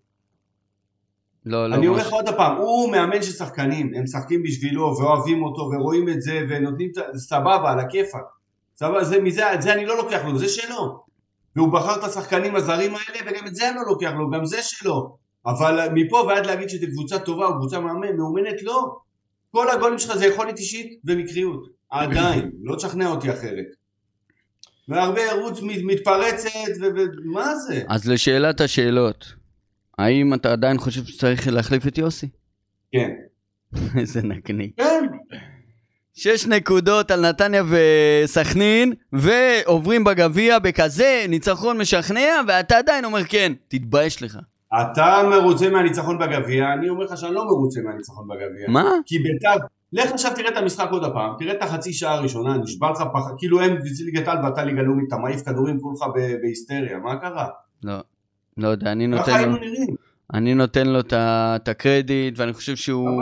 לא, 1.46 1.70
לא, 1.70 1.76
אני 1.76 1.88
אומר 1.88 1.98
ממש. 2.00 2.08
לך 2.08 2.14
עוד 2.14 2.30
פעם, 2.38 2.58
הוא 2.58 2.92
מאמן 2.92 3.22
של 3.24 3.32
שחקנים, 3.32 3.92
הם 3.96 4.04
משחקים 4.04 4.44
בשבילו, 4.44 4.96
ואוהבים 4.98 5.44
אותו, 5.44 5.62
ורואים 5.62 6.10
את 6.10 6.22
זה, 6.22 6.42
ונותנים, 6.50 6.90
את 6.92 6.98
ה- 6.98 7.18
סבבה, 7.18 7.72
על 7.72 7.80
הכיפאק. 7.80 8.24
סבבה, 8.76 9.04
זה, 9.04 9.20
מזה, 9.22 9.54
את 9.54 9.62
זה 9.62 9.74
אני 9.74 9.86
לא 9.86 9.98
לוקח 9.98 10.22
לו, 10.26 10.38
זה 10.40 10.50
שלו. 10.50 11.09
והוא 11.60 11.74
בחר 11.74 12.00
את 12.00 12.04
השחקנים 12.04 12.56
הזרים 12.56 12.92
האלה, 12.96 13.32
וגם 13.32 13.48
את 13.48 13.56
זה 13.56 13.68
אני 13.70 13.76
לא 13.76 13.82
לוקח 13.88 14.12
לו, 14.18 14.30
גם 14.30 14.46
זה 14.46 14.58
שלו. 14.62 15.18
אבל 15.46 15.90
מפה 15.94 16.16
ועד 16.28 16.46
להגיד 16.46 16.70
שזו 16.70 16.88
קבוצה 16.92 17.20
טובה 17.20 17.46
או 17.46 17.54
קבוצה 17.54 17.80
מאומנת, 18.18 18.64
לא. 18.64 18.96
כל 19.52 19.70
הגולים 19.70 20.00
שלך 20.00 20.18
זה 20.18 20.26
יכולת 20.26 20.58
אישית 20.60 21.00
ומקריות. 21.06 21.68
עדיין, 21.90 22.52
לא 22.64 22.76
תשכנע 22.76 23.10
אותי 23.10 23.32
אחרת. 23.34 23.66
והרבה 24.88 25.22
ערוץ 25.32 25.62
מת- 25.62 25.84
מתפרצת, 25.84 26.50
ומה 27.26 27.56
זה? 27.56 27.84
אז 27.88 28.10
לשאלת 28.10 28.62
השאלות, 28.62 29.34
האם 29.98 30.34
אתה 30.34 30.52
עדיין 30.52 30.78
חושב 30.78 31.06
שצריך 31.06 31.48
להחליף 31.48 31.88
את 31.88 31.98
יוסי? 31.98 32.30
כן. 32.92 33.10
איזה 34.00 34.22
נקניק. 34.22 34.72
כן, 34.78 35.06
שש 36.20 36.48
נקודות 36.48 37.12
על 37.12 37.30
נתניה 37.30 37.64
וסכנין, 37.70 38.94
ועוברים 39.14 40.04
בגביע 40.04 40.60
בכזה 40.60 41.26
ניצחון 41.30 41.78
משכנע, 41.78 42.42
ואתה 42.48 42.78
עדיין 42.78 43.06
אומר 43.06 43.24
כן. 43.24 43.54
תתבייש 43.68 44.24
לך. 44.24 44.40
אתה 44.82 45.22
מרוצה 45.30 45.70
מהניצחון 45.70 46.20
בגביע, 46.20 46.74
אני 46.74 46.90
אומר 46.90 47.04
לך 47.04 47.18
שאני 47.18 47.34
לא 47.34 47.46
מרוצה 47.46 47.82
מהניצחון 47.82 48.28
בגביע. 48.28 48.70
מה? 48.70 48.92
כי 49.06 49.20
בית"ר, 49.20 49.66
לך 49.94 50.12
עכשיו 50.12 50.32
תראה 50.36 50.50
את 50.50 50.58
המשחק 50.58 50.88
עוד 50.92 51.04
הפעם, 51.04 51.34
תראה 51.40 51.54
את 51.54 51.64
החצי 51.64 51.94
שעה 51.94 52.14
הראשונה, 52.14 52.58
נשבע 52.58 52.92
לך 52.92 53.04
פחד, 53.14 53.32
כאילו 53.38 53.62
הם 53.62 53.78
ליגת 54.06 54.28
העל 54.28 54.46
ואתה 54.46 54.64
ליגה 54.64 54.82
לאומית, 54.82 55.08
אתה 55.08 55.18
מעיף 55.18 55.42
כדורים 55.42 55.80
כולך 55.80 56.00
בהיסטריה, 56.42 56.98
מה 56.98 57.16
קרה? 57.16 57.48
לא. 57.84 58.00
לא 58.58 58.68
יודע, 58.68 58.92
אני 58.92 59.08
ככה 59.18 59.18
נותן 59.18 59.32
לו, 59.32 59.38
היינו 59.38 59.56
נראים. 59.56 59.96
אני 60.34 60.54
נותן 60.54 60.88
לו 60.88 61.00
את 61.16 61.68
הקרדיט, 61.68 62.40
ואני 62.40 62.54
חושב 62.54 62.76
שהוא... 62.76 63.22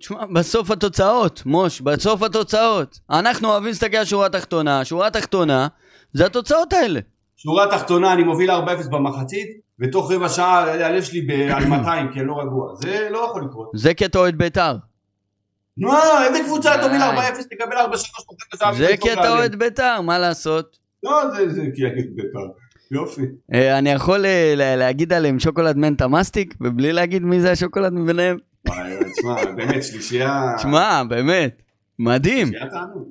תשמע, 0.00 0.26
בסוף 0.34 0.70
התוצאות, 0.70 1.42
מוש, 1.46 1.80
בסוף 1.80 2.22
התוצאות. 2.22 2.98
אנחנו 3.10 3.48
אוהבים 3.48 3.68
להסתכל 3.68 3.96
על 3.96 4.04
שורה 4.04 4.28
תחתונה, 4.28 4.84
שורה 4.84 5.10
תחתונה, 5.10 5.68
זה 6.12 6.26
התוצאות 6.26 6.72
האלה. 6.72 7.00
שורה 7.36 7.66
תחתונה, 7.70 8.12
אני 8.12 8.22
מוביל 8.22 8.50
4-0 8.50 8.54
במחצית, 8.90 9.48
ותוך 9.80 10.12
רבע 10.12 10.28
שעה 10.28 10.58
הלב 10.86 11.02
שלי 11.02 11.20
ב- 11.20 11.50
על 11.54 11.64
200, 11.78 12.12
כי 12.12 12.18
אני 12.20 12.28
לא 12.28 12.38
רגוע. 12.40 12.74
זה 12.82 13.08
לא 13.10 13.26
יכול 13.30 13.44
לקרות. 13.44 13.70
זה 13.74 13.94
כי 13.94 14.04
אתה 14.04 14.18
אוהד 14.18 14.38
בית"ר. 14.38 14.76
מה, 15.76 15.98
איזה 16.26 16.38
קבוצה 16.44 16.74
אתה 16.74 16.82
מוביל 16.82 16.98
די. 17.00 17.06
4-0, 17.06 17.42
תקבל 17.50 17.76
4-3 17.76 17.80
תוך 17.80 17.92
רבע 17.92 18.58
שעה. 18.58 18.74
זה 18.74 18.96
כי 19.00 19.12
אתה. 19.12 19.30
אוהד 19.30 19.56
בית"ר, 19.56 20.00
מה 20.00 20.18
לעשות? 20.18 20.76
לא, 21.02 21.22
זה 21.48 21.62
כי 21.74 21.84
אני 21.86 22.02
בית"ר. 22.02 22.38
יופי. 22.90 23.22
אה, 23.54 23.78
אני 23.78 23.90
יכול 23.90 24.26
אה, 24.26 24.54
לה- 24.56 24.76
להגיד 24.76 25.12
עליהם 25.12 25.38
שוקולד 25.40 25.76
מנטה 25.76 26.08
מסטיק, 26.08 26.54
ובלי 26.60 26.92
להגיד 26.92 27.22
מי 27.22 27.40
זה 27.40 27.50
השוקולד 27.50 27.92
מביניהם? 27.92 28.36
תשמע, 29.16 29.44
באמת, 29.44 29.84
שלישייה... 29.84 30.52
שמע, 30.58 31.02
באמת, 31.08 31.62
מדהים. 31.98 32.46
שלישייה 32.46 32.70
תענוג. 32.70 33.08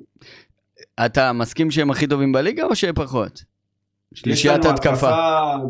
אתה 1.06 1.32
מסכים 1.32 1.70
שהם 1.70 1.90
הכי 1.90 2.06
טובים 2.06 2.32
בליגה 2.32 2.64
או 2.64 2.74
שפחות? 2.74 3.44
יש 4.12 4.20
שלישיית 4.20 4.64
לנו 4.64 4.74
התקפה. 4.74 4.92
התקפה 4.92 5.68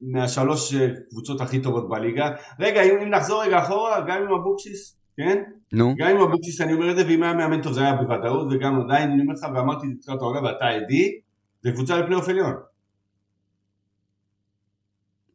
מהשלוש 0.00 0.74
אה, 0.74 0.88
קבוצות 1.10 1.40
הכי 1.40 1.62
טובות 1.62 1.88
בליגה. 1.88 2.30
רגע, 2.60 2.82
אם, 2.82 2.98
אם 3.02 3.10
נחזור 3.10 3.42
רגע 3.44 3.62
אחורה, 3.62 4.00
גם 4.00 4.22
עם 4.22 4.32
אבוקסיס, 4.32 4.96
כן? 5.16 5.42
נו, 5.72 5.94
גם 5.98 6.08
עם 6.08 6.20
אבוקסיס 6.20 6.60
אני 6.60 6.72
אומר 6.72 6.90
את 6.90 6.96
זה, 6.96 7.06
ואם 7.06 7.22
היה 7.22 7.32
מאמן 7.32 7.62
טוב 7.62 7.72
זה 7.72 7.80
היה 7.80 7.94
בוודאות, 7.94 8.46
וגם 8.50 8.80
עדיין 8.80 9.10
אני 9.10 9.22
אומר 9.22 9.34
לך, 9.34 9.46
ואמרתי 9.54 9.86
את 9.86 9.90
זה 9.90 9.96
בתחילת 9.98 10.20
העונה, 10.20 10.42
ואתה 10.42 10.66
עדי, 10.66 11.20
זה 11.62 11.72
קבוצה 11.72 11.98
לפלייאוף 11.98 12.28
עליון. 12.28 12.54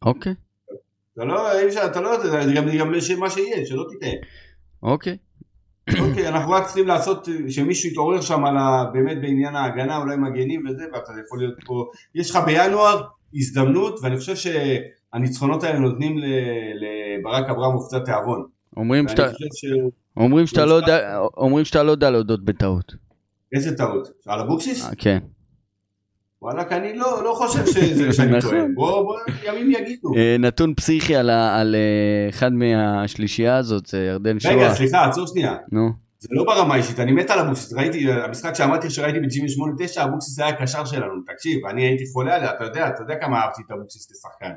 אוקיי, 0.02 0.34
אתה 1.18 1.26
לא, 1.26 1.60
אי 1.60 1.68
אפשר, 1.68 1.86
אתה 1.86 2.02
לא 2.02 2.10
יודע, 2.10 2.46
זה 2.48 2.54
גם, 2.54 2.66
גם 2.80 2.92
מה 3.20 3.30
שיהיה, 3.30 3.66
שלא 3.66 3.86
תטעה. 3.98 4.10
אוקיי. 4.84 5.18
אוקיי, 6.00 6.28
אנחנו 6.28 6.52
רק 6.52 6.66
צריכים 6.66 6.88
לעשות, 6.88 7.28
שמישהו 7.50 7.90
יתעורר 7.90 8.22
שם 8.22 8.46
על 8.46 8.58
ה... 8.58 8.84
באמת 8.94 9.22
בעניין 9.22 9.56
ההגנה, 9.56 9.98
אולי 9.98 10.16
מגנים 10.18 10.64
וזה, 10.68 10.84
ואתה 10.94 11.12
יכול 11.26 11.40
להיות 11.40 11.54
פה... 11.66 11.86
יש 12.16 12.30
לך 12.32 12.40
בינואר 12.46 13.02
הזדמנות, 13.36 14.00
ואני 14.04 14.18
חושב 14.18 14.36
שהניצחונות 14.36 15.64
האלה 15.64 15.80
נותנים 15.80 16.18
ל- 16.18 16.26
לברק 17.20 17.50
אברמוב 17.50 17.86
קצת 17.88 18.06
תיאבון. 18.06 18.46
אומרים 18.78 19.08
שאתה- 19.08 19.32
חושב 19.32 19.46
ש... 19.56 19.66
אומרים 20.18 20.48
שאתה 20.48 20.66
לא 20.66 20.74
יודע- 20.74 21.18
אומרים 21.38 21.66
שאתה 21.66 21.84
לא 21.84 21.92
יודע 21.92 22.10
להודות 22.10 22.46
בטעות. 22.46 22.94
איזה 23.54 23.78
טעות? 23.78 24.08
על 24.28 24.40
אבוקסיס? 24.40 24.86
אה, 24.86 24.92
כן. 24.98 25.18
וואלק, 26.42 26.72
אני 26.72 26.94
לא, 26.94 27.24
לא 27.24 27.34
חושב 27.34 27.66
שזה 27.66 28.12
שאני 28.14 28.38
נכון. 28.38 28.52
טועה. 28.52 28.64
בוא, 28.76 29.02
בוא, 29.04 29.18
ימים 29.44 29.72
יגידו. 29.72 30.16
אה, 30.16 30.36
נתון 30.40 30.74
פסיכי 30.74 31.16
על 31.16 31.30
על 31.30 31.76
אה, 31.76 32.30
אחד 32.30 32.54
מהשלישייה 32.54 33.58
הזאת, 33.58 33.94
ירדן 33.94 34.40
שועה. 34.40 34.56
רגע, 34.56 34.74
סליחה, 34.74 35.06
עצור 35.06 35.28
שנייה. 35.28 35.56
נו, 35.72 35.90
זה 36.20 36.28
לא 36.32 36.44
ברמה 36.44 36.76
אישית, 36.76 37.00
אני 37.00 37.12
מת 37.12 37.30
על 37.30 37.40
אבוקסיס. 37.40 37.74
ראיתי, 37.74 38.12
המשחק 38.12 38.56
שאמרתי 38.56 38.90
שראיתי 38.90 39.20
ב-98-9, 39.20 40.04
אבוקסיס 40.04 40.40
היה 40.40 40.50
הקשר 40.50 40.86
שלנו. 40.86 41.22
תקשיב, 41.34 41.66
אני 41.66 41.86
הייתי 41.86 42.04
חולה 42.14 42.36
עליו, 42.36 42.52
אתה 42.52 42.64
יודע, 42.64 42.88
אתה 42.88 43.02
יודע 43.02 43.16
כמה 43.16 43.42
אהבתי 43.42 43.62
את 43.66 43.72
אבוקסיס 43.72 44.12
כשחקן. 44.12 44.54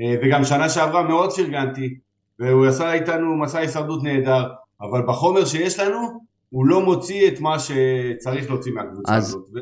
אה, 0.00 0.14
וגם 0.22 0.44
שנה 0.44 0.68
שעברה 0.68 1.02
מאוד 1.02 1.32
פרגנתי, 1.32 1.98
והוא 2.38 2.66
עשה 2.66 2.92
איתנו 2.92 3.36
מסע 3.36 3.58
הישרדות 3.58 4.02
נהדר, 4.02 4.44
אבל 4.80 5.02
בחומר 5.08 5.44
שיש 5.44 5.80
לנו, 5.80 6.20
הוא 6.54 6.66
לא 6.66 6.84
מוציא 6.84 7.28
את 7.28 7.40
מה 7.40 7.56
שצריך 7.58 8.50
להוציא 8.50 8.72
מהקבוצה 8.72 9.14
אז- 9.16 9.28
הזאת. 9.28 9.48
ו- 9.54 9.58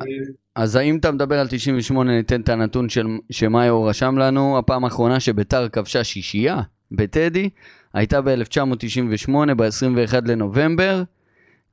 אז 0.55 0.77
האם 0.77 0.97
אתה 0.97 1.11
מדבר 1.11 1.39
על 1.39 1.47
98, 1.51 2.17
ניתן 2.17 2.41
את 2.41 2.49
הנתון 2.49 2.89
של 2.89 3.07
שמאיו 3.31 3.85
רשם 3.85 4.19
לנו, 4.19 4.59
הפעם 4.59 4.85
האחרונה 4.85 5.21
שביתר 5.21 5.69
כבשה 5.69 6.05
שישייה 6.05 6.61
בטדי, 6.93 7.49
הייתה 7.95 8.21
ב-1998, 8.21 9.31
ב-21 9.57 10.15
לנובמבר, 10.27 11.03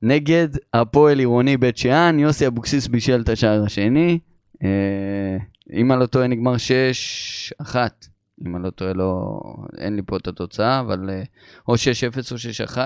נגד 0.02 0.48
הפועל 0.74 1.20
עירוני 1.20 1.58
בית 1.58 1.78
שאן, 1.78 2.20
יוסי 2.20 2.48
אבוקסיס 2.48 2.88
בישל 2.88 3.22
את 3.22 3.30
השער 3.30 3.64
השני, 3.64 4.20
אה, 4.64 5.38
אם 5.74 5.92
אני 5.92 6.00
לא 6.00 6.06
טועה 6.06 6.28
נגמר 6.28 6.56
6-1, 7.62 7.76
אם 8.48 8.56
אני 8.56 8.64
לא 8.64 8.70
טועה 8.70 8.94
לא, 8.94 9.40
אין 9.78 9.96
לי 9.96 10.02
פה 10.06 10.18
את 10.18 10.28
התוצאה, 10.28 10.80
אבל 10.80 11.10
אה, 11.10 11.24
או 11.68 11.74
6-0 11.76 11.78
או 12.32 12.38
6-1. 12.76 12.78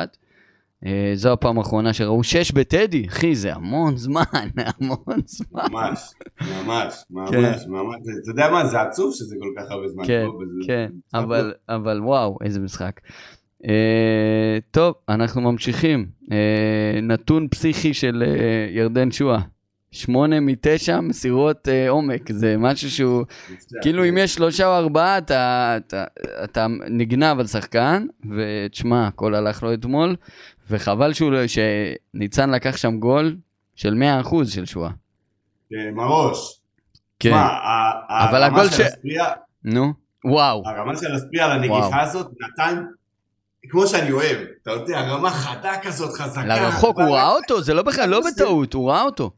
אה, 0.85 1.11
זו 1.15 1.33
הפעם 1.33 1.57
האחרונה 1.57 1.93
שראו 1.93 2.23
6 2.23 2.51
בטדי, 2.51 3.07
אחי, 3.07 3.35
זה 3.35 3.53
המון 3.53 3.97
זמן, 3.97 4.23
המון 4.79 5.19
זמן. 5.25 5.61
ממש, 5.71 6.13
ממש, 6.41 7.03
ממש, 7.11 7.29
כן. 7.31 7.71
ממש. 7.71 7.97
אתה 8.23 8.31
יודע 8.31 8.49
מה, 8.51 8.65
זה 8.65 8.81
עצוב 8.81 9.13
שזה 9.13 9.35
כל 9.39 9.61
כך 9.61 9.71
הרבה 9.71 9.87
זמן. 9.87 10.07
כן, 10.07 10.25
פה, 10.25 10.65
כן, 10.67 10.91
אבל, 11.13 11.53
אבל 11.69 12.01
וואו, 12.01 12.37
איזה 12.43 12.59
משחק. 12.59 13.01
אה, 13.67 14.57
טוב, 14.71 14.93
אנחנו 15.09 15.41
ממשיכים. 15.41 16.05
אה, 16.31 17.01
נתון 17.01 17.47
פסיכי 17.47 17.93
של 17.93 18.23
ירדן 18.71 19.11
שואה. 19.11 19.39
שמונה 19.93 20.39
מתשע 20.39 21.01
מסירות 21.01 21.67
אה, 21.67 21.89
עומק, 21.89 22.31
זה 22.31 22.55
משהו 22.57 22.91
שהוא. 22.91 23.23
כאילו 23.81 24.09
אם 24.09 24.17
יש 24.17 24.33
שלושה 24.33 24.67
או 24.67 24.77
ארבעה, 24.77 25.17
אתה, 25.17 25.77
אתה, 25.77 26.05
אתה 26.43 26.67
נגנב 26.89 27.39
על 27.39 27.47
שחקן, 27.47 28.05
ותשמע, 28.29 29.07
הכל 29.07 29.35
הלך 29.35 29.63
לו 29.63 29.73
אתמול, 29.73 30.15
וחבל 30.69 31.13
שהוא, 31.13 31.31
לא- 31.31 31.39
שניצן 31.47 32.49
לקח 32.49 32.77
שם 32.77 32.99
גול 32.99 33.37
של 33.75 33.93
100% 33.93 34.45
של 34.49 34.65
שואה. 34.65 34.89
כן, 35.69 35.93
מראש. 35.93 36.59
כן, 37.19 37.29
תשמע, 37.29 37.39
ה- 37.41 38.29
אבל 38.29 38.43
הרמה 38.43 38.57
הגול 38.61 38.69
של 38.71 38.77
ש- 38.77 38.79
אספריה- 38.87 39.31
נו, 39.63 39.93
וואו. 40.25 40.63
הרמה 40.65 40.95
של 40.97 41.15
אספריה 41.15 41.45
על. 41.45 41.51
הנגיחה 41.51 42.01
הזאת 42.01 42.27
נתן, 42.41 42.83
כמו 43.69 43.87
שאני 43.87 44.11
אוהב, 44.11 44.37
אתה 44.63 44.71
יודע, 44.71 45.01
רמה 45.01 45.29
חדה 45.29 45.73
כזאת, 45.83 46.13
חזקה. 46.13 46.45
לרחוק, 46.45 46.97
הוא 46.99 47.15
ראה 47.15 47.29
אותו, 47.31 47.61
זה 47.61 47.73
לא 47.73 47.81
בכלל, 47.81 48.09
לא 48.09 48.21
זה- 48.21 48.29
בטעות, 48.35 48.73
הוא 48.73 48.89
ראה 48.89 49.01
אותו. 49.01 49.31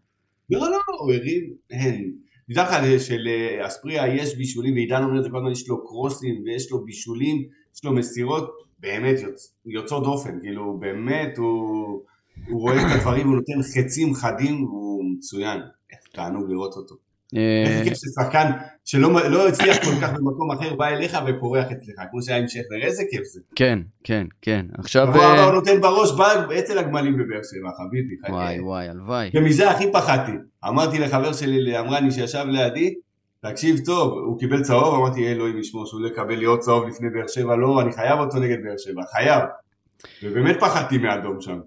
לא, 0.50 0.60
לא, 0.60 0.78
הוא 1.00 1.14
הרים, 1.14 1.44
אין. 1.72 2.12
תדע 2.52 2.64
לך 2.64 3.02
שלאספריה 3.02 4.08
יש 4.16 4.36
בישולים, 4.38 4.74
ועידן 4.74 5.04
אומר 5.04 5.20
את 5.20 5.24
זה 5.24 5.30
כל 5.30 5.38
הזמן, 5.38 5.52
יש 5.52 5.70
לו 5.70 5.86
קרוסים 5.88 6.44
ויש 6.46 6.72
לו 6.72 6.86
בישולים, 6.86 7.44
יש 7.76 7.84
לו 7.84 7.94
מסירות 7.94 8.52
באמת 8.86 9.20
יוצ... 9.20 9.56
יוצאות 9.66 10.04
דופן, 10.04 10.40
כאילו 10.42 10.78
באמת 10.80 11.38
הוא, 11.38 12.02
הוא 12.50 12.62
רואה 12.62 12.76
את 12.76 12.92
הדברים, 12.96 13.28
הוא 13.28 13.36
נותן 13.36 13.64
חצים 13.64 14.14
חדים 14.14 14.64
והוא 14.64 15.04
מצוין, 15.18 15.62
איך 15.92 16.00
תענוג 16.14 16.50
לראות 16.50 16.76
אותו. 16.76 16.96
אה, 17.36 17.64
איזה 17.66 17.84
כיף 17.84 17.94
ששחקן 17.94 18.52
שלא 18.86 19.30
לא 19.30 19.48
הצליח 19.48 19.78
כל 19.78 20.02
כך 20.02 20.14
במקום 20.14 20.52
אחר 20.52 20.76
בא 20.76 20.88
אליך 20.88 21.18
ופורח 21.28 21.66
אצלך, 21.72 21.96
כמו 22.12 22.22
שהיה 22.22 22.38
עם 22.38 22.48
שכנר, 22.48 22.84
איזה 22.84 23.04
כיף 23.12 23.24
זה. 23.24 23.40
כן, 23.56 23.80
כן, 24.04 24.28
כן. 24.42 24.66
עכשיו... 24.78 25.16
אה, 25.16 25.44
הוא 25.44 25.54
נותן 25.54 25.82
בראש 25.82 26.12
בא 26.18 26.56
אצל 26.60 26.78
הגמלים 26.78 27.14
בבאר 27.14 27.42
שבע, 27.44 27.70
חביבי. 27.78 28.16
וואי, 28.30 28.60
וואי, 28.60 28.88
הלוואי. 28.88 29.30
ומזה 29.34 29.72
הכי 29.72 29.92
פחדתי. 29.94 30.32
אמרתי 30.68 31.00
לחבר 31.00 31.34
שלי, 31.34 31.62
לאמרני 31.62 32.12
שישב 32.12 32.46
לידי, 32.48 32.94
תקשיב 33.50 33.76
טוב, 33.86 34.14
הוא 34.14 34.40
קיבל 34.40 34.62
צהוב, 34.64 34.96
אמרתי 34.96 35.28
אלוהים 35.28 35.58
ישמור 35.60 35.86
שהוא 35.86 36.02
לא 36.02 36.08
יקבל 36.08 36.36
לי 36.36 36.46
עוד 36.46 36.60
צהוב 36.60 36.88
לפני 36.88 37.10
באר 37.10 37.28
שבע, 37.28 37.56
לא, 37.56 37.82
אני 37.82 37.92
חייב 37.92 38.20
אותו 38.20 38.38
נגד 38.40 38.58
באר 38.64 38.78
שבע, 38.78 39.02
חייב. 39.12 39.42
ובאמת 40.24 40.58
פחדתי 40.60 40.98
מאדום 40.98 41.42
שם. 41.42 41.60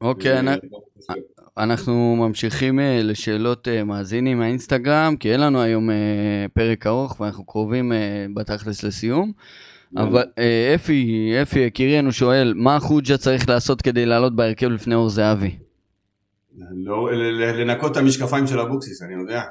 אוקיי, 0.00 0.32
וזה- 0.40 0.40
אנ- 0.40 0.58
אנחנו 1.58 2.16
ממשיכים 2.18 2.80
אה, 2.80 3.00
לשאלות 3.02 3.68
אה, 3.68 3.84
מאזינים 3.84 4.38
מהאינסטגרם, 4.38 5.16
כי 5.20 5.32
אין 5.32 5.40
לנו 5.40 5.62
היום 5.62 5.90
אה, 5.90 5.94
פרק 6.54 6.86
ארוך 6.86 7.20
ואנחנו 7.20 7.44
קרובים 7.46 7.92
אה, 7.92 7.98
בתכלס 8.34 8.82
לסיום. 8.82 9.32
אבל 9.96 10.24
אה, 10.38 10.72
אפי, 10.74 11.30
אפי 11.42 11.60
יקירנו 11.60 12.12
שואל, 12.12 12.52
מה 12.56 12.80
חוג'ה 12.80 13.16
צריך 13.16 13.48
לעשות 13.48 13.82
כדי 13.82 14.06
לעלות 14.06 14.36
בהרכב 14.36 14.66
לפני 14.66 14.94
אור 14.94 15.08
זהבי? 15.08 15.56
לא, 16.84 17.12
לנקות 17.34 17.92
את 17.92 17.96
המשקפיים 17.96 18.46
של 18.46 18.60
אבוקסיס, 18.60 19.02
אני 19.02 19.14
יודע. 19.14 19.42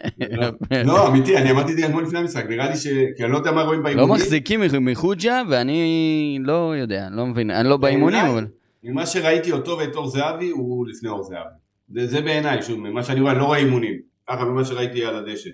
לא, 0.88 1.08
אמיתי, 1.08 1.36
אני 1.36 1.50
אמרתי 1.50 1.72
את 1.72 1.76
זה 1.78 1.86
אתמול 1.86 2.02
לפני 2.02 2.18
המשחק, 2.18 2.44
נראה 2.48 2.68
לי 2.70 2.76
ש... 2.76 2.86
כי 3.16 3.24
אני 3.24 3.32
לא 3.32 3.36
יודע 3.36 3.52
מה 3.52 3.62
רואים 3.62 3.80
לא 3.80 3.84
באימונים. 3.84 4.14
מחזיקים 4.14 4.60
מח- 4.60 4.74
מחוג'ה 4.80 5.42
ואני 5.50 6.38
לא 6.42 6.74
יודע, 6.76 7.08
לא 7.10 7.26
מבין, 7.26 7.50
אני 7.50 7.68
לא 7.68 7.76
באימונים 7.76 8.24
אבל... 8.24 8.46
ממה 8.84 9.06
שראיתי 9.06 9.52
אותו 9.52 9.78
ואת 9.78 9.96
אור 9.96 10.06
זהבי, 10.08 10.50
הוא 10.50 10.86
לפני 10.88 11.08
אור 11.08 11.22
זהבי. 11.22 12.06
זה, 12.06 12.20
בעיניי, 12.20 12.62
שוב, 12.62 12.80
ממה 12.80 13.02
שאני 13.02 13.20
רואה, 13.20 13.32
אני 13.32 13.40
לא 13.40 13.44
רואה 13.44 13.58
אימונים. 13.58 13.94
ככה 14.30 14.44
ממה 14.44 14.64
שראיתי 14.64 15.04
על 15.04 15.16
הדשא. 15.16 15.50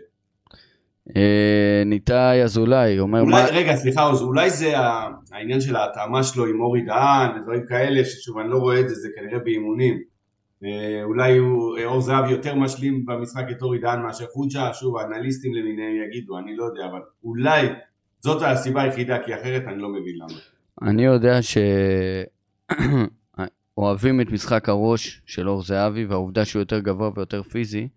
אה, 1.17 1.83
ניתאי 1.87 2.43
אזולאי 2.43 2.99
אומר 2.99 3.21
אולי, 3.21 3.31
מה... 3.33 3.45
רגע, 3.53 3.77
סליחה 3.77 4.03
עוז, 4.03 4.23
אולי 4.23 4.51
זה 4.51 4.73
העניין 5.33 5.61
של 5.61 5.77
ההתאמה 5.77 6.23
שלו 6.23 6.47
עם 6.47 6.61
אורי 6.61 6.81
דהן 6.83 7.31
ודברים 7.37 7.61
כאלה, 7.69 8.05
ששוב, 8.05 8.39
אני 8.39 8.51
לא 8.51 8.57
רואה 8.59 8.81
את 8.81 8.89
זה, 8.89 8.95
זה 8.95 9.09
כנראה 9.17 9.39
באימונים. 9.39 9.99
אה, 10.65 11.05
אולי 11.05 11.37
הוא, 11.37 11.79
אה, 11.79 11.85
אור 11.85 12.01
זהבי 12.01 12.31
יותר 12.31 12.55
משלים 12.55 13.07
במשחק 13.07 13.45
את 13.51 13.63
אורי 13.63 13.79
דהן 13.79 14.03
מאשר 14.03 14.27
חוג'ה, 14.27 14.75
שוב, 14.75 14.97
האנליסטים 14.97 15.55
למיניהם 15.55 15.97
יגידו, 16.07 16.39
אני 16.39 16.57
לא 16.57 16.65
יודע, 16.65 16.87
אבל 16.91 17.01
אולי 17.25 17.69
זאת 18.21 18.43
הסיבה 18.43 18.83
היחידה, 18.83 19.19
כי 19.27 19.35
אחרת 19.35 19.63
אני 19.67 19.83
לא 19.83 19.89
מבין 19.89 20.15
למה. 20.17 20.39
אני 20.83 21.05
יודע 21.05 21.39
שאוהבים 23.77 24.21
את 24.23 24.31
משחק 24.33 24.69
הראש 24.69 25.23
של 25.27 25.49
אור 25.49 25.63
זהבי 25.63 26.05
והעובדה 26.05 26.45
שהוא 26.45 26.61
יותר 26.61 26.81
גבוה 26.81 27.11
ויותר 27.17 27.43
פיזי, 27.43 27.89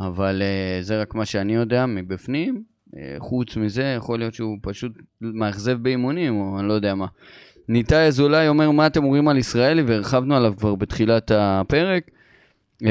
אבל 0.00 0.42
uh, 0.42 0.84
זה 0.84 1.00
רק 1.00 1.14
מה 1.14 1.24
שאני 1.24 1.54
יודע 1.54 1.86
מבפנים. 1.86 2.72
חוץ 3.18 3.56
מזה, 3.56 3.94
יכול 3.96 4.18
להיות 4.18 4.34
שהוא 4.34 4.58
פשוט 4.62 4.92
מאכזב 5.20 5.82
באימונים, 5.82 6.40
או 6.40 6.60
אני 6.60 6.68
לא 6.68 6.72
יודע 6.72 6.94
מה. 6.94 7.06
ניתאי 7.68 8.06
אזולאי 8.06 8.48
אומר 8.48 8.70
מה 8.70 8.86
אתם 8.86 9.04
אומרים 9.04 9.28
על 9.28 9.38
ישראלי, 9.38 9.82
והרחבנו 9.82 10.36
עליו 10.36 10.54
כבר 10.56 10.74
בתחילת 10.74 11.30
הפרק. 11.34 12.10
Uh, 12.82 12.86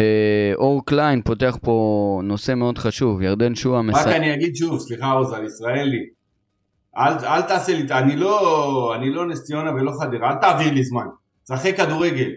אור 0.56 0.86
קליין 0.86 1.22
פותח 1.22 1.58
פה 1.62 2.22
נושא 2.24 2.54
מאוד 2.54 2.78
חשוב, 2.78 3.22
ירדן 3.22 3.56
שועה 3.56 3.80
רק 3.80 3.86
מסיים. 3.86 4.22
אני 4.22 4.34
אגיד 4.34 4.56
שוב, 4.56 4.80
סליחה 4.80 5.12
עוז, 5.12 5.34
על 5.34 5.46
ישראלי. 5.46 6.06
אל, 6.98 7.14
אל 7.26 7.42
תעשה 7.42 7.74
לי, 7.74 7.84
אני 7.92 8.16
לא, 8.16 8.96
אני 8.96 9.10
לא 9.10 9.26
נס 9.26 9.44
ציונה 9.44 9.72
ולא 9.72 9.92
חדרה, 10.00 10.30
אל 10.30 10.36
תעביר 10.36 10.74
לי 10.74 10.84
זמן. 10.84 11.06
שחק 11.48 11.78
כדורגל. 11.78 12.30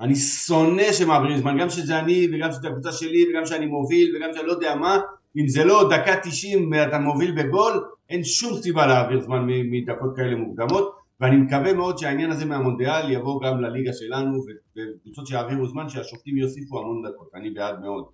אני 0.00 0.16
שונא 0.16 0.92
שמעבירים 0.92 1.38
זמן, 1.38 1.58
גם 1.58 1.70
שזה 1.70 1.98
אני 1.98 2.28
וגם 2.32 2.52
שזה 2.52 2.68
הקבוצה 2.68 2.92
שלי 2.92 3.24
וגם 3.30 3.46
שאני 3.46 3.66
מוביל 3.66 4.16
וגם 4.16 4.28
שאני 4.34 4.46
לא 4.46 4.52
יודע 4.52 4.74
מה, 4.74 4.98
אם 5.36 5.48
זה 5.48 5.64
לא 5.64 5.90
דקה 5.90 6.16
90 6.22 6.70
ואתה 6.72 6.98
מוביל 6.98 7.42
בגול, 7.42 7.84
אין 8.10 8.24
שום 8.24 8.62
סיבה 8.62 8.86
להעביר 8.86 9.20
זמן 9.20 9.46
מדקות 9.46 10.16
כאלה 10.16 10.36
מוקדמות, 10.36 10.96
ואני 11.20 11.36
מקווה 11.36 11.72
מאוד 11.72 11.98
שהעניין 11.98 12.30
הזה 12.30 12.44
מהמונדיאל 12.44 13.10
יבוא 13.10 13.40
גם 13.46 13.60
לליגה 13.60 13.92
שלנו 13.92 14.38
וקבוצות 14.38 15.26
שיעבירו 15.26 15.66
זמן 15.66 15.88
שהשופטים 15.88 16.36
יוסיפו 16.36 16.78
המון 16.78 17.02
דקות, 17.08 17.28
אני 17.34 17.50
בעד 17.50 17.80
מאוד. 17.80 18.04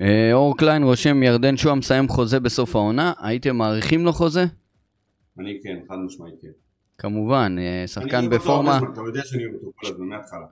אה, 0.00 0.32
אור 0.32 0.56
קליין 0.56 0.82
רושם 0.82 1.22
ירדן 1.22 1.56
שועה 1.56 1.74
מסיים 1.74 2.08
חוזה 2.08 2.40
בסוף 2.40 2.76
העונה, 2.76 3.12
הייתם 3.20 3.56
מאריכים 3.56 4.04
לו 4.04 4.12
חוזה? 4.12 4.44
אני 5.38 5.58
כן, 5.62 5.78
חד 5.88 5.96
משמעית 6.06 6.34
כן. 6.42 6.48
כמובן, 6.98 7.56
אה, 7.58 7.86
שחקן 7.86 8.30
בפורמה, 8.30 8.78
זמן, 8.78 8.92
אתה 8.92 9.00
יודע 9.00 9.20
שאני 9.24 9.44
אוהב 9.44 9.54
אותו 9.54 9.72
כל 9.76 9.86
הזמן 9.92 10.06
מההתחלה. 10.06 10.46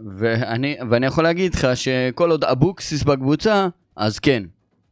ואני 0.91 1.07
יכול 1.07 1.25
להגיד 1.25 1.55
לך 1.55 1.67
שכל 1.75 2.31
עוד 2.31 2.45
אבוקסיס 2.45 3.03
בקבוצה, 3.03 3.69
אז 3.97 4.19
כן. 4.19 4.43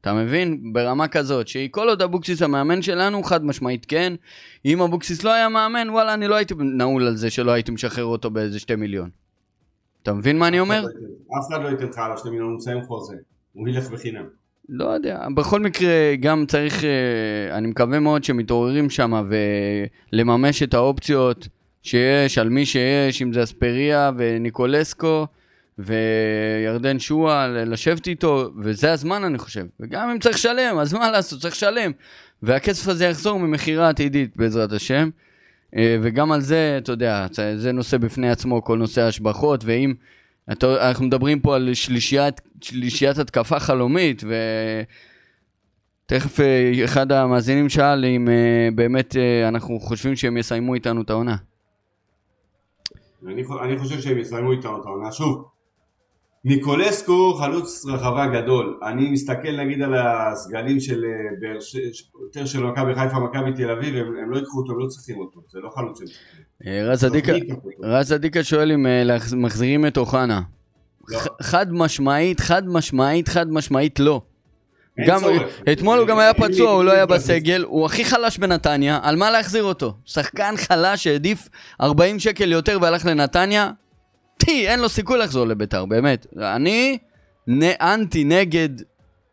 אתה 0.04 0.14
מבין? 0.14 0.72
ברמה 0.72 1.08
כזאת, 1.08 1.48
שכל 1.48 1.88
עוד 1.88 2.02
אבוקסיס 2.02 2.42
המאמן 2.42 2.82
שלנו, 2.82 3.22
חד 3.22 3.44
משמעית 3.44 3.86
כן. 3.88 4.12
אם 4.64 4.82
אבוקסיס 4.82 5.24
לא 5.24 5.32
היה 5.32 5.48
מאמן, 5.48 5.90
וואלה, 5.90 6.14
אני 6.14 6.28
לא 6.28 6.34
הייתי 6.34 6.54
נעול 6.58 7.06
על 7.06 7.16
זה 7.16 7.30
שלא 7.30 7.50
הייתי 7.50 7.72
משחרר 7.72 8.04
אותו 8.04 8.30
באיזה 8.30 8.58
שתי 8.60 8.76
מיליון. 8.76 9.10
אתה 10.02 10.12
מבין 10.12 10.38
מה 10.38 10.48
אני 10.48 10.60
אומר? 10.60 10.84
אף 11.38 11.48
אחד 11.48 11.62
לא 11.62 11.68
ייתן 11.68 11.86
לך 11.86 11.98
על 11.98 12.12
השני 12.12 12.30
מיליון, 12.30 12.50
הוא 12.50 12.56
מסיים 12.56 12.82
חוזה. 12.82 13.14
הוא 13.52 13.68
ילך 13.68 13.90
בחינם. 13.90 14.24
לא 14.68 14.84
יודע, 14.84 15.26
בכל 15.34 15.60
מקרה 15.60 16.16
גם 16.20 16.44
צריך, 16.48 16.84
אה, 16.84 17.58
אני 17.58 17.66
מקווה 17.66 18.00
מאוד 18.00 18.24
שמתעוררים 18.24 18.90
שם 18.90 19.28
ולממש 20.12 20.62
את 20.62 20.74
האופציות 20.74 21.48
שיש 21.82 22.38
על 22.38 22.48
מי 22.48 22.66
שיש, 22.66 23.22
אם 23.22 23.32
זה 23.32 23.42
אספריה 23.42 24.10
וניקולסקו 24.16 25.26
וירדן 25.78 26.98
שועה, 26.98 27.48
לשבת 27.48 28.06
איתו, 28.06 28.50
וזה 28.62 28.92
הזמן 28.92 29.24
אני 29.24 29.38
חושב. 29.38 29.66
וגם 29.80 30.10
אם 30.10 30.18
צריך 30.18 30.36
לשלם, 30.36 30.78
אז 30.78 30.92
מה 30.94 31.10
לעשות, 31.10 31.40
צריך 31.40 31.54
לשלם. 31.54 31.92
והכסף 32.42 32.88
הזה 32.88 33.04
יחזור 33.06 33.38
ממכירה 33.38 33.88
עתידית 33.88 34.36
בעזרת 34.36 34.72
השם. 34.72 35.10
אה, 35.76 35.96
וגם 36.02 36.32
על 36.32 36.40
זה, 36.40 36.74
אתה 36.82 36.92
יודע, 36.92 37.26
זה- 37.56 37.72
נושא 37.72 37.96
בפני 37.98 38.30
עצמו, 38.30 38.64
כל 38.64 38.78
נושא 38.78 39.00
ההשבחות, 39.02 39.64
ואם... 39.64 39.94
אתה, 40.52 40.88
אנחנו 40.88 41.04
מדברים 41.06 41.40
פה 41.40 41.56
על 41.56 41.74
שלישיית, 41.74 42.40
שלישיית 42.60 43.18
התקפה 43.18 43.60
חלומית, 43.60 44.24
ותכף 46.06 46.40
אה, 46.40 46.84
אחד 46.84 47.12
המאזינים 47.12 47.68
שאל 47.68 48.04
אם 48.04 48.28
אה, 48.28 48.68
באמת 48.74 49.16
אנחנו 49.48 49.80
חושבים 49.80 50.16
שהם 50.16 50.36
יסיימו 50.36 50.74
איתנו 50.74 51.02
את 51.02 51.10
העונה. 51.10 51.36
אני, 53.26 53.42
אני 53.62 53.78
חושב 53.78 54.00
שהם 54.00 54.18
יסיימו 54.18 54.52
איתנו 54.52 54.80
את 54.80 54.86
העונה. 54.86 55.12
שוב, 55.12 55.44
ניקולסקו 56.44 57.34
חלוץ 57.34 57.86
רחבה 57.86 58.26
גדול. 58.26 58.78
אני 58.82 59.10
מסתכל 59.10 59.56
נגיד 59.64 59.82
על 59.82 59.94
הסגלים 59.94 60.80
של 60.80 61.04
אה, 61.04 61.10
באר. 61.40 61.58
יותר 62.22 62.46
של 62.46 62.62
מכבי 62.62 62.94
חיפה, 62.94 63.18
מכבי 63.18 63.52
תל 63.56 63.70
אביב, 63.70 63.94
הם, 63.94 64.16
הם 64.22 64.30
לא 64.30 64.36
ייקחו 64.36 64.58
אותו, 64.58 64.72
הם 64.72 64.78
לא 64.78 64.86
צריכים 64.86 65.18
אותו. 65.18 65.40
זה 65.52 65.58
לא 65.62 65.70
חלוץ 65.74 65.98
שהם 65.98 66.06
צריכים. 66.06 66.42
אה, 66.66 66.82
רז 67.82 68.12
אדיקה, 68.12 68.42
שואל 68.44 68.72
אם 68.72 68.86
אה, 68.86 69.16
מחזירים 69.36 69.86
את 69.86 69.96
אוחנה. 69.96 70.40
לא. 71.08 71.18
חד 71.42 71.72
משמעית, 71.72 72.40
חד 72.40 72.68
משמעית, 72.68 73.28
חד 73.28 73.50
משמעית 73.50 74.00
לא. 74.00 74.20
גם, 75.06 75.20
צורך. 75.20 75.42
אתמול 75.72 75.98
הוא 75.98 76.06
גם 76.06 76.18
היה 76.18 76.34
פצוע, 76.34 76.70
הוא 76.70 76.84
לא 76.84 76.92
היה. 76.92 77.06
בסגל, 77.06 77.64
הוא 77.68 77.86
הכי 77.86 78.04
חלש 78.04 78.38
בנתניה, 78.38 78.98
על 79.02 79.16
מה 79.16 79.30
להחזיר 79.30 79.64
אותו? 79.64 79.94
שחקן 80.04 80.54
חלש 80.56 81.04
שהעדיף 81.04 81.48
40 81.80 82.18
שקל 82.18 82.52
יותר 82.52 82.78
והלך 82.82 83.06
לנתניה? 83.06 83.70
טי, 84.38 84.68
אין 84.68 84.80
לו 84.80 84.88
סיכוי 84.88 85.18
לחזור 85.18 85.46
לביתר, 85.46 85.84
באמת. 85.84 86.26
אני 86.38 86.98
אנטי 87.80 88.24
נגד... 88.24 88.68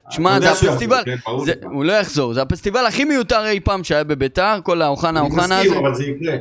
שמע, 0.09 0.39
זה 0.39 0.51
הפסטיבל, 0.51 1.01
כן, 1.05 1.15
זה. 1.45 1.53
הוא 1.63 1.85
לא 1.85 1.93
יחזור, 1.93 2.33
זה 2.33 2.41
הפסטיבל 2.41 2.85
הכי 2.85 3.05
מיותר 3.05 3.45
אי 3.45 3.59
פעם 3.59 3.83
שהיה 3.83 4.03
בביתר, 4.03 4.59
כל 4.63 4.81
האוחנה 4.81 5.09
אני 5.09 5.19
האוחנה 5.19 5.55
מסכים, 5.57 5.71
הזה. 5.71 5.79
אבל 5.79 5.95
זה 5.95 6.03
יקרה. 6.03 6.37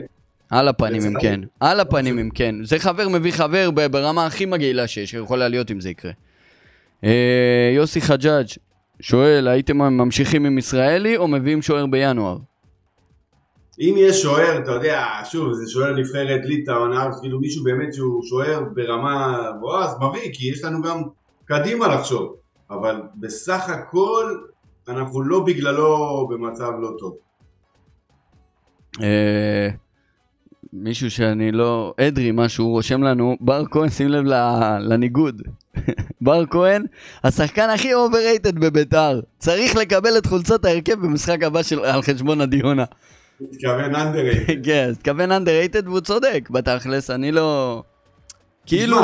על 0.50 0.68
הפנים 0.68 1.02
אם 1.02 1.20
כן, 1.20 1.40
על 1.60 1.80
הפנים. 1.80 2.18
אם 2.18 2.30
כן. 2.34 2.54
זה 2.64 2.78
חבר 2.78 3.08
מביא 3.08 3.32
חבר 3.32 3.70
ברמה 3.70 4.26
הכי 4.26 4.46
מגעילה 4.46 4.86
שיש, 4.86 5.14
יכולה 5.14 5.48
להיות 5.48 5.70
אם 5.70 5.80
זה 5.80 5.90
יקרה. 5.90 6.12
אה, 7.04 7.72
יוסי 7.74 8.00
חג'אג' 8.00 8.46
שואל, 9.00 9.48
הייתם 9.48 9.76
ממשיכים 9.76 10.46
עם 10.46 10.58
ישראלי 10.58 11.16
או 11.16 11.28
מביאים 11.28 11.62
שוער 11.62 11.86
בינואר? 11.86 12.36
אם 13.80 13.94
יש 13.98 14.22
שוער, 14.22 14.58
אתה 14.58 14.70
יודע, 14.70 15.06
שוב, 15.24 15.52
זה 15.52 15.70
שוער 15.70 15.92
נבחרת 15.92 16.40
ליטאון, 16.44 16.92
אז 16.92 17.20
כאילו 17.20 17.40
מישהו 17.40 17.64
באמת 17.64 17.94
שהוא 17.94 18.22
שוער 18.22 18.62
ברמה 18.74 19.42
גבוהה, 19.56 19.84
אז 19.84 19.96
מביא, 19.96 20.30
כי 20.32 20.50
יש 20.52 20.64
לנו 20.64 20.82
גם 20.82 21.02
קדימה 21.44 21.88
לחשוב. 21.88 22.34
אבל 22.70 23.02
בסך 23.14 23.68
הכל, 23.68 24.36
אנחנו 24.88 25.22
לא 25.22 25.40
בגללו 25.40 26.28
במצב 26.30 26.70
לא 26.80 26.90
טוב. 26.98 27.16
אה, 29.02 29.68
מישהו 30.72 31.10
שאני 31.10 31.52
לא... 31.52 31.94
אדרי, 32.00 32.30
משהו, 32.34 32.64
הוא 32.64 32.72
רושם 32.72 33.02
לנו, 33.02 33.36
בר 33.40 33.64
כהן, 33.70 33.90
שים 33.90 34.08
לב 34.08 34.24
לניגוד. 34.80 35.42
בר 36.20 36.46
כהן, 36.46 36.84
השחקן 37.24 37.70
הכי 37.70 37.94
overrated 37.94 38.58
בביתר. 38.58 39.20
צריך 39.38 39.76
לקבל 39.76 40.18
את 40.18 40.26
חולצות 40.26 40.64
ההרכב 40.64 40.94
במשחק 40.94 41.42
הבא 41.42 41.60
על 41.84 42.02
חשבון 42.02 42.40
הדיונה. 42.40 42.84
מתכוון 43.40 43.94
אנדרטד. 43.94 44.64
כן, 44.66 44.88
התכוון 44.92 45.32
underrated 45.32 45.84
והוא 45.84 46.00
צודק, 46.00 46.48
בתכלס, 46.50 47.10
אני 47.10 47.32
לא... 47.32 47.82
כאילו, 48.66 48.98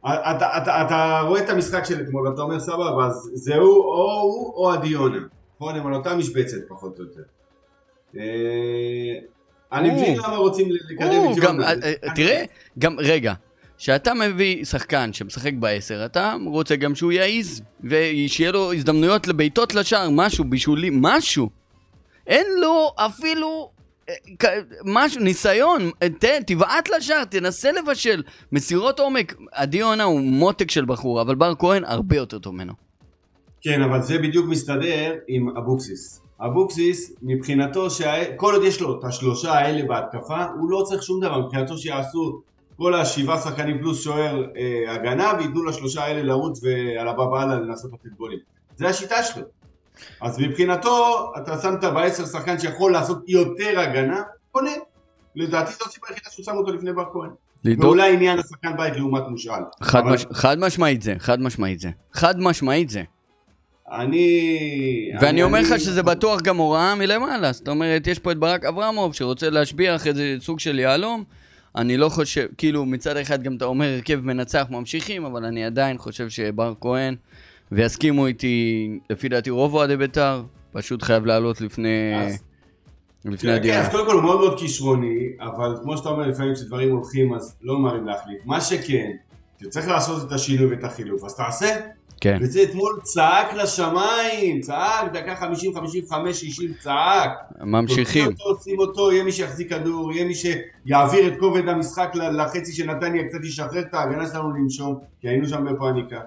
אתה, 0.00 0.58
אתה, 0.62 0.82
אתה 0.86 1.20
רואה 1.26 1.40
את 1.44 1.48
המשחק 1.48 1.84
של 1.84 2.00
אתמול 2.00 2.28
ואתה 2.28 2.42
אומר 2.42 2.60
סבבה, 2.60 3.06
אז 3.06 3.30
זה 3.34 3.56
הוא 3.56 3.84
או 3.84 4.20
הוא 4.22 4.54
או 4.54 4.72
הדיונה. 4.72 5.18
נכון? 5.56 5.76
הם 5.76 5.86
על 5.86 5.94
אותה 5.94 6.14
משבצת 6.14 6.56
פחות 6.68 6.98
או 6.98 7.04
יותר. 7.04 7.22
אה, 8.16 9.18
אני 9.72 9.90
מבין 9.90 10.16
למה 10.18 10.36
רוצים 10.36 10.68
לקדם 10.70 11.08
את 11.32 11.36
יונתן. 11.36 11.62
אה, 11.62 11.72
אה, 12.04 12.14
תראה, 12.14 12.44
גם, 12.78 12.96
רגע, 12.98 13.32
כשאתה 13.78 14.14
מביא 14.14 14.64
שחקן 14.64 15.12
שמשחק 15.12 15.52
בעשר, 15.52 16.04
אתה 16.04 16.36
רוצה 16.46 16.76
גם 16.76 16.94
שהוא 16.94 17.12
יעיז, 17.12 17.62
ושיהיה 17.84 18.52
לו 18.52 18.72
הזדמנויות 18.72 19.28
לבעיטות 19.28 19.74
לשער, 19.74 20.08
משהו, 20.10 20.44
בישולים, 20.44 21.02
משהו. 21.02 21.61
אין 22.26 22.46
לו 22.60 22.90
אפילו 22.96 23.70
אה, 24.08 24.14
משהו, 24.84 25.20
ניסיון, 25.22 25.90
ת- 26.18 26.24
תבעט 26.46 26.88
לשער, 26.90 27.24
תנסה 27.24 27.72
לבשל. 27.72 28.22
מסירות 28.52 29.00
עומק, 29.00 29.34
עדי 29.52 29.78
יונה 29.78 30.04
הוא 30.04 30.20
מותק 30.20 30.70
של 30.70 30.84
בחור, 30.84 31.22
אבל 31.22 31.34
בר 31.34 31.54
כהן 31.58 31.84
הרבה 31.84 32.16
יותר 32.16 32.38
טוב 32.38 32.54
ממנו. 32.54 32.72
כן, 33.60 33.82
אבל 33.82 34.02
זה 34.02 34.18
בדיוק 34.18 34.46
מסתדר 34.48 35.14
עם 35.28 35.56
אבוקסיס. 35.56 36.22
אבוקסיס, 36.40 37.12
מבחינתו, 37.22 37.90
שה... 37.90 38.36
כל 38.36 38.54
עוד 38.54 38.64
יש 38.64 38.80
לו 38.80 38.98
את 38.98 39.04
השלושה 39.04 39.52
האלה 39.52 39.84
בהתקפה, 39.86 40.44
הוא 40.60 40.70
לא 40.70 40.82
צריך 40.86 41.02
שום 41.02 41.20
דבר. 41.20 41.38
מבחינתו 41.40 41.78
שיעשו 41.78 42.40
כל 42.76 42.94
השבעה 42.94 43.38
שחקנים 43.40 43.78
פלוס 43.78 44.04
שוער 44.04 44.44
אה, 44.56 44.94
הגנה, 44.94 45.32
וייתנו 45.38 45.64
לשלושה 45.64 46.04
האלה 46.04 46.22
לרוץ 46.22 46.60
ועל 46.64 47.08
הבא 47.08 47.24
באללה 47.24 47.54
לנסות 47.54 47.92
לתת 47.92 48.16
גולים. 48.18 48.38
זה 48.76 48.88
השיטה 48.88 49.22
שלו. 49.22 49.42
אז 50.20 50.38
מבחינתו, 50.38 51.32
אתה 51.42 51.58
שמת 51.62 51.84
בעשר 51.84 52.26
שחקן 52.26 52.58
שיכול 52.58 52.92
לעשות 52.92 53.28
יותר 53.28 53.80
הגנה, 53.80 54.20
קונה. 54.52 54.70
לדעתי 55.36 55.72
זו 55.72 55.84
הסיבה 55.86 56.06
היחידה 56.08 56.30
שהוא 56.30 56.44
שם 56.44 56.56
אותו 56.56 56.72
לפני 56.72 56.92
בר 56.92 57.04
כהן. 57.12 57.30
לדאוג- 57.64 57.84
ואולי 57.84 58.12
עניין 58.14 58.38
השחקן 58.38 58.76
בית 58.76 58.96
לעומת 58.96 59.22
מושאל. 59.28 59.62
חד, 59.82 60.00
אבל 60.00 60.14
מש... 60.14 60.26
חד 60.32 60.58
משמעית 60.58 61.02
זה, 61.02 61.14
חד 61.18 61.40
משמעית 61.40 61.80
זה. 61.80 61.90
חד 62.12 62.40
משמעית 62.40 62.90
זה. 62.90 63.02
אני... 63.92 64.48
ואני 65.20 65.42
אומר 65.42 65.60
לך 65.60 65.72
אני- 65.72 65.80
שזה 65.80 66.02
בטוח 66.02 66.40
גם 66.40 66.56
הוראה 66.56 66.94
מלמעלה. 66.94 67.52
זאת 67.52 67.68
אומרת, 67.68 68.06
יש 68.06 68.18
פה 68.18 68.32
את 68.32 68.38
ברק 68.38 68.64
אברמוב 68.64 69.14
שרוצה 69.14 69.50
להשביח 69.50 70.06
איזה 70.06 70.36
סוג 70.40 70.60
של 70.60 70.78
יהלום. 70.78 71.24
אני 71.76 71.96
לא 71.96 72.08
חושב, 72.08 72.46
כאילו 72.58 72.84
מצד 72.84 73.16
אחד 73.16 73.42
גם 73.42 73.56
אתה 73.56 73.64
אומר 73.64 73.86
הרכב 73.86 74.20
מנצח 74.20 74.66
ממשיכים, 74.70 75.24
אבל 75.24 75.44
אני 75.44 75.64
עדיין 75.64 75.98
חושב 75.98 76.28
שבר 76.28 76.74
כהן, 76.80 77.14
ויסכימו 77.72 78.26
איתי, 78.26 78.88
לפי 79.10 79.28
דעתי 79.28 79.50
רוב 79.50 79.74
אוהדי 79.74 79.96
בית"ר, 79.96 80.42
פשוט 80.72 81.02
חייב 81.02 81.26
לעלות 81.26 81.60
לפני, 81.60 82.12
אז- 82.20 82.42
לפני 83.24 83.36
כן, 83.38 83.46
כן, 83.46 83.54
הדיון. 83.54 83.76
אז 83.76 83.88
קודם 83.88 84.06
כל 84.06 84.14
הוא 84.14 84.22
מאוד 84.22 84.38
מאוד 84.40 84.58
כישרוני, 84.58 85.18
אבל 85.40 85.76
כמו 85.82 85.96
שאתה 85.96 86.08
אומר, 86.08 86.26
לפעמים 86.26 86.54
כשדברים 86.54 86.90
הולכים 86.90 87.34
אז 87.34 87.56
לא 87.62 87.78
ממהרים 87.78 88.06
להחליט. 88.06 88.38
מה 88.44 88.60
שכן, 88.60 89.10
שצריך 89.62 89.88
לעשות 89.88 90.26
את 90.26 90.32
השינוי 90.32 90.66
ואת 90.66 90.84
החילוף, 90.84 91.24
אז 91.24 91.36
תעשה. 91.36 91.76
כן. 92.20 92.38
וזה 92.40 92.62
אתמול 92.62 92.98
צעק 93.02 93.54
לשמיים, 93.54 94.60
צעק, 94.60 95.12
דקה 95.12 95.36
50, 95.36 95.74
55, 95.74 96.40
60, 96.40 96.72
צעק. 96.80 97.30
ממשיכים. 97.60 98.26
אותו, 98.26 98.62
שים 98.62 98.78
אותו, 98.78 99.12
יהיה 99.12 99.24
מי 99.24 99.32
שיחזיק 99.32 99.68
כדור, 99.70 100.12
יהיה 100.12 100.24
מי 100.24 100.34
שיעביר 100.34 101.26
את 101.26 101.32
כובד 101.40 101.68
המשחק 101.68 102.12
לחצי 102.14 102.72
של 102.72 102.90
נתניה, 102.94 103.28
קצת 103.28 103.44
ישחרר 103.44 103.80
את 103.80 103.94
ההגנה 103.94 104.26
שלנו 104.26 104.50
לנשום, 104.54 104.98
כי 105.20 105.28
היינו 105.28 105.48
שם 105.48 105.64
בפאניקה. 105.64 106.20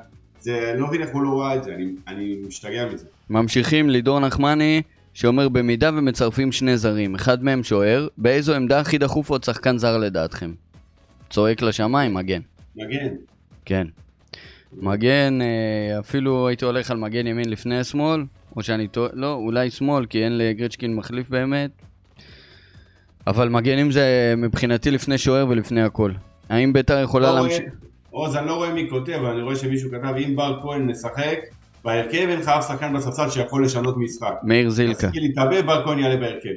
זה, 0.46 0.72
אני 0.72 0.80
לא 0.80 0.88
מבין 0.88 1.02
איך 1.02 1.10
הוא 1.14 1.22
לא 1.22 1.42
ראה 1.42 1.56
את 1.56 1.64
זה, 1.64 1.76
אני, 1.76 1.86
אני 2.08 2.36
משתגע 2.48 2.86
מזה. 2.94 3.06
ממשיכים, 3.30 3.90
לידור 3.90 4.20
נחמני, 4.20 4.82
שאומר 5.14 5.50
במידה 5.50 5.90
ומצרפים 5.94 6.52
שני 6.52 6.78
זרים, 6.78 7.16
אחד 7.16 7.44
מהם 7.44 7.64
שוער, 7.64 8.08
באיזו 8.18 8.54
עמדה 8.54 8.80
הכי 8.80 8.98
דחוף 8.98 9.30
עוד 9.30 9.44
שחקן 9.44 9.78
זר 9.78 9.98
לדעתכם? 9.98 10.54
צועק 11.30 11.62
לשמיים, 11.62 12.14
מגן. 12.14 12.42
מגן. 12.76 13.16
כן. 13.66 13.88
מגן, 14.74 15.40
אה, 15.42 16.00
אפילו 16.00 16.48
הייתי 16.48 16.66
הולך 16.66 16.92
על 16.92 16.98
מגן 16.98 17.28
ימין 17.28 17.50
לפני 17.50 17.84
שמאל, 17.84 18.24
או 18.56 18.64
שאני 18.64 18.88
טועה, 18.88 19.10
לא, 19.14 19.34
אולי 19.34 19.70
שמאל, 19.70 20.06
כי 20.06 20.24
אין 20.24 20.38
לגרצ'קין 20.38 20.96
מחליף 20.96 21.30
באמת. 21.30 21.72
אבל 23.28 23.50
מגנים 23.50 23.92
זה 23.92 24.34
מבחינתי 24.38 24.92
לפני 24.92 25.18
שוער 25.18 25.48
ולפני 25.50 25.82
הכל. 25.82 26.12
האם 26.50 26.74
ביתר 26.74 27.04
יכולה 27.04 27.32
לא 27.32 27.40
להמשיך? 27.40 27.74
עוז, 28.16 28.36
אני 28.36 28.48
לא 28.48 28.56
רואה 28.56 28.74
מי 28.74 28.90
כותב, 28.90 29.12
אבל 29.12 29.30
אני 29.30 29.42
רואה 29.42 29.56
שמישהו 29.56 29.90
כתב, 29.92 30.14
אם 30.18 30.36
בר 30.36 30.60
כהן 30.62 30.90
משחק, 30.90 31.38
בהרכב 31.84 32.28
אין 32.30 32.40
לך 32.40 32.48
אף 32.48 32.68
שחקן 32.68 32.94
בספסל 32.94 33.30
שיכול 33.30 33.66
לשנות 33.66 33.98
משחק. 33.98 34.34
מאיר 34.44 34.70
זילקה. 34.70 35.08
תשכיל 35.08 35.24
להתאבד, 35.24 35.66
בר 35.66 35.86
כהן 35.86 36.00
יעלה 36.00 36.18
בהרכב. 36.18 36.50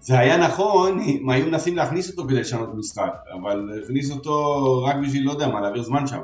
זה 0.00 0.18
היה 0.18 0.36
נכון, 0.36 1.00
אם 1.00 1.30
היו 1.30 1.46
מנסים 1.46 1.76
להכניס 1.76 2.10
אותו 2.10 2.24
כדי 2.28 2.40
לשנות 2.40 2.74
משחק, 2.74 3.12
אבל 3.40 3.68
הכניס 3.84 4.10
אותו 4.10 4.82
רק 4.82 4.96
בשביל, 4.96 5.26
לא 5.26 5.30
יודע 5.30 5.48
מה, 5.48 5.60
להעביר 5.60 5.82
זמן 5.82 6.06
שם. 6.06 6.20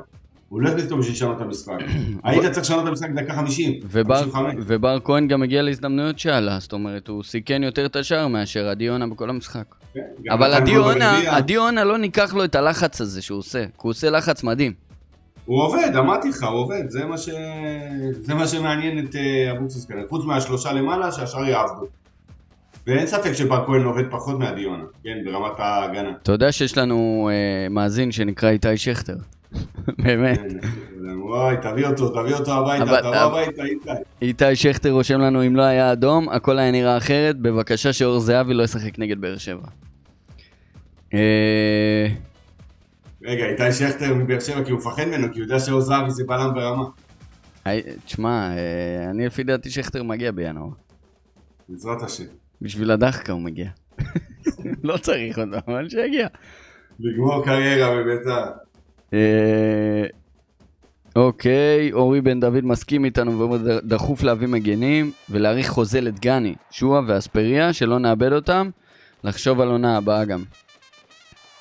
הוא 0.49 0.61
לא 0.61 0.69
הכניס 0.69 0.83
אותו 0.83 0.97
בשביל 0.97 1.13
לשנות 1.15 1.37
את 1.37 1.41
המשחק. 1.41 1.73
היית 2.23 2.51
צריך 2.51 2.65
לשנות 2.65 2.83
את 2.83 2.87
המשחק 2.87 3.09
דקה 3.09 3.33
50, 3.33 3.79
ובר, 3.83 4.21
55. 4.21 4.55
ובר 4.67 4.99
כהן 5.03 5.27
גם 5.27 5.43
הגיע 5.43 5.61
להזדמנויות 5.61 6.19
שעלה, 6.19 6.59
זאת 6.59 6.73
אומרת, 6.73 7.07
הוא 7.07 7.23
סיכן 7.23 7.63
יותר 7.63 7.85
את 7.85 7.95
השער 7.95 8.27
מאשר 8.27 8.67
עדי 8.67 8.83
יונה 8.83 9.07
בכל 9.07 9.29
המשחק. 9.29 9.75
כן, 9.93 10.01
אבל 10.29 10.59
נתן 10.59 11.01
עדי 11.27 11.53
יונה, 11.53 11.83
לא 11.83 11.97
ניקח 11.97 12.33
לו 12.33 12.43
את 12.43 12.55
הלחץ 12.55 13.01
הזה 13.01 13.21
שהוא 13.21 13.39
עושה, 13.39 13.65
כי 13.65 13.71
הוא 13.81 13.89
עושה 13.89 14.09
לחץ 14.09 14.43
מדהים. 14.43 14.73
הוא 15.45 15.63
עובד, 15.63 15.95
אמרתי 15.97 16.29
לך, 16.29 16.43
הוא 16.43 16.59
עובד, 16.59 16.89
זה 16.89 17.05
מה, 17.05 17.17
ש... 17.17 17.29
זה 18.11 18.33
מה 18.33 18.47
שמעניין 18.47 19.05
את 19.05 19.15
אה, 19.15 19.51
אבוקסיס 19.51 19.85
כנראה, 19.85 20.03
חוץ 20.09 20.25
מהשלושה 20.25 20.73
למעלה, 20.73 21.11
שהשאר 21.11 21.45
יעבדו. 21.45 21.85
ואין 22.87 23.07
ספק 23.07 23.33
שבר 23.33 23.65
כהן 23.65 23.83
עובד 23.83 24.03
פחות 24.11 24.39
מהדיונה, 24.39 24.83
כן, 25.03 25.17
ברמת 25.25 25.59
ההגנה. 25.59 26.11
אתה 26.23 26.31
יודע 26.31 26.51
שיש 26.51 26.77
לנו 26.77 27.29
אה, 27.31 27.69
מאזין 27.69 28.11
שנקרא 28.11 28.49
איתי 28.49 28.77
שכטר. 28.77 29.15
באמת. 30.03 30.39
כן, 30.39 31.19
וואי, 31.19 31.55
תביא 31.61 31.85
אותו, 31.87 32.09
תביא 32.09 32.33
אותו 32.35 32.51
הביתה, 32.53 32.85
תבוא 32.85 32.97
אבל- 32.99 33.15
הביתה, 33.43 33.63
איתי. 33.63 33.89
איתי 34.21 34.55
שכטר 34.55 34.91
רושם 34.91 35.19
לנו, 35.19 35.45
אם 35.47 35.55
לא 35.55 35.61
היה 35.61 35.91
אדום, 35.91 36.29
הכל 36.29 36.59
היה 36.59 36.71
נראה 36.71 36.97
אחרת, 36.97 37.39
בבקשה 37.39 37.93
שאור 37.93 38.19
זהבי 38.19 38.53
לא 38.53 38.63
ישחק 38.63 38.99
נגד 38.99 39.21
באר 39.21 39.37
שבע. 39.37 39.67
אה, 41.13 42.07
רגע, 43.23 43.45
איתי 43.45 43.71
שכטר 43.71 44.13
מבאר 44.13 44.39
שבע, 44.39 44.63
כי 44.63 44.71
הוא 44.71 44.79
מפחד 44.79 45.05
ממנו, 45.05 45.27
כי 45.33 45.39
הוא 45.39 45.43
יודע 45.45 45.59
שאור 45.59 45.81
זהבי 45.81 46.11
זה 46.11 46.23
בלם 46.27 46.53
ברמה. 46.53 46.83
תשמע, 48.05 48.49
אה, 48.57 49.09
אני 49.09 49.25
לפי 49.25 49.43
דעתי 49.43 49.69
שכטר 49.69 50.03
מגיע 50.03 50.31
בינואר. 50.31 50.69
בעזרת 51.69 52.01
השם. 52.01 52.23
בשביל 52.61 52.91
הדחקה 52.91 53.33
הוא 53.33 53.41
מגיע. 53.41 53.69
לא 54.83 54.97
צריך 54.97 55.39
אותו, 55.39 55.57
אבל 55.67 55.89
שיגיע. 55.89 56.27
לגמור 56.99 57.45
קריירה 57.45 57.95
בביתר. 57.95 58.43
אה, 59.13 60.03
אוקיי, 61.15 61.93
אורי 61.93 62.21
בן 62.21 62.39
דוד 62.39 62.65
מסכים 62.65 63.05
איתנו 63.05 63.39
ואומר 63.39 63.57
"ד- 63.57 63.89
דחוף 63.89 64.23
להביא 64.23 64.47
מגנים 64.47 65.11
ולהאריך 65.29 65.69
חוזה 65.69 66.01
לדגני, 66.01 66.55
שועה 66.71 67.01
ואספריה, 67.07 67.73
שלא 67.73 67.99
נאבד 67.99 68.33
אותם, 68.33 68.69
לחשוב 69.23 69.61
על 69.61 69.67
עונה 69.67 69.97
הבאה 69.97 70.25
גם. 70.25 70.43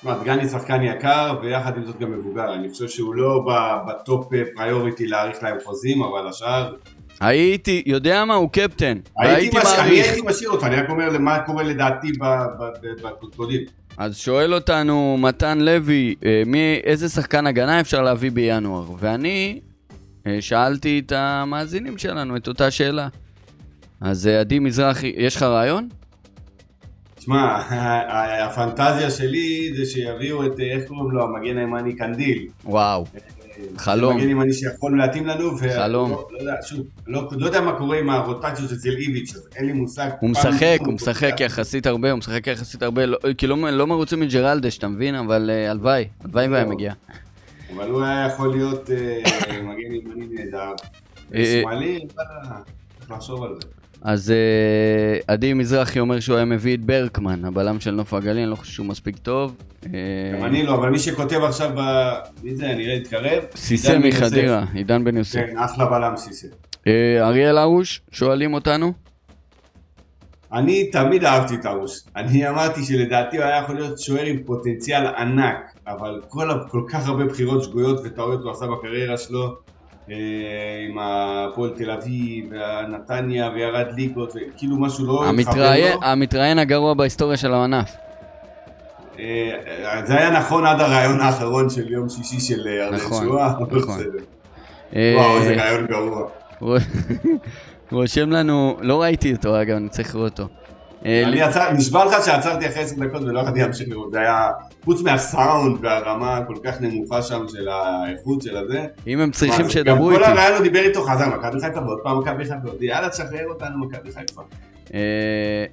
תשמע, 0.01 0.14
דגני 0.22 0.49
שחקן 0.49 0.82
יקר, 0.82 1.38
ויחד 1.42 1.76
עם 1.76 1.84
זאת 1.84 1.99
גם 1.99 2.12
מבוגר. 2.12 2.55
אני 2.55 2.68
חושב 2.70 2.88
שהוא 2.88 3.14
לא 3.14 3.47
בטופ 3.88 4.28
פריוריטי 4.55 5.07
להאריך 5.07 5.42
להם 5.42 5.57
חוזים, 5.64 6.03
אבל 6.03 6.28
השאר... 6.28 6.74
הייתי, 7.20 7.82
יודע 7.86 8.24
מה? 8.24 8.34
הוא 8.34 8.51
קפטן. 8.53 8.99
הייתי 9.18 9.32
והייתי 9.32 9.57
מש... 9.59 9.78
אני. 9.78 9.90
הייתי 10.03 10.20
משאיר 10.26 10.51
אותו, 10.51 10.66
אני 10.66 10.76
רק 10.76 10.90
אומר 10.90 11.18
מה 11.18 11.38
קורה 11.38 11.62
לדעתי 11.62 12.12
ב- 12.12 12.24
ב- 12.24 12.72
ב- 12.82 13.07
בקודקודים. 13.07 13.61
אז 13.99 14.16
שואל 14.16 14.55
אותנו 14.55 15.16
מתן 15.20 15.59
לוי, 15.61 16.14
אה, 16.24 16.42
מי, 16.47 16.80
איזה 16.84 17.09
שחקן 17.09 17.47
הגנה 17.47 17.80
אפשר 17.80 18.03
להביא 18.03 18.30
בינואר? 18.30 18.84
ואני 18.99 19.61
אה, 20.26 20.36
שאלתי 20.40 21.03
את 21.07 21.12
המאזינים 21.12 21.99
שלנו 21.99 22.36
את 22.36 22.49
אותה 22.49 22.70
שאלה. 22.70 23.09
אז 24.01 24.26
אה, 24.26 24.40
עדי 24.40 24.59
מזרחי, 24.59 25.12
יש 25.16 25.36
לך 25.36 25.42
רעיון? 25.42 25.88
תשמע, 27.14 27.59
הפנטזיה 28.44 29.11
שלי 29.11 29.72
זה 29.76 29.86
שיביאו 29.86 30.47
את, 30.47 30.61
איך 30.61 30.88
קוראים 30.88 31.11
לו, 31.11 31.24
המגן 31.24 31.59
הימני 31.59 31.97
קנדיל. 31.97 32.47
וואו, 32.64 33.05
חלום. 33.76 34.16
מגן 34.16 34.28
ימני 34.28 34.52
שיכול 34.52 34.98
להתאים 34.98 35.26
לנו. 35.26 35.50
חלום. 35.76 36.11
לא, 36.11 36.28
לא 36.30 36.38
יודע, 36.38 36.54
שוב, 36.66 36.86
לא, 37.07 37.28
לא 37.32 37.46
יודע 37.46 37.61
מה 37.61 37.78
קורה 37.78 37.98
עם 37.98 38.11
הרוטציות 38.11 38.70
של 38.82 38.96
איביץ', 38.98 39.34
אז 39.34 39.48
אין 39.57 39.66
לי 39.66 39.72
מושג. 39.72 40.11
הוא 40.20 40.30
משחק, 40.30 40.78
הוא 40.86 40.94
משחק. 40.94 41.40
יחסית 41.40 41.86
הרבה, 41.86 42.11
הוא 42.11 42.18
משחק 42.18 42.46
יחסית 42.46 42.82
הרבה, 42.82 43.07
לא- 43.07 43.18
כי 43.38 43.46
לא 43.46 43.57
לא 43.70 43.86
מרוצים 43.86 44.20
מג'רלדש, 44.20 44.78
אתה 44.78 44.88
מבין? 44.88 45.14
אבל 45.14 45.50
אה, 45.50 45.70
הלוואי, 45.70 46.09
הלוואי 46.24 46.48
והיה 46.48 46.64
לא. 46.64 46.70
מגיע. 46.70 46.92
אבל 47.76 47.90
הוא 47.90 48.02
היה 48.02 48.26
יכול 48.26 48.50
להיות 48.50 48.90
אה, 48.90 49.18
מגן 49.62 49.92
ימני 49.94 50.26
נהדר. 50.30 50.72
אה, 51.34 51.61
שמאלי, 51.62 52.00
צריך 52.98 53.11
לחשוב 53.11 53.42
על 53.42 53.54
זה. 53.62 53.68
אז 54.07 54.30
אה, 54.30 55.18
עדי 55.28 55.52
מזרחי 55.52 56.00
אומר 56.00 56.20
שהוא 56.20 56.36
היה 56.36 56.44
מביא 56.44 56.74
את 56.74 56.80
ברקמן, 56.80 57.44
הבלם 57.44 57.80
של 57.80 57.90
נוף 57.90 58.14
הגליל, 58.14 58.36
אני 58.36 58.46
לא 58.46 58.57
חושב 58.57 58.72
שהוא 58.72 58.86
מספיק 58.86 59.16
טוב. 59.18 59.57
אה, 59.84 59.90
גם 60.38 60.44
אני 60.44 60.62
לא, 60.62 60.74
אבל 60.74 60.90
מי 60.90 60.98
שכותב 60.98 61.40
עכשיו 61.42 61.70
ב... 61.76 61.80
מי 62.42 62.54
זה, 62.54 62.66
נראה 62.66 62.94
להתקרב? 62.94 63.42
סיסא 63.57 63.92
יוסף. 63.92 64.22
מחדרה, 64.22 64.64
עידן 64.74 65.04
בן 65.04 65.16
יוסף. 65.16 65.40
כן, 65.46 65.59
אחלה 65.59 65.86
בלם 65.86 66.16
סיסא. 66.16 66.46
אה, 66.86 67.28
אריאל 67.28 67.59
הרוש, 67.59 68.00
שואלים 68.11 68.54
אותנו. 68.54 68.92
אני 70.52 70.90
תמיד 70.90 71.24
אהבתי 71.24 71.54
את 71.54 71.64
הרוש. 71.64 72.00
אני 72.16 72.48
אמרתי 72.48 72.84
שלדעתי 72.84 73.36
הוא 73.36 73.44
היה 73.44 73.62
יכול 73.62 73.74
להיות 73.74 73.98
שוער 73.98 74.24
עם 74.24 74.42
פוטנציאל 74.46 75.07
ענק, 75.07 75.74
אבל 75.86 76.20
כל, 76.28 76.50
כל 76.70 76.82
כך 76.88 77.09
הרבה 77.09 77.24
בחירות 77.24 77.64
שגויות 77.64 78.00
וטעויות 78.04 78.42
הוא 78.42 78.50
עשה 78.50 78.66
בקריירה 78.66 79.16
שלו, 79.16 79.57
עם 80.09 80.98
הפועל 81.00 81.70
תל 81.76 81.90
אביב, 81.90 82.44
והנתניה, 82.50 83.50
וירד 83.54 83.86
ליגות, 83.96 84.32
וכאילו 84.36 84.76
משהו 84.80 85.07
לא 85.07 85.24
המתראיין-. 85.28 85.98
המתראיין 86.02 86.59
הגרוע 86.59 86.94
בהיסטוריה 86.94 87.36
של 87.36 87.54
הענף. 87.54 87.96
אה, 89.18 89.50
זה 90.04 90.14
היה 90.18 90.30
נכון 90.30 90.66
עד 90.66 90.80
הרעיון 90.80 91.20
האחרון 91.20 91.70
של 91.70 91.92
יום 91.92 92.09
שישי 92.09 92.40
של 92.40 92.66
אה, 92.66 92.72
ירדן 92.72 92.96
נכון, 92.96 93.24
שואה, 93.24 93.52
נכון. 93.78 94.00
אה, 94.96 95.14
וואו, 95.16 95.36
איזה 95.38 95.54
רעיון 95.57 95.86
גרוע. 95.86 96.28
רו- 96.61 96.76
רושם 97.92 98.30
לנו, 98.30 98.76
לא 98.80 99.02
ראיתי 99.02 99.32
אותו 99.32 99.62
אגב, 99.62 99.76
אני 99.76 99.88
צריך 99.88 100.14
לראות 100.14 100.40
אותו. 100.40 100.52
אה, 101.07 101.22
אני 101.28 101.42
עצר, 101.42 101.72
נשבע 101.72 102.04
לך 102.04 102.24
שעצרתי 102.24 102.66
אחרי 102.66 102.82
עשר 102.82 102.96
דקות 102.96 103.22
ולא 103.22 103.40
יכולתי 103.40 103.61
להמשיך 103.61 103.88
לראות, 103.88 104.12
זה 104.12 104.20
היה, 104.20 104.50
חוץ 104.84 105.02
מהסאונד 105.02 105.78
והרמה 105.80 106.36
הכל 106.36 106.54
כך 106.64 106.80
נמוכה 106.80 107.22
שם 107.22 107.44
של 107.48 107.68
האיכות 107.68 108.42
של 108.42 108.57
הזה. 108.57 108.84
אם 109.07 109.20
הם 109.20 109.30
צריכים 109.30 109.70
שידברו 109.70 110.07
גם 110.07 110.12
איתי. 110.12 110.24
כל 110.24 110.30
הרעיון 110.30 110.54
הוא 110.57 110.62
דיבר 110.62 110.80
איתו 110.80 111.02
חזר, 111.02 111.28
מכבי 111.28 111.61
חיפה 111.61 111.80
ועוד 111.80 111.98
פעם 112.02 112.18
מכבי 112.18 112.44
חיפה, 112.44 112.84
יאללה 112.84 113.09
תשחרר 113.09 113.46
אותנו 113.48 113.78
מכבי 113.78 114.12
חיפה. 114.12 114.42
אה, 114.94 115.64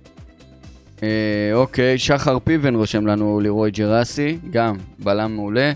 אה, 1.03 1.53
אוקיי, 1.53 1.97
שחר 1.97 2.39
פיבן 2.39 2.75
רושם 2.75 3.07
לנו 3.07 3.39
לירוי 3.39 3.71
ג'רסי, 3.71 4.38
גם 4.51 4.75
בלם 4.99 5.36
מעולה. 5.36 5.71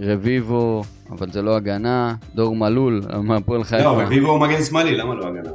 רביבו, 0.00 0.82
אבל 1.10 1.30
זה 1.30 1.42
לא 1.42 1.56
הגנה. 1.56 2.14
דור 2.34 2.56
מלול, 2.56 3.02
מהפועל 3.22 3.58
לא, 3.58 3.64
חיפה. 3.64 3.90
רביבו 3.90 4.30
הוא 4.30 4.40
מגן 4.40 4.62
שמאלי, 4.62 4.96
למה 4.96 5.14
לא 5.14 5.26
הגנה? 5.26 5.50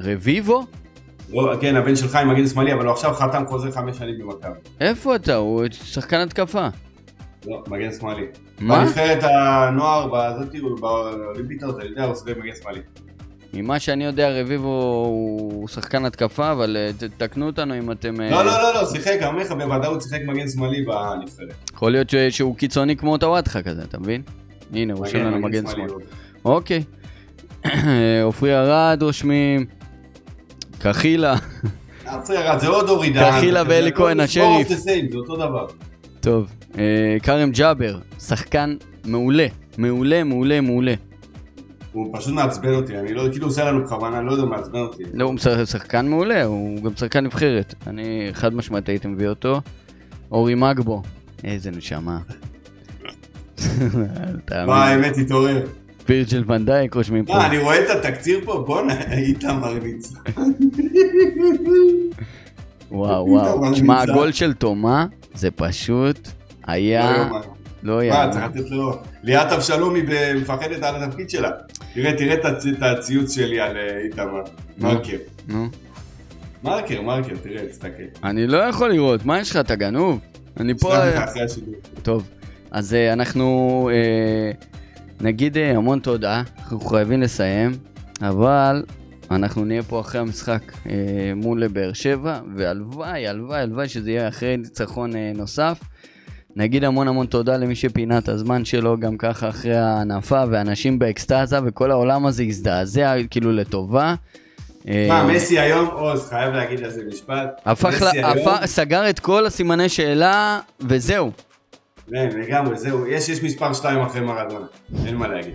רביבו? 0.00 0.64
לא, 1.32 1.54
כן, 1.60 1.76
הבן 1.76 1.96
שלך 1.96 2.16
עם 2.16 2.28
מגן 2.30 2.46
שמאלי, 2.46 2.72
אבל 2.72 2.84
הוא 2.84 2.92
עכשיו 2.92 3.14
חתם 3.14 3.44
חוזה 3.48 3.72
חמש 3.72 3.96
שנים 3.98 4.14
במכבי. 4.18 4.52
איפה 4.80 5.16
אתה? 5.16 5.34
הוא 5.34 5.64
שחקן 5.72 6.20
התקפה. 6.20 6.68
לא, 7.46 7.62
מגן 7.68 7.92
שמאלי. 7.92 8.24
מה? 8.60 8.78
בנבחרת 8.78 9.18
הנוער, 9.22 10.08
בזאתי, 10.08 10.58
הוא 10.58 10.80
באולימפיטות, 10.80 11.80
אני 11.80 11.88
יודע, 11.88 12.04
הוא 12.04 12.14
סביב 12.14 12.38
מגן 12.38 12.52
שמאלי. 12.62 12.80
ממה 13.54 13.78
שאני 13.78 14.04
יודע, 14.04 14.40
רביבו 14.40 15.04
הוא 15.08 15.68
שחקן 15.68 16.04
התקפה, 16.04 16.52
אבל 16.52 16.76
אה, 16.76 16.90
תקנו 17.16 17.46
אותנו 17.46 17.78
אם 17.78 17.92
אתם... 17.92 18.20
אה, 18.20 18.30
לא, 18.30 18.44
לא, 18.44 18.62
לא, 18.62 18.74
לא, 18.74 18.86
שיחק, 18.86 19.16
אני 19.20 19.26
אומר 19.26 19.40
לך, 19.42 19.52
בוודאות 19.52 20.02
שיחק 20.02 20.20
מגן 20.26 20.48
שמאלי 20.48 20.82
בנבחרת. 20.82 21.70
יכול 21.74 21.92
להיות 21.92 22.10
ש- 22.10 22.14
שהוא 22.16 22.56
קיצוני 22.56 22.96
כמו 22.96 23.18
טוואטחה 23.18 23.62
כזה, 23.62 23.82
אתה 23.82 23.98
מבין? 23.98 24.22
הנה, 24.72 24.94
רושם 24.94 25.18
לנו 25.18 25.38
מגן 25.38 25.66
שמאל. 25.66 25.88
הוא. 25.90 26.00
אוקיי. 26.44 26.82
עופרי 28.24 28.54
ארד 28.58 29.02
רושמים. 29.02 29.66
קחילה. 30.82 31.34
זה 32.60 32.68
עוד 32.68 32.88
אורי 32.88 33.10
דהן. 33.10 33.32
קחילה 33.32 33.62
ואלי 33.68 33.92
כהן, 33.92 34.20
השריף. 34.20 34.68
זה 34.68 34.92
אותו 35.16 35.36
דבר. 35.36 35.66
טוב. 36.20 36.50
אה, 36.78 37.16
כרם 37.22 37.50
ג'אבר, 37.50 37.98
שחקן 38.20 38.76
מעולה. 39.04 39.46
מעולה, 39.78 40.24
מעולה, 40.24 40.60
מעולה. 40.60 40.94
הוא 41.92 42.16
פשוט 42.18 42.34
מעצבן 42.34 42.74
אותי, 42.74 42.98
אני 42.98 43.14
לא, 43.14 43.24
כאילו 43.32 43.46
עושה 43.46 43.64
לנו 43.64 43.84
בכוונה, 43.84 44.18
אני 44.18 44.26
לא 44.26 44.32
יודע, 44.32 44.44
מעצבן 44.44 44.78
אותי. 44.78 45.02
לא, 45.14 45.24
הוא 45.24 45.34
משחק- 45.34 45.64
שחקן 45.64 46.06
מעולה, 46.08 46.44
הוא 46.44 46.82
גם 46.82 46.90
שחקן 46.96 47.24
נבחרת. 47.24 47.74
אני 47.86 48.28
חד 48.32 48.54
משמעית 48.54 48.88
הייתי 48.88 49.08
מביא 49.08 49.28
אותו. 49.28 49.60
אורי 50.32 50.54
מגבו. 50.54 51.02
איזה 51.44 51.70
נשמה. 51.70 52.18
מה, 54.66 54.84
האמת, 54.84 55.16
התעורר. 55.18 55.66
וירג'ל 56.08 56.44
ונדייק 56.46 56.94
רושמים 56.94 57.24
פה. 57.24 57.32
מה, 57.34 57.46
אני 57.46 57.58
רואה 57.58 57.84
את 57.84 57.90
התקציר 57.90 58.40
פה, 58.44 58.64
בואנה, 58.66 58.94
איתמר 59.12 59.74
ניצן. 59.82 60.14
וואו 62.90 63.26
וואו. 63.28 63.72
תשמע, 63.72 64.00
נמצא. 64.00 64.12
הגול 64.12 64.32
של 64.32 64.52
תומה 64.52 65.06
זה 65.34 65.50
פשוט 65.50 66.28
היה... 66.66 67.28
לא 67.82 68.02
יאמן. 68.02 68.14
לא 68.16 68.26
מה. 68.26 68.32
צריך 68.32 68.44
לתת 68.44 68.70
לו... 68.70 68.92
ליאת 69.22 69.52
אבשלומי 69.52 70.00
מפחדת 70.34 70.82
על 70.82 71.02
התפקיד 71.02 71.30
שלה. 71.30 71.50
תראה, 71.94 72.12
תראה 72.16 72.34
את 72.34 72.44
הצ- 72.44 72.68
את 72.78 72.82
הציוץ 72.82 73.34
שלי 73.34 73.60
על 73.60 73.76
אה, 73.76 73.98
איתמר. 74.04 74.42
מרקר. 74.78 75.16
נו. 75.48 75.66
מרקר, 76.64 77.02
מרקר, 77.02 77.34
תראה, 77.42 77.66
תסתכל. 77.68 78.02
אני 78.24 78.46
לא 78.46 78.58
יכול 78.58 78.90
לראות, 78.92 79.24
מה 79.24 79.40
יש 79.40 79.50
לך, 79.50 79.56
אתה 79.56 79.74
גנוב? 79.76 80.18
אני 80.60 80.78
פה... 80.78 80.90
שלח 80.90 81.22
לך 81.22 81.28
אחרי 81.28 81.42
השידור. 81.42 81.74
טוב, 82.02 82.28
אז 82.70 82.94
אה, 82.94 83.12
אנחנו 83.12 83.90
אה, 83.92 84.50
נגיד 85.22 85.58
אה, 85.58 85.76
המון 85.76 85.98
תודה, 85.98 86.42
אנחנו 86.58 86.80
חייבים 86.80 87.22
לסיים, 87.22 87.70
אבל 88.22 88.82
אנחנו 89.30 89.64
נהיה 89.64 89.82
פה 89.82 90.00
אחרי 90.00 90.20
המשחק 90.20 90.62
אה, 90.86 91.32
מול 91.36 91.68
באר 91.68 91.92
שבע, 91.92 92.40
והלוואי, 92.56 93.26
הלוואי, 93.26 93.60
הלוואי 93.60 93.88
שזה 93.88 94.10
יהיה 94.10 94.28
אחרי 94.28 94.56
ניצחון 94.56 95.16
אה, 95.16 95.32
נוסף. 95.34 95.78
נגיד 96.56 96.84
המון 96.84 97.08
המון 97.08 97.26
תודה 97.26 97.56
למי 97.56 97.74
שפינה 97.74 98.18
את 98.18 98.28
הזמן 98.28 98.64
שלו 98.64 99.00
גם 99.00 99.16
ככה 99.16 99.48
אחרי 99.48 99.76
ההנפה, 99.76 100.42
ואנשים 100.50 100.98
באקסטזה, 100.98 101.58
וכל 101.64 101.90
העולם 101.90 102.26
הזה 102.26 102.42
הזדעזע 102.42 103.14
כאילו 103.30 103.52
לטובה. 103.52 104.14
אה, 104.88 105.06
מה, 105.08 105.24
מסי 105.24 105.58
היום, 105.58 105.86
עוז, 105.86 106.28
חייב 106.28 106.54
להגיד 106.54 106.84
על 106.84 106.90
זה 106.90 107.02
משפט. 107.08 107.60
לה, 107.66 108.32
הפך, 108.32 108.66
סגר 108.66 109.10
את 109.10 109.20
כל 109.20 109.46
הסימני 109.46 109.88
שאלה, 109.88 110.60
וזהו. 110.80 111.30
כן, 112.14 112.28
לגמרי, 112.38 112.78
זהו, 112.78 113.06
יש, 113.06 113.28
יש 113.28 113.42
מספר 113.42 113.72
2 113.72 114.00
אחרי 114.00 114.20
מרדונה, 114.20 114.66
אין 115.06 115.16
מה 115.16 115.28
להגיד. 115.28 115.54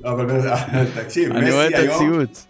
לא, 0.00 0.10
אבל 0.10 0.40
תקשיב, 1.02 1.32
אני 1.32 1.52
רואה 1.52 1.66
את 1.66 1.72
מסי 1.72 1.82
היום, 1.82 1.94
הציוץ. 1.94 2.46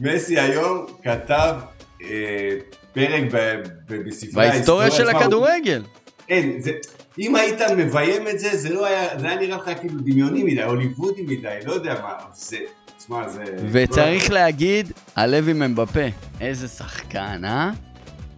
מסי 0.00 0.40
היום 0.40 0.86
כתב 1.02 1.54
אה, 2.02 2.56
פרק 2.92 3.22
ב- 3.32 3.62
ב- 3.88 4.08
בספרי 4.08 4.48
בהיסטוריה 4.48 4.90
של 4.90 5.08
הכדורגל. 5.08 5.82
אין, 6.28 6.60
זה, 6.60 6.70
אם 7.18 7.36
היית 7.36 7.60
מביים 7.76 8.28
את 8.28 8.38
זה, 8.38 8.56
זה 8.56 8.74
לא 8.74 8.86
היה, 8.86 9.18
זה 9.18 9.26
היה 9.26 9.36
נראה 9.36 9.56
לך 9.56 9.70
כאילו 9.80 10.00
דמיוני 10.00 10.42
מדי, 10.42 10.62
הוליוודי 10.62 11.22
מדי, 11.22 11.58
לא 11.64 11.72
יודע 11.72 11.94
מה, 12.02 12.12
זה, 12.34 12.56
תשמע, 12.98 13.28
זה... 13.28 13.44
וצריך 13.72 14.30
להגיד, 14.30 14.92
הלוי 15.16 15.52
ממבפה. 15.52 16.06
איזה 16.40 16.68
שחקן, 16.68 17.44
אה? 17.44 17.70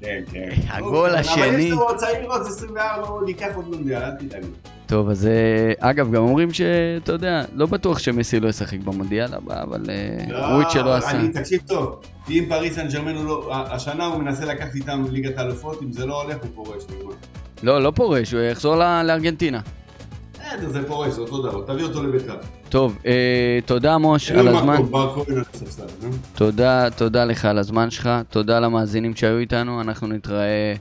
כן, 0.00 0.20
כן. 0.32 0.48
הגול 0.68 1.10
אבל 1.10 1.18
השני. 1.18 1.62
יש 1.62 1.70
לו 1.70 1.96
צעיר 1.96 2.30
עוד 2.30 2.40
24, 2.46 3.08
הוא 3.08 3.28
ייקח 3.28 3.48
עוד 3.54 3.68
מונדיאל, 3.68 4.02
אל 4.02 4.10
תדאג. 4.10 4.42
טוב, 4.86 5.10
אז 5.10 5.26
אה, 5.26 5.90
אגב, 5.90 6.12
גם 6.12 6.22
אומרים 6.22 6.52
שאתה 6.52 7.12
יודע, 7.12 7.44
לא 7.54 7.66
בטוח 7.66 7.98
שמסי 7.98 8.40
לא 8.40 8.48
ישחק 8.48 8.78
במונדיאל 8.78 9.34
הבא, 9.34 9.62
אבל 9.62 9.84
אה, 9.88 10.54
הוא 10.54 10.62
את 10.62 10.70
שלא 10.70 10.94
עשה. 10.96 11.10
אני, 11.10 11.28
תקשיב 11.28 11.60
טוב, 11.66 12.00
אם 12.30 12.44
פריס 12.48 12.74
סן 12.74 12.88
ג'רמן 12.88 13.16
הוא 13.16 13.24
לא, 13.24 13.50
השנה 13.50 14.06
הוא 14.06 14.22
מנסה 14.22 14.44
לקחת 14.44 14.74
איתם 14.74 15.04
ליגת 15.10 15.38
האלופות, 15.38 15.82
אם 15.82 15.92
זה 15.92 16.06
לא 16.06 16.22
הולך 16.22 16.36
הוא 16.42 16.50
פורש. 16.54 16.82
לא, 17.62 17.82
לא 17.82 17.90
פורש, 17.90 18.32
הוא 18.32 18.40
יחזור 18.40 18.76
לארגנטינה. 18.76 19.60
בסדר, 20.56 20.68
זה 20.68 20.86
פורש, 20.86 21.12
זה 21.12 21.20
אותו 21.20 21.42
דבר, 21.42 21.62
תביא 21.66 21.84
אותו 21.84 22.02
לביתר. 22.02 22.36
טוב, 22.68 22.98
אה, 23.06 23.58
תודה 23.66 23.98
מוש 23.98 24.30
על 24.30 24.48
הזמן. 24.48 24.76
נו. 26.02 26.10
תודה, 26.34 26.90
תודה 26.90 27.24
לך 27.24 27.44
על 27.44 27.58
הזמן 27.58 27.90
שלך, 27.90 28.10
תודה 28.30 28.60
למאזינים 28.60 29.16
שהיו 29.16 29.38
איתנו, 29.38 29.80
אנחנו 29.80 30.06
נתראה 30.06 30.74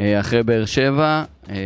אה, 0.00 0.20
אחרי 0.20 0.42
באר 0.42 0.64
שבע. 0.64 1.24
אה, 1.50 1.56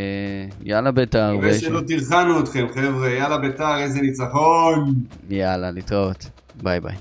יאללה 0.63 0.91
בית"ר. 0.91 1.33
מקווה 1.33 1.53
שלא 1.59 1.81
טרחנו 1.87 2.39
אתכם, 2.39 2.65
חבר'ה, 2.75 3.09
יאללה 3.09 3.37
ביתר, 3.37 3.77
איזה 3.77 4.01
ניצחון. 4.01 4.93
יאללה, 5.29 5.71
להתראות. 5.71 6.29
ביי 6.63 6.79
ביי. 6.79 6.95